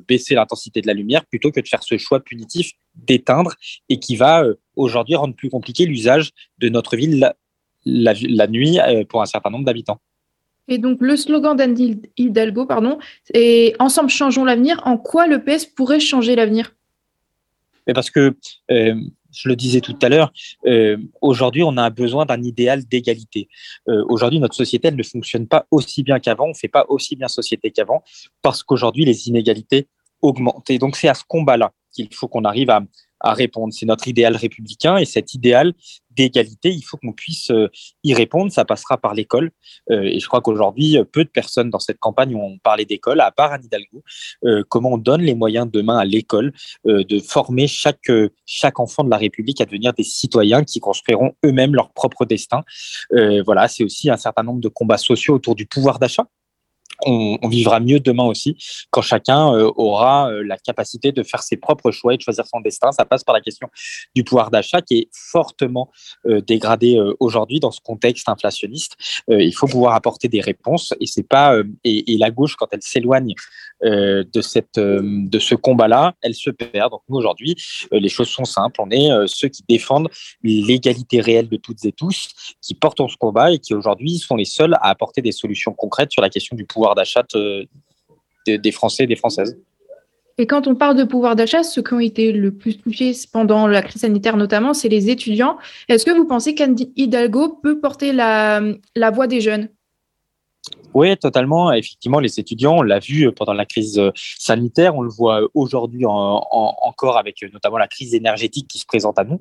baisser 0.07 0.35
l'intensité 0.35 0.81
de 0.81 0.87
la 0.87 0.95
lumière 0.95 1.25
plutôt 1.27 1.51
que 1.51 1.61
de 1.61 1.67
faire 1.67 1.83
ce 1.83 1.97
choix 1.97 2.21
punitif 2.21 2.73
d'éteindre 2.95 3.55
et 3.89 3.99
qui 3.99 4.17
va 4.17 4.45
aujourd'hui 4.77 5.15
rendre 5.15 5.35
plus 5.35 5.49
compliqué 5.49 5.87
l'usage 5.87 6.31
de 6.59 6.69
notre 6.69 6.97
ville 6.97 7.33
la, 7.87 8.47
nuit 8.47 8.79
pour 9.09 9.23
un 9.23 9.27
certain 9.27 9.51
nombre 9.51 9.65
d'habitants. 9.65 10.01
Et 10.69 10.79
donc, 10.79 10.99
le 11.01 11.17
slogan 11.17 11.57
d'Anne 11.57 11.77
Hidalgo, 12.17 12.67
pardon, 12.67 12.99
est 13.35 13.75
Ensemble 13.81 14.11
changeons 14.11 14.45
l'avenir. 14.45 14.81
En 14.85 14.97
quoi 14.97 15.27
le 15.27 15.43
PS 15.43 15.67
pourrait 15.67 16.01
changer 16.01 16.37
l'avenir? 16.37 16.75
Parce 17.93 18.11
que, 18.11 18.37
euh, 18.71 18.95
je 19.33 19.49
le 19.49 19.57
disais 19.57 19.81
tout 19.81 19.97
à 20.03 20.09
l'heure, 20.09 20.33
euh, 20.67 20.97
aujourd'hui, 21.21 21.63
on 21.63 21.77
a 21.77 21.91
besoin 21.91 22.27
d'un 22.27 22.43
idéal 22.43 22.85
d'égalité. 22.85 23.49
Euh, 23.89 24.05
aujourd'hui, 24.09 24.41
notre 24.41 24.55
société, 24.55 24.89
elle 24.89 24.97
ne 24.97 25.03
fonctionne 25.03 25.47
pas 25.47 25.67
aussi 25.71 26.03
bien 26.03 26.19
qu'avant, 26.19 26.47
on 26.47 26.51
ne 26.51 26.55
fait 26.55 26.69
pas 26.69 26.85
aussi 26.89 27.17
bien 27.17 27.29
société 27.29 27.71
qu'avant, 27.71 28.03
parce 28.43 28.63
qu'aujourd'hui, 28.63 29.05
les 29.05 29.29
inégalités 29.29 29.89
augmentent. 30.23 30.71
Et 30.71 30.79
donc, 30.79 30.97
c'est 30.97 31.09
à 31.09 31.15
ce 31.15 31.25
combat-là 31.27 31.73
qu'il 31.93 32.13
faut 32.15 32.29
qu'on 32.29 32.45
arrive 32.45 32.71
à 32.71 33.35
répondre. 33.35 33.73
C'est 33.73 33.87
notre 33.87 34.09
idéal 34.09 34.37
républicain 34.37 34.97
et 34.97 35.05
cet 35.05 35.35
idéal 35.35 35.75
d'égalité, 36.11 36.71
il 36.71 36.83
faut 36.83 36.97
qu'on 36.97 37.13
puisse 37.13 37.51
euh, 37.51 37.69
y 38.05 38.15
répondre. 38.15 38.53
Ça 38.53 38.65
passera 38.65 38.99
par 38.99 39.15
l'école. 39.15 39.51
Euh, 39.91 40.03
et 40.03 40.21
je 40.21 40.27
crois 40.27 40.41
qu'aujourd'hui, 40.41 40.99
euh, 40.99 41.05
peu 41.05 41.25
de 41.25 41.29
personnes 41.29 41.71
dans 41.71 41.79
cette 41.79 41.99
campagne 41.99 42.35
ont 42.35 42.59
parlé 42.59 42.85
d'école, 42.85 43.21
à 43.21 43.31
part 43.31 43.53
Anne 43.53 43.65
Hidalgo. 43.65 44.03
Comment 44.69 44.93
on 44.93 44.99
donne 44.99 45.23
les 45.23 45.35
moyens 45.35 45.71
demain 45.71 45.99
à 45.99 46.05
l'école 46.05 46.53
de 46.85 47.21
former 47.21 47.67
chaque, 47.67 48.11
chaque 48.47 48.81
enfant 48.81 49.05
de 49.05 49.11
la 49.11 49.17
République 49.17 49.61
à 49.61 49.65
devenir 49.65 49.93
des 49.93 50.03
citoyens 50.03 50.65
qui 50.65 50.81
construiront 50.81 51.33
eux-mêmes 51.45 51.75
leur 51.75 51.91
propre 51.93 52.25
destin? 52.25 52.63
Voilà, 53.45 53.69
c'est 53.69 53.85
aussi 53.85 54.11
un 54.11 54.17
certain 54.17 54.43
nombre 54.43 54.61
de 54.61 54.69
combats 54.69 54.99
sociaux 54.99 55.35
autour 55.35 55.55
du 55.55 55.67
pouvoir 55.67 55.99
d'achat. 55.99 56.27
On, 57.07 57.49
vivra 57.49 57.81
mieux 57.81 57.99
demain 57.99 58.25
aussi 58.25 58.57
quand 58.91 59.03
chacun 59.03 59.55
euh, 59.55 59.71
aura 59.77 60.31
euh, 60.31 60.43
la 60.45 60.57
capacité 60.57 61.13
de 61.13 61.23
faire 61.23 61.43
ses 61.43 61.57
propres 61.57 61.91
choix 61.91 62.15
et 62.15 62.17
de 62.17 62.23
choisir 62.23 62.47
son 62.47 62.61
destin. 62.61 62.93
Ça 62.93 63.05
passe 63.05 63.25
par 63.25 63.35
la 63.35 63.41
question 63.41 63.69
du 64.15 64.23
pouvoir 64.23 64.51
d'achat 64.51 64.83
qui 64.83 64.99
est 64.99 65.09
fortement 65.13 65.91
euh, 66.27 66.41
dégradé 66.41 67.01
aujourd'hui 67.19 67.59
dans 67.59 67.71
ce 67.71 67.81
contexte 67.81 68.29
inflationniste. 68.29 68.97
Il 69.29 69.53
faut 69.53 69.67
pouvoir 69.67 69.95
apporter 69.95 70.29
des 70.29 70.41
réponses 70.41 70.95
et 71.01 71.07
c'est 71.07 71.27
pas 71.27 71.57
et, 71.85 72.13
et 72.13 72.19
la 72.19 72.31
gauche 72.31 72.57
quand 72.57 72.67
elle 72.73 72.83
s'éloigne 72.83 73.35
de 73.83 74.41
cette 74.41 74.79
de 74.79 75.39
ce 75.39 75.55
combat-là, 75.55 76.15
elle 76.23 76.35
se 76.35 76.51
perd. 76.51 76.91
Donc 76.91 77.03
nous 77.09 77.17
aujourd'hui, 77.17 77.57
les 77.93 78.09
choses 78.09 78.29
sont 78.29 78.45
simples. 78.45 78.81
On 78.81 78.91
est 78.91 79.09
ceux 79.27 79.49
qui 79.49 79.63
défendent 79.69 80.09
l'égalité 80.43 81.21
réelle 81.21 81.49
de 81.49 81.57
toutes 81.57 81.85
et 81.85 81.93
tous, 81.93 82.29
qui 82.61 82.75
portent 82.75 83.01
ce 83.09 83.17
combat 83.17 83.53
et 83.53 83.59
qui 83.59 83.75
aujourd'hui 83.75 84.19
sont 84.19 84.37
les 84.37 84.45
seuls 84.45 84.75
à 84.75 84.91
apporter 84.91 85.23
des 85.23 85.33
solutions 85.33 85.73
concrètes 85.73 86.13
sur 86.13 86.23
la 86.23 86.29
question 86.29 86.57
du 86.57 86.65
pouvoir 86.65 86.80
d'achat 86.95 87.23
de- 87.35 87.67
de- 88.47 88.57
des 88.57 88.73
Français 88.73 89.05
et 89.05 89.07
des 89.07 89.17
Françaises. 89.17 89.59
Et 90.39 90.47
quand 90.47 90.67
on 90.67 90.75
parle 90.75 90.97
de 90.97 91.05
pouvoir 91.05 91.37
d'achat, 91.37 91.63
ceux 91.63 91.83
qui 91.83 91.93
ont 91.93 92.01
été 92.01 92.33
le 92.33 92.51
plus 92.51 92.79
touchés 92.79 93.13
pendant 93.31 93.67
la 93.67 93.83
crise 93.83 94.01
sanitaire 94.01 94.39
notamment, 94.39 94.73
c'est 94.73 94.89
les 94.89 95.11
étudiants. 95.11 95.59
Est-ce 95.89 96.07
que 96.07 96.11
vous 96.13 96.25
pensez 96.27 96.55
qu'Anne 96.55 96.77
Hidalgo 96.97 97.61
peut 97.63 97.79
porter 97.79 98.13
la 98.13 98.63
voix 99.13 99.27
des 99.27 99.43
jeunes? 99.43 99.69
Oui, 100.93 101.17
totalement. 101.17 101.73
Effectivement, 101.73 102.19
les 102.19 102.41
étudiants, 102.41 102.79
on 102.79 102.83
l'a 102.83 102.99
vu 102.99 103.29
euh, 103.29 103.33
pendant 103.33 103.53
la 103.53 103.65
crise 103.65 103.99
euh, 103.99 104.11
sanitaire, 104.17 104.97
on 104.97 105.03
le 105.03 105.11
voit 105.11 105.43
euh, 105.43 105.49
aujourd'hui 105.55 106.05
en- 106.05 106.11
en- 106.51 106.75
encore 106.83 107.17
avec 107.17 107.45
notamment 107.53 107.79
la 107.79 107.87
crise 107.87 108.13
énergétique 108.13 108.67
qui 108.69 108.79
se 108.79 108.87
présente 108.87 109.19
à 109.19 109.25
nous. 109.25 109.41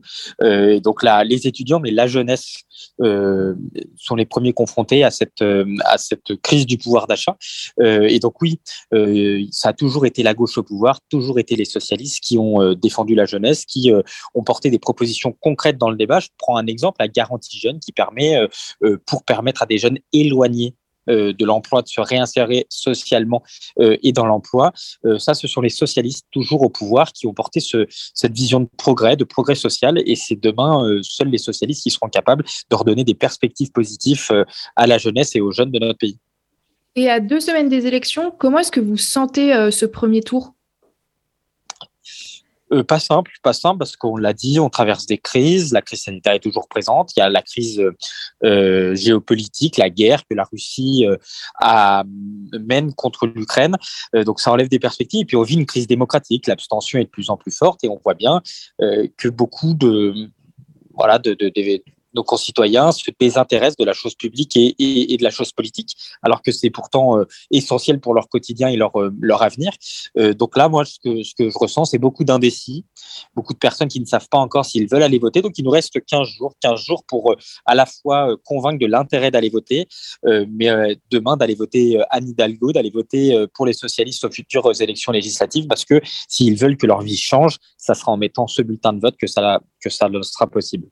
Donc 0.81 1.03
là, 1.03 1.23
les 1.23 1.47
étudiants, 1.47 1.79
mais 1.79 1.91
la 1.91 2.07
jeunesse 2.07 2.63
sont 2.99 4.15
les 4.15 4.25
premiers 4.25 4.53
confrontés 4.53 5.03
à 5.03 5.11
cette, 5.11 5.43
crise 6.43 6.65
du 6.65 6.77
pouvoir 6.77 7.07
d'achat. 7.07 7.37
Et 7.81 8.19
donc 8.19 8.41
oui, 8.41 8.59
ça 9.51 9.69
a 9.69 9.73
toujours 9.73 10.05
été 10.05 10.23
la 10.23 10.33
gauche 10.33 10.57
au 10.57 10.63
pouvoir, 10.63 10.99
toujours 11.09 11.39
été 11.39 11.55
les 11.55 11.65
socialistes 11.65 12.23
qui 12.23 12.37
ont 12.37 12.73
défendu 12.73 13.15
la 13.15 13.25
jeunesse, 13.25 13.65
qui 13.65 13.91
ont 14.35 14.43
porté 14.43 14.69
des 14.69 14.79
propositions 14.79 15.35
concrètes 15.39 15.77
dans 15.77 15.89
le 15.89 15.97
débat. 15.97 16.19
Je 16.19 16.29
prends 16.37 16.57
un 16.57 16.67
exemple, 16.67 16.97
la 16.99 17.07
garantie 17.07 17.57
jeune 17.59 17.79
qui 17.79 17.91
permet, 17.91 18.35
pour 19.05 19.23
permettre 19.23 19.63
à 19.63 19.65
des 19.65 19.77
jeunes 19.77 19.99
éloignés 20.13 20.75
de 21.09 21.45
l'emploi 21.45 21.81
de 21.81 21.87
se 21.87 22.01
réinsérer 22.01 22.65
socialement 22.69 23.43
euh, 23.79 23.97
et 24.03 24.11
dans 24.11 24.25
l'emploi. 24.25 24.71
Euh, 25.05 25.19
ça, 25.19 25.33
ce 25.33 25.47
sont 25.47 25.61
les 25.61 25.69
socialistes 25.69 26.25
toujours 26.31 26.61
au 26.61 26.69
pouvoir 26.69 27.11
qui 27.11 27.27
ont 27.27 27.33
porté 27.33 27.59
ce, 27.59 27.85
cette 28.13 28.33
vision 28.33 28.61
de 28.61 28.69
progrès, 28.77 29.15
de 29.15 29.23
progrès 29.23 29.55
social. 29.55 30.01
Et 30.05 30.15
c'est 30.15 30.39
demain 30.39 30.85
euh, 30.85 31.01
seuls 31.03 31.29
les 31.29 31.37
socialistes 31.37 31.83
qui 31.83 31.91
seront 31.91 32.09
capables 32.09 32.43
de 32.69 32.75
redonner 32.75 33.03
des 33.03 33.15
perspectives 33.15 33.71
positives 33.71 34.27
euh, 34.31 34.45
à 34.75 34.87
la 34.87 34.97
jeunesse 34.97 35.35
et 35.35 35.41
aux 35.41 35.51
jeunes 35.51 35.71
de 35.71 35.79
notre 35.79 35.97
pays. 35.97 36.17
Et 36.95 37.09
à 37.09 37.19
deux 37.19 37.39
semaines 37.39 37.69
des 37.69 37.85
élections, 37.85 38.31
comment 38.37 38.59
est-ce 38.59 38.71
que 38.71 38.79
vous 38.79 38.97
sentez 38.97 39.53
euh, 39.53 39.71
ce 39.71 39.85
premier 39.85 40.21
tour? 40.21 40.53
Euh, 42.71 42.83
pas 42.83 42.99
simple, 42.99 43.31
pas 43.41 43.53
simple 43.53 43.79
parce 43.79 43.95
qu'on 43.95 44.17
l'a 44.17 44.33
dit, 44.33 44.59
on 44.59 44.69
traverse 44.69 45.05
des 45.05 45.17
crises. 45.17 45.73
La 45.73 45.81
crise 45.81 46.03
sanitaire 46.03 46.33
est 46.33 46.39
toujours 46.39 46.67
présente. 46.67 47.11
Il 47.15 47.19
y 47.19 47.23
a 47.23 47.29
la 47.29 47.41
crise 47.41 47.81
euh, 48.43 48.95
géopolitique, 48.95 49.77
la 49.77 49.89
guerre 49.89 50.23
que 50.27 50.35
la 50.35 50.43
Russie 50.43 51.05
euh, 51.05 52.03
mène 52.59 52.93
contre 52.93 53.27
l'Ukraine. 53.27 53.75
Euh, 54.15 54.23
donc 54.23 54.39
ça 54.39 54.51
enlève 54.51 54.69
des 54.69 54.79
perspectives. 54.79 55.21
Et 55.21 55.25
puis 55.25 55.37
on 55.37 55.43
vit 55.43 55.55
une 55.55 55.65
crise 55.65 55.87
démocratique. 55.87 56.47
L'abstention 56.47 56.99
est 56.99 57.05
de 57.05 57.09
plus 57.09 57.29
en 57.29 57.37
plus 57.37 57.55
forte 57.55 57.83
et 57.83 57.89
on 57.89 57.99
voit 58.03 58.13
bien 58.13 58.41
euh, 58.81 59.07
que 59.17 59.29
beaucoup 59.29 59.73
de 59.73 60.29
voilà 60.93 61.17
de, 61.17 61.33
de, 61.33 61.49
de 61.49 61.81
nos 62.13 62.23
concitoyens 62.23 62.91
se 62.91 63.11
désintéressent 63.19 63.77
de 63.77 63.85
la 63.85 63.93
chose 63.93 64.15
publique 64.15 64.55
et, 64.57 65.17
de 65.17 65.23
la 65.23 65.29
chose 65.29 65.51
politique, 65.51 65.95
alors 66.21 66.41
que 66.41 66.51
c'est 66.51 66.69
pourtant 66.69 67.17
euh, 67.17 67.25
essentiel 67.51 67.99
pour 67.99 68.13
leur 68.13 68.29
quotidien 68.29 68.69
et 68.69 68.75
leur, 68.75 68.99
euh, 68.99 69.11
leur 69.21 69.41
avenir. 69.41 69.71
Euh, 70.17 70.33
donc 70.33 70.57
là, 70.57 70.69
moi, 70.69 70.85
ce 70.85 70.99
que, 71.03 71.49
je 71.49 71.57
ressens, 71.57 71.85
c'est 71.85 71.97
beaucoup 71.97 72.23
d'indécis, 72.23 72.85
beaucoup 73.35 73.53
de 73.53 73.59
personnes 73.59 73.87
qui 73.87 73.99
ne 73.99 74.05
savent 74.05 74.27
pas 74.29 74.37
encore 74.37 74.65
s'ils 74.65 74.87
veulent 74.87 75.03
aller 75.03 75.19
voter. 75.19 75.41
Donc, 75.41 75.57
il 75.57 75.63
nous 75.63 75.71
reste 75.71 76.03
15 76.05 76.27
jours, 76.27 76.53
15 76.61 76.79
jours 76.79 77.03
pour 77.07 77.35
à 77.65 77.75
la 77.75 77.85
fois 77.85 78.35
convaincre 78.45 78.79
de 78.79 78.85
l'intérêt 78.85 79.31
d'aller 79.31 79.49
voter, 79.49 79.87
mais 80.23 80.97
demain 81.09 81.37
d'aller 81.37 81.55
voter 81.55 82.01
Anne 82.09 82.29
Hidalgo, 82.29 82.71
d'aller 82.71 82.89
voter 82.89 83.45
pour 83.53 83.65
les 83.65 83.73
socialistes 83.73 84.23
aux 84.23 84.31
futures 84.31 84.69
élections 84.81 85.11
législatives, 85.11 85.67
parce 85.67 85.85
que 85.85 86.01
s'ils 86.27 86.55
veulent 86.55 86.77
que 86.77 86.87
leur 86.87 87.01
vie 87.01 87.17
change, 87.17 87.57
ça 87.77 87.93
sera 87.93 88.11
en 88.11 88.17
mettant 88.17 88.47
ce 88.47 88.61
bulletin 88.61 88.93
de 88.93 88.99
vote 88.99 89.17
que 89.17 89.27
ça, 89.27 89.59
que 89.79 89.89
ça 89.89 90.09
sera 90.23 90.47
possible. 90.47 90.87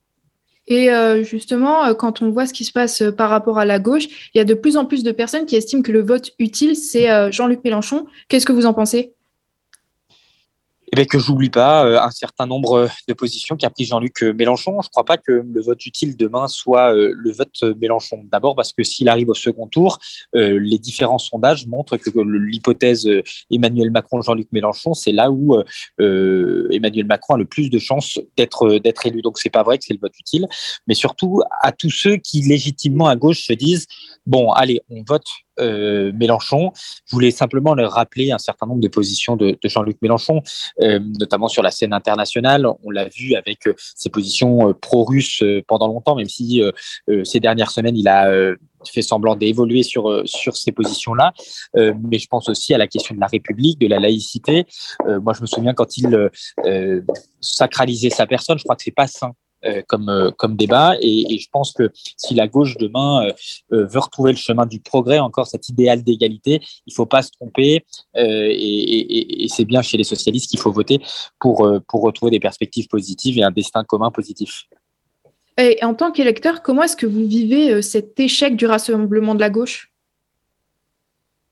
Et 0.68 0.92
euh, 0.92 1.24
justement, 1.24 1.86
euh, 1.86 1.94
quand 1.94 2.22
on 2.22 2.30
voit 2.30 2.46
ce 2.46 2.54
qui 2.54 2.66
se 2.66 2.72
passe 2.72 3.02
euh, 3.02 3.12
par 3.12 3.30
rapport 3.30 3.58
à 3.58 3.66
la 3.66 3.80
gauche, 3.80 4.06
il 4.34 4.38
y 4.38 4.42
a 4.42 4.46
de 4.46 4.54
plus 4.54 4.78
en 4.78 4.86
plus 4.86 5.04
de 5.04 5.12
personnes 5.12 5.46
qui 5.46 5.56
estiment 5.56 5.82
que 5.82 5.92
le 5.92 6.02
vote 6.02 6.32
utile, 6.40 6.76
c'est 6.76 7.32
Jean-Luc 7.32 7.64
Mélenchon. 7.64 8.06
Qu'est-ce 8.28 8.46
que 8.46 8.52
vous 8.52 8.66
en 8.66 8.74
pensez? 8.74 9.17
Eh 10.90 10.96
bien, 10.96 11.04
que 11.04 11.20
j'oublie 11.20 11.50
pas 11.50 11.86
euh, 11.86 12.00
un 12.00 12.12
certain 12.12 12.46
nombre 12.46 12.88
de 13.10 13.14
positions 13.14 13.58
qu'a 13.58 13.70
pris 13.70 13.84
Jean-Luc 13.84 14.24
euh, 14.24 14.34
Mélenchon. 14.34 14.80
Je 14.82 14.88
ne 14.88 14.92
crois 14.92 15.04
pas 15.04 15.18
que 15.18 15.44
le 15.46 15.62
vote 15.62 15.86
utile 15.86 16.16
demain 16.16 16.48
soit 16.48 16.96
euh, 16.96 17.12
le 17.14 17.32
vote 17.34 17.52
euh, 17.64 17.74
Mélenchon. 17.76 18.24
D'abord 18.32 18.56
parce 18.56 18.72
que 18.72 18.84
s'il 18.84 19.10
arrive 19.10 19.28
au 19.28 19.34
second 19.34 19.68
tour, 19.68 20.00
euh, 20.36 20.58
les 20.62 20.80
différents 20.80 21.18
sondages 21.18 21.68
montrent 21.68 21.98
que 21.98 22.10
l'hypothèse 22.22 23.06
euh, 23.06 23.22
Emmanuel 23.52 23.92
Macron-Jean-Luc 23.92 24.48
Mélenchon, 24.54 24.94
c'est 24.94 25.12
là 25.12 25.30
où 25.30 25.56
euh, 25.56 25.66
euh, 26.00 26.70
Emmanuel 26.72 27.06
Macron 27.06 27.34
a 27.34 27.38
le 27.38 27.46
plus 27.46 27.70
de 27.70 27.80
chances 27.80 28.18
d'être 28.38 28.68
euh, 28.68 28.80
d'être 28.80 29.06
élu. 29.06 29.22
Donc 29.22 29.40
c'est 29.40 29.50
pas 29.50 29.64
vrai 29.64 29.78
que 29.78 29.84
c'est 29.84 29.94
le 29.94 30.00
vote 30.00 30.18
utile, 30.18 30.48
mais 30.88 30.94
surtout 30.94 31.42
à 31.62 31.74
tous 31.74 31.90
ceux 31.90 32.16
qui 32.16 32.42
légitimement 32.44 33.08
à 33.08 33.18
gauche 33.18 33.44
se 33.44 33.52
disent 33.52 33.88
bon, 34.26 34.52
allez, 34.52 34.80
on 34.90 35.04
vote 35.06 35.26
euh, 35.60 36.12
Mélenchon. 36.14 36.72
Je 37.06 37.16
voulais 37.16 37.32
simplement 37.32 37.74
leur 37.74 37.94
rappeler 37.94 38.32
un 38.32 38.38
certain 38.38 38.66
nombre 38.66 38.82
de 38.82 38.88
positions 38.88 39.36
de, 39.36 39.58
Jean-Luc 39.64 39.98
Mélenchon, 40.02 40.42
euh, 40.82 41.00
notamment 41.20 41.48
sur 41.48 41.64
la 41.64 41.72
scène 41.72 41.94
internationale. 41.94 42.68
On 42.84 42.92
l'a 42.92 43.08
vu 43.08 43.36
avec 43.36 43.68
euh, 43.68 43.74
ses 43.78 44.10
positions 44.10 44.74
pro-russes 44.74 45.44
pendant 45.68 45.88
longtemps, 45.88 46.16
même 46.16 46.30
si 46.30 46.62
ces 47.24 47.40
dernières 47.40 47.72
semaines, 47.72 47.98
il 47.98 48.08
a 48.08 48.32
fait 48.90 49.02
semblant 49.02 49.36
d'évoluer 49.36 49.84
sur, 49.84 50.22
sur 50.26 50.56
ces 50.56 50.72
positions-là. 50.72 51.34
Mais 51.76 52.20
je 52.20 52.28
pense 52.28 52.50
aussi 52.50 52.74
à 52.74 52.78
la 52.78 52.88
question 52.88 53.16
de 53.16 53.20
la 53.20 53.28
République, 53.28 53.80
de 53.80 53.88
la 53.88 54.00
laïcité. 54.00 54.66
Moi, 55.06 55.34
je 55.34 55.42
me 55.42 55.48
souviens 55.48 55.74
quand 55.74 55.98
il 55.98 56.30
sacralisait 57.42 58.10
sa 58.10 58.26
personne, 58.26 58.58
je 58.58 58.64
crois 58.64 58.76
que 58.76 58.84
c'est 58.84 58.92
pas 58.92 59.08
sain 59.08 59.34
comme, 59.88 60.10
euh, 60.10 60.32
comme 60.32 60.56
débat. 60.56 60.96
Et, 61.02 61.34
et 61.34 61.38
je 61.40 61.50
pense 61.52 61.74
que 61.74 61.92
si 62.18 62.34
la 62.36 62.48
gauche 62.48 62.78
demain 62.78 63.26
euh, 63.28 63.34
euh, 63.74 63.86
veut 63.86 64.00
retrouver 64.00 64.32
le 64.32 64.38
chemin 64.38 64.66
du 64.66 64.80
progrès, 64.80 65.20
encore 65.20 65.48
cet 65.48 65.70
idéal 65.70 66.04
d'égalité, 66.04 66.62
il 66.86 66.94
faut 66.94 67.06
pas 67.06 67.22
se 67.22 67.32
tromper. 67.32 67.86
euh, 68.16 68.48
et 68.50 68.54
et- 68.56 69.44
et 69.44 69.48
c'est 69.48 69.66
bien 69.66 69.82
chez 69.82 69.98
les 69.98 70.04
socialistes 70.04 70.50
qu'il 70.50 70.60
faut 70.60 70.72
voter 70.72 71.00
pour, 71.40 71.66
euh, 71.66 71.80
pour 71.88 72.02
retrouver 72.02 72.32
des 72.32 72.40
perspectives 72.40 72.88
positives 72.88 73.38
et 73.38 73.44
un 73.44 73.52
destin 73.52 73.84
commun 73.84 74.12
positif. 74.12 74.66
Et 75.58 75.84
en 75.84 75.94
tant 75.96 76.12
qu'électeur, 76.12 76.62
comment 76.62 76.84
est-ce 76.84 76.96
que 76.96 77.08
vous 77.08 77.26
vivez 77.26 77.72
euh, 77.72 77.82
cet 77.82 78.20
échec 78.20 78.56
du 78.56 78.66
rassemblement 78.66 79.36
de 79.36 79.40
la 79.40 79.50
gauche? 79.50 79.92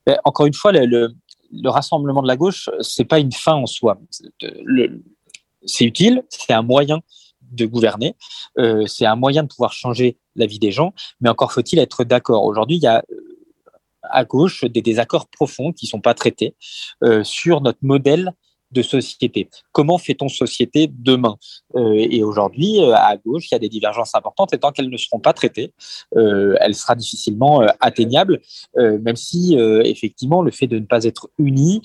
Ben, 0.05 0.18
encore 0.24 0.45
une 0.45 0.53
fois, 0.53 0.72
le, 0.72 0.86
le, 0.86 1.16
le 1.51 1.70
rassemblement 1.70 2.22
de 2.22 2.28
la 2.28 2.38
gauche, 2.38 2.70
c'est 2.82 3.05
pas 3.05 3.20
une 3.20 3.32
fin 3.32 3.53
en 3.55 3.66
soi. 3.66 3.99
Le- 4.63 5.01
C'est 5.68 5.86
utile, 5.86 6.24
c'est 6.30 6.53
un 6.53 6.61
moyen 6.61 6.99
de 7.56 7.66
gouverner, 7.66 8.16
euh, 8.60 8.86
c'est 8.88 9.06
un 9.06 9.16
moyen 9.16 9.43
de 9.43 9.47
pouvoir 9.47 9.74
changer 9.74 10.18
la 10.36 10.45
vie 10.45 10.60
des 10.60 10.72
gens, 10.72 10.93
mais 11.22 11.30
encore 11.30 11.51
faut-il 11.51 11.80
être 11.80 12.03
d'accord. 12.03 12.43
Aujourd'hui, 12.43 12.78
il 12.78 12.84
y 12.84 12.88
a 12.88 13.03
euh, 13.12 13.16
à 14.03 14.24
gauche 14.24 14.64
des 14.66 14.82
désaccords 14.82 15.28
profonds 15.28 15.72
qui 15.72 15.88
sont 15.88 16.01
pas 16.01 16.14
traités 16.14 16.56
euh, 17.03 17.24
sur 17.24 17.62
notre 17.62 17.80
modèle 17.82 18.34
de 18.72 18.82
société. 18.82 19.49
Comment 19.72 19.97
fait-on 19.97 20.28
société 20.28 20.89
demain? 20.91 21.38
Et 21.78 22.24
aujourd'hui, 22.24 22.80
à 22.93 23.16
gauche, 23.16 23.45
il 23.49 23.53
y 23.53 23.56
a 23.56 23.60
des 23.60 23.70
divergences 23.70 24.16
importantes 24.16 24.53
et 24.53 24.58
tant 24.58 24.72
qu'elles 24.72 24.89
ne 24.89 24.97
seront 24.97 25.20
pas 25.20 25.32
traitées, 25.34 25.72
elle 26.14 26.76
sera 26.76 26.95
difficilement 26.95 27.62
atteignable, 27.80 28.41
même 28.76 29.16
si 29.16 29.56
effectivement 29.56 30.41
le 30.41 30.51
fait 30.51 30.68
de 30.68 30.80
ne 30.80 30.86
pas 30.86 31.06
être 31.06 31.30
unis 31.38 31.84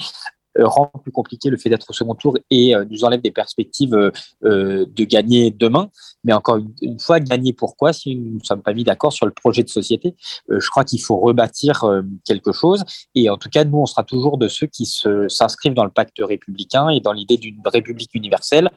rend 0.59 0.91
plus 1.03 1.13
compliqué 1.13 1.51
le 1.51 1.57
fait 1.57 1.69
d'être 1.71 1.89
au 1.89 1.93
second 1.93 2.15
tour 2.15 2.37
et 2.51 2.75
euh, 2.75 2.85
nous 2.89 3.05
enlève 3.05 3.21
des 3.21 3.31
perspectives 3.31 3.95
euh, 3.95 4.11
euh, 4.45 4.87
de 4.89 5.05
gagner 5.05 5.51
demain. 5.51 5.91
Mais 6.25 6.33
encore 6.33 6.59
une, 6.83 6.99
fois, 6.99 7.21
gagner 7.21 7.53
pourquoi 7.53 7.93
si 7.93 8.17
nous 8.17 8.35
ne 8.35 8.45
sommes 8.45 8.63
pas 8.63 8.75
mis 8.75 8.85
d'accord 8.85 9.13
sur 9.13 9.27
le 9.27 9.33
projet 9.33 9.63
de 9.63 9.69
société? 9.69 10.15
Euh, 10.51 10.61
Je 10.61 10.69
crois 10.69 10.85
qu'il 10.85 11.01
faut 11.01 11.17
rebâtir 11.17 11.85
euh, 11.85 12.03
quelque 12.25 12.53
chose. 12.53 12.85
Et 13.15 13.31
en 13.31 13.37
tout 13.37 13.49
cas, 13.49 13.65
nous, 13.65 13.79
on 13.79 13.87
sera 13.87 14.05
toujours 14.05 14.39
de 14.39 14.49
ceux 14.49 14.67
qui 14.67 14.87
s'inscrivent 14.87 15.75
dans 15.75 15.85
le 15.85 15.91
pacte 15.91 16.17
républicain 16.21 16.89
et 16.91 17.01
dans 17.01 17.13
l'idée 17.13 17.37
d'une 17.37 17.61
république 17.65 18.15
universelle 18.15 18.71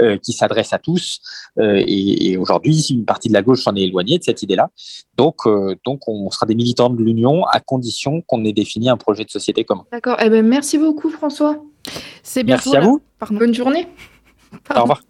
euh, 0.00 0.16
qui 0.18 0.32
s'adresse 0.32 0.72
à 0.72 0.78
tous. 0.78 1.20
Euh, 1.58 1.82
et, 1.86 2.36
aujourd'hui, 2.36 2.86
une 2.90 3.04
partie 3.04 3.28
de 3.28 3.34
la 3.34 3.42
gauche 3.42 3.62
s'en 3.62 3.74
est 3.74 3.82
éloignée 3.82 4.18
de 4.18 4.24
cette 4.24 4.42
idée-là. 4.42 4.70
Donc, 5.16 5.46
euh, 5.46 5.74
donc, 5.84 6.08
on 6.08 6.30
sera 6.30 6.46
des 6.46 6.54
militants 6.54 6.90
de 6.90 7.02
l'Union 7.02 7.44
à 7.46 7.60
condition 7.60 8.22
qu'on 8.22 8.44
ait 8.44 8.52
défini 8.52 8.88
un 8.88 8.96
projet 8.96 9.24
de 9.24 9.30
société 9.30 9.64
commun. 9.64 9.84
D'accord. 9.90 10.16
Eh 10.20 10.30
ben, 10.30 10.46
merci 10.46 10.78
beaucoup, 10.78 11.10
François. 11.18 11.56
C'est 12.22 12.42
bientôt 12.44 12.70
Merci 12.70 12.76
à 12.76 12.80
la- 12.80 12.86
vous. 12.86 13.02
Pardon. 13.18 13.36
Bonne 13.38 13.54
journée. 13.54 13.86
Au 14.74 14.80
revoir. 14.82 15.02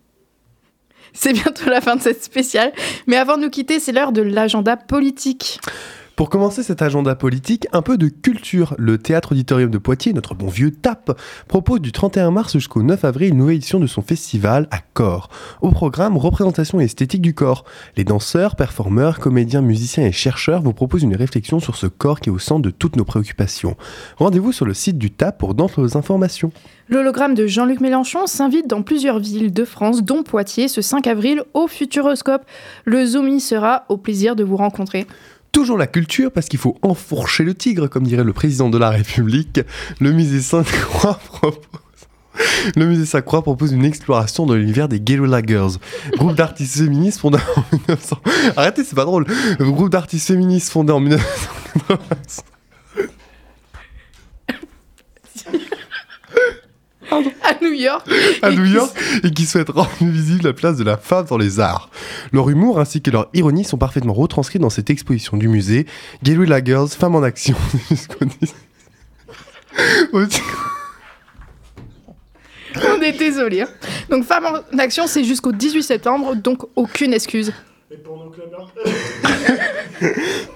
C'est 1.12 1.32
bientôt 1.32 1.68
la 1.68 1.80
fin 1.80 1.96
de 1.96 2.02
cette 2.02 2.22
spéciale. 2.22 2.72
Mais 3.06 3.16
avant 3.16 3.36
de 3.36 3.42
nous 3.42 3.50
quitter, 3.50 3.80
c'est 3.80 3.92
l'heure 3.92 4.12
de 4.12 4.22
l'agenda 4.22 4.76
politique. 4.76 5.60
Pour 6.18 6.30
commencer 6.30 6.64
cet 6.64 6.82
agenda 6.82 7.14
politique, 7.14 7.68
un 7.72 7.80
peu 7.80 7.96
de 7.96 8.08
culture. 8.08 8.74
Le 8.76 8.98
Théâtre 8.98 9.30
Auditorium 9.30 9.70
de 9.70 9.78
Poitiers, 9.78 10.12
notre 10.12 10.34
bon 10.34 10.48
vieux 10.48 10.72
TAP, 10.72 11.16
propose 11.46 11.80
du 11.80 11.92
31 11.92 12.32
mars 12.32 12.54
jusqu'au 12.54 12.82
9 12.82 13.04
avril 13.04 13.28
une 13.28 13.36
nouvelle 13.36 13.54
édition 13.54 13.78
de 13.78 13.86
son 13.86 14.02
festival 14.02 14.66
à 14.72 14.78
corps. 14.94 15.28
Au 15.60 15.70
programme, 15.70 16.16
représentation 16.16 16.80
et 16.80 16.86
esthétique 16.86 17.22
du 17.22 17.34
corps. 17.34 17.64
Les 17.96 18.02
danseurs, 18.02 18.56
performeurs, 18.56 19.20
comédiens, 19.20 19.62
musiciens 19.62 20.06
et 20.06 20.10
chercheurs 20.10 20.60
vous 20.60 20.72
proposent 20.72 21.04
une 21.04 21.14
réflexion 21.14 21.60
sur 21.60 21.76
ce 21.76 21.86
corps 21.86 22.18
qui 22.18 22.30
est 22.30 22.32
au 22.32 22.40
centre 22.40 22.62
de 22.62 22.70
toutes 22.70 22.96
nos 22.96 23.04
préoccupations. 23.04 23.76
Rendez-vous 24.16 24.50
sur 24.50 24.66
le 24.66 24.74
site 24.74 24.98
du 24.98 25.12
TAP 25.12 25.38
pour 25.38 25.54
d'autres 25.54 25.96
informations. 25.96 26.50
L'hologramme 26.88 27.34
de 27.34 27.46
Jean-Luc 27.46 27.80
Mélenchon 27.80 28.26
s'invite 28.26 28.66
dans 28.66 28.82
plusieurs 28.82 29.20
villes 29.20 29.52
de 29.52 29.64
France, 29.64 30.02
dont 30.02 30.24
Poitiers, 30.24 30.66
ce 30.66 30.80
5 30.80 31.06
avril 31.06 31.44
au 31.54 31.68
Futuroscope. 31.68 32.44
Le 32.86 33.04
Zoom 33.04 33.28
y 33.28 33.40
sera 33.40 33.84
au 33.88 33.98
plaisir 33.98 34.34
de 34.34 34.42
vous 34.42 34.56
rencontrer. 34.56 35.06
Toujours 35.52 35.78
la 35.78 35.86
culture, 35.86 36.30
parce 36.30 36.48
qu'il 36.48 36.58
faut 36.58 36.76
enfourcher 36.82 37.44
le 37.44 37.54
tigre, 37.54 37.88
comme 37.88 38.04
dirait 38.04 38.24
le 38.24 38.32
président 38.32 38.68
de 38.68 38.78
la 38.78 38.90
République. 38.90 39.60
Le 40.00 40.12
musée 40.12 40.40
Sainte-Croix 40.40 41.18
propose... 41.26 41.62
Le 42.76 42.86
musée 42.86 43.20
propose 43.22 43.72
une 43.72 43.84
exploration 43.84 44.46
de 44.46 44.54
l'univers 44.54 44.88
des 44.88 45.00
Guerrilla 45.00 45.42
Girls, 45.44 45.72
groupe 46.16 46.36
d'artistes 46.36 46.76
féministes 46.78 47.18
fondé 47.18 47.38
en 47.56 47.64
1900... 47.88 48.18
Arrêtez, 48.56 48.84
c'est 48.84 48.94
pas 48.94 49.04
drôle. 49.04 49.26
Groupe 49.58 49.90
d'artistes 49.90 50.28
féministes 50.28 50.70
fondé 50.70 50.92
en 50.92 51.00
1985. 51.00 52.44
À 57.10 57.54
New 57.62 57.72
York. 57.72 58.06
à 58.42 58.50
New 58.50 58.64
York 58.64 58.96
et 59.24 59.30
qui 59.30 59.46
souhaitent 59.46 59.70
rendre 59.70 59.90
visible 60.00 60.44
la 60.44 60.52
place 60.52 60.76
de 60.76 60.84
la 60.84 60.96
femme 60.96 61.26
dans 61.26 61.38
les 61.38 61.58
arts. 61.60 61.90
Leur 62.32 62.48
humour 62.50 62.78
ainsi 62.80 63.00
que 63.02 63.10
leur 63.10 63.28
ironie 63.34 63.64
sont 63.64 63.78
parfaitement 63.78 64.12
retranscrits 64.12 64.58
dans 64.58 64.70
cette 64.70 64.90
exposition 64.90 65.36
du 65.36 65.48
musée 65.48 65.86
Guerrilla 66.22 66.62
Girls, 66.62 66.88
femmes 66.88 67.14
en 67.16 67.22
action 67.22 67.56
jusqu'au 67.90 68.24
10 68.24 68.54
Aussi- 70.12 70.40
On 72.76 73.00
est 73.00 73.12
désolé. 73.18 73.62
hein. 73.62 73.68
Donc, 74.10 74.24
Femmes 74.24 74.46
en 74.72 74.78
Action, 74.78 75.06
c'est 75.06 75.24
jusqu'au 75.24 75.52
18 75.52 75.82
septembre, 75.82 76.34
donc 76.36 76.62
aucune 76.76 77.12
excuse. 77.14 77.52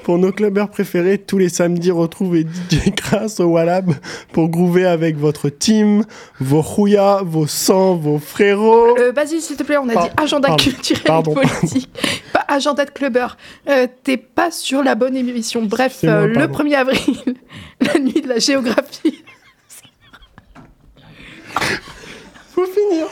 Pour 0.05 0.19
nos 0.19 0.33
clubbers 0.33 0.69
préférés, 0.69 1.17
tous 1.17 1.39
les 1.39 1.49
samedis, 1.49 1.91
retrouvez 1.91 2.43
DJ 2.43 2.91
Kras 2.95 3.37
au 3.39 3.45
Wallab 3.45 3.95
pour 4.33 4.51
groover 4.51 4.85
avec 4.85 5.17
votre 5.17 5.49
team, 5.49 6.05
vos 6.41 6.61
rouillas, 6.61 7.23
vos 7.25 7.47
sangs, 7.47 7.97
vos 7.97 8.19
frérots. 8.19 8.99
Euh, 8.99 9.13
Basile, 9.13 9.41
s'il 9.41 9.57
te 9.57 9.63
plaît, 9.63 9.79
on 9.79 9.89
a 9.89 9.95
dit 9.95 10.11
agenda 10.17 10.49
pardon, 10.49 10.63
culturel 10.63 11.05
pardon, 11.05 11.33
et 11.33 11.47
politique, 11.47 11.89
pas 12.35 12.45
agenda 12.49 12.85
de 12.85 12.91
clubber. 12.91 13.29
Euh, 13.69 13.87
T'es 14.03 14.19
pas 14.19 14.51
sur 14.51 14.83
la 14.83 14.95
bonne 14.95 15.17
émission. 15.17 15.63
Bref, 15.63 16.01
euh, 16.05 16.27
le 16.27 16.49
pardon. 16.49 16.65
1er 16.65 16.75
avril, 16.75 17.17
la 17.81 17.99
nuit 17.99 18.21
de 18.21 18.29
la 18.29 18.41
géographie. 18.41 19.25
Faut 22.55 22.67
finir. 22.67 23.07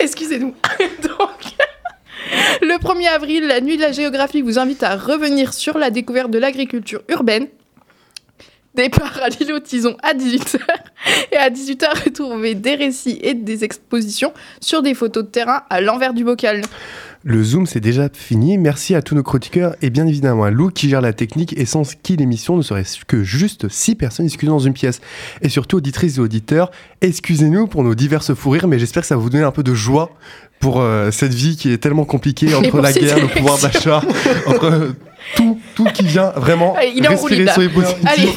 Excusez-nous. 0.00 0.54
Le 2.68 2.78
1er 2.78 3.14
avril, 3.14 3.46
la 3.46 3.60
nuit 3.60 3.76
de 3.76 3.82
la 3.82 3.92
géographie 3.92 4.42
vous 4.42 4.58
invite 4.58 4.82
à 4.82 4.96
revenir 4.96 5.54
sur 5.54 5.78
la 5.78 5.90
découverte 5.90 6.32
de 6.32 6.38
l'agriculture 6.38 7.00
urbaine. 7.08 7.46
Départ 8.74 9.20
à 9.22 9.28
l'île 9.28 9.52
aux 9.52 9.60
Tison 9.60 9.96
à 10.02 10.14
18h. 10.14 10.58
Et 11.30 11.36
à 11.36 11.48
18h, 11.48 12.04
retrouvez 12.04 12.56
des 12.56 12.74
récits 12.74 13.20
et 13.22 13.34
des 13.34 13.62
expositions 13.62 14.32
sur 14.60 14.82
des 14.82 14.94
photos 14.94 15.22
de 15.22 15.28
terrain 15.28 15.62
à 15.70 15.80
l'envers 15.80 16.12
du 16.12 16.24
bocal. 16.24 16.62
Le 17.22 17.42
Zoom, 17.42 17.66
c'est 17.66 17.80
déjà 17.80 18.08
fini. 18.12 18.58
Merci 18.58 18.94
à 18.94 19.02
tous 19.02 19.14
nos 19.14 19.22
chroniqueurs 19.22 19.74
et 19.82 19.90
bien 19.90 20.06
évidemment 20.06 20.44
à 20.44 20.50
Lou 20.50 20.70
qui 20.70 20.88
gère 20.88 21.00
la 21.00 21.12
technique 21.12 21.56
et 21.56 21.66
sans 21.66 21.82
qui 22.02 22.16
l'émission 22.16 22.56
ne 22.56 22.62
serait 22.62 22.84
que 23.06 23.22
juste 23.22 23.68
6 23.68 23.94
personnes 23.94 24.26
discutant 24.26 24.52
dans 24.52 24.58
une 24.58 24.74
pièce. 24.74 25.00
Et 25.40 25.48
surtout, 25.48 25.78
auditrices 25.78 26.18
et 26.18 26.20
auditeurs, 26.20 26.70
excusez-nous 27.00 27.66
pour 27.68 27.82
nos 27.82 27.94
diverses 27.94 28.34
fous 28.34 28.50
rires, 28.50 28.68
mais 28.68 28.78
j'espère 28.78 29.02
que 29.02 29.08
ça 29.08 29.16
va 29.16 29.22
vous 29.22 29.30
donner 29.30 29.44
un 29.44 29.52
peu 29.52 29.62
de 29.62 29.74
joie 29.74 30.10
pour 30.60 30.80
euh, 30.80 31.10
cette 31.10 31.34
vie 31.34 31.56
qui 31.56 31.72
est 31.72 31.78
tellement 31.78 32.04
compliquée 32.04 32.54
entre 32.54 32.80
la 32.80 32.92
guerre, 32.92 33.18
le 33.18 33.28
pouvoir 33.28 33.58
d'achat, 33.58 34.02
entre 34.46 34.64
euh, 34.64 34.92
tout, 35.34 35.58
tout 35.74 35.84
qui 35.84 36.06
vient 36.06 36.32
vraiment 36.36 36.76
il 36.78 37.06
respirer 37.06 37.46
sur 37.48 37.60
les. 37.60 37.68
Allez, 38.04 38.28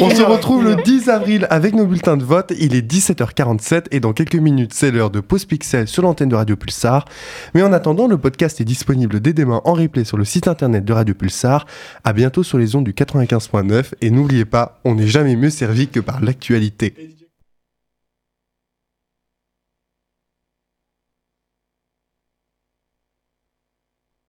On 0.00 0.08
il 0.08 0.16
se 0.16 0.22
retrouve 0.22 0.64
le 0.64 0.76
10 0.76 1.08
avril 1.08 1.46
avec 1.50 1.74
nos 1.74 1.86
bulletins 1.86 2.16
de 2.16 2.24
vote. 2.24 2.52
Il 2.58 2.74
est 2.74 2.88
17h47 2.88 3.86
et 3.90 4.00
dans 4.00 4.12
quelques 4.12 4.36
minutes, 4.36 4.72
c'est 4.72 4.90
l'heure 4.90 5.10
de 5.10 5.20
Pause 5.20 5.44
Pixel 5.44 5.88
sur 5.88 6.02
l'antenne 6.02 6.28
de 6.28 6.36
Radio 6.36 6.56
Pulsar. 6.56 7.04
Mais 7.54 7.62
en 7.62 7.72
attendant, 7.72 8.06
le 8.06 8.18
podcast 8.18 8.60
est 8.60 8.64
disponible 8.64 9.20
dès 9.20 9.32
demain 9.32 9.60
en 9.64 9.72
replay 9.72 10.04
sur 10.04 10.16
le 10.16 10.24
site 10.24 10.48
internet 10.48 10.84
de 10.84 10.92
Radio 10.92 11.14
Pulsar. 11.14 11.66
À 12.04 12.12
bientôt 12.12 12.42
sur 12.42 12.58
les 12.58 12.76
ondes 12.76 12.84
du 12.84 12.92
95.9 12.92 13.92
et 14.00 14.10
n'oubliez 14.10 14.44
pas, 14.44 14.80
on 14.84 14.94
n'est 14.94 15.08
jamais 15.08 15.36
mieux 15.36 15.50
servi 15.50 15.88
que 15.88 16.00
par 16.00 16.20
l'actualité. 16.20 17.15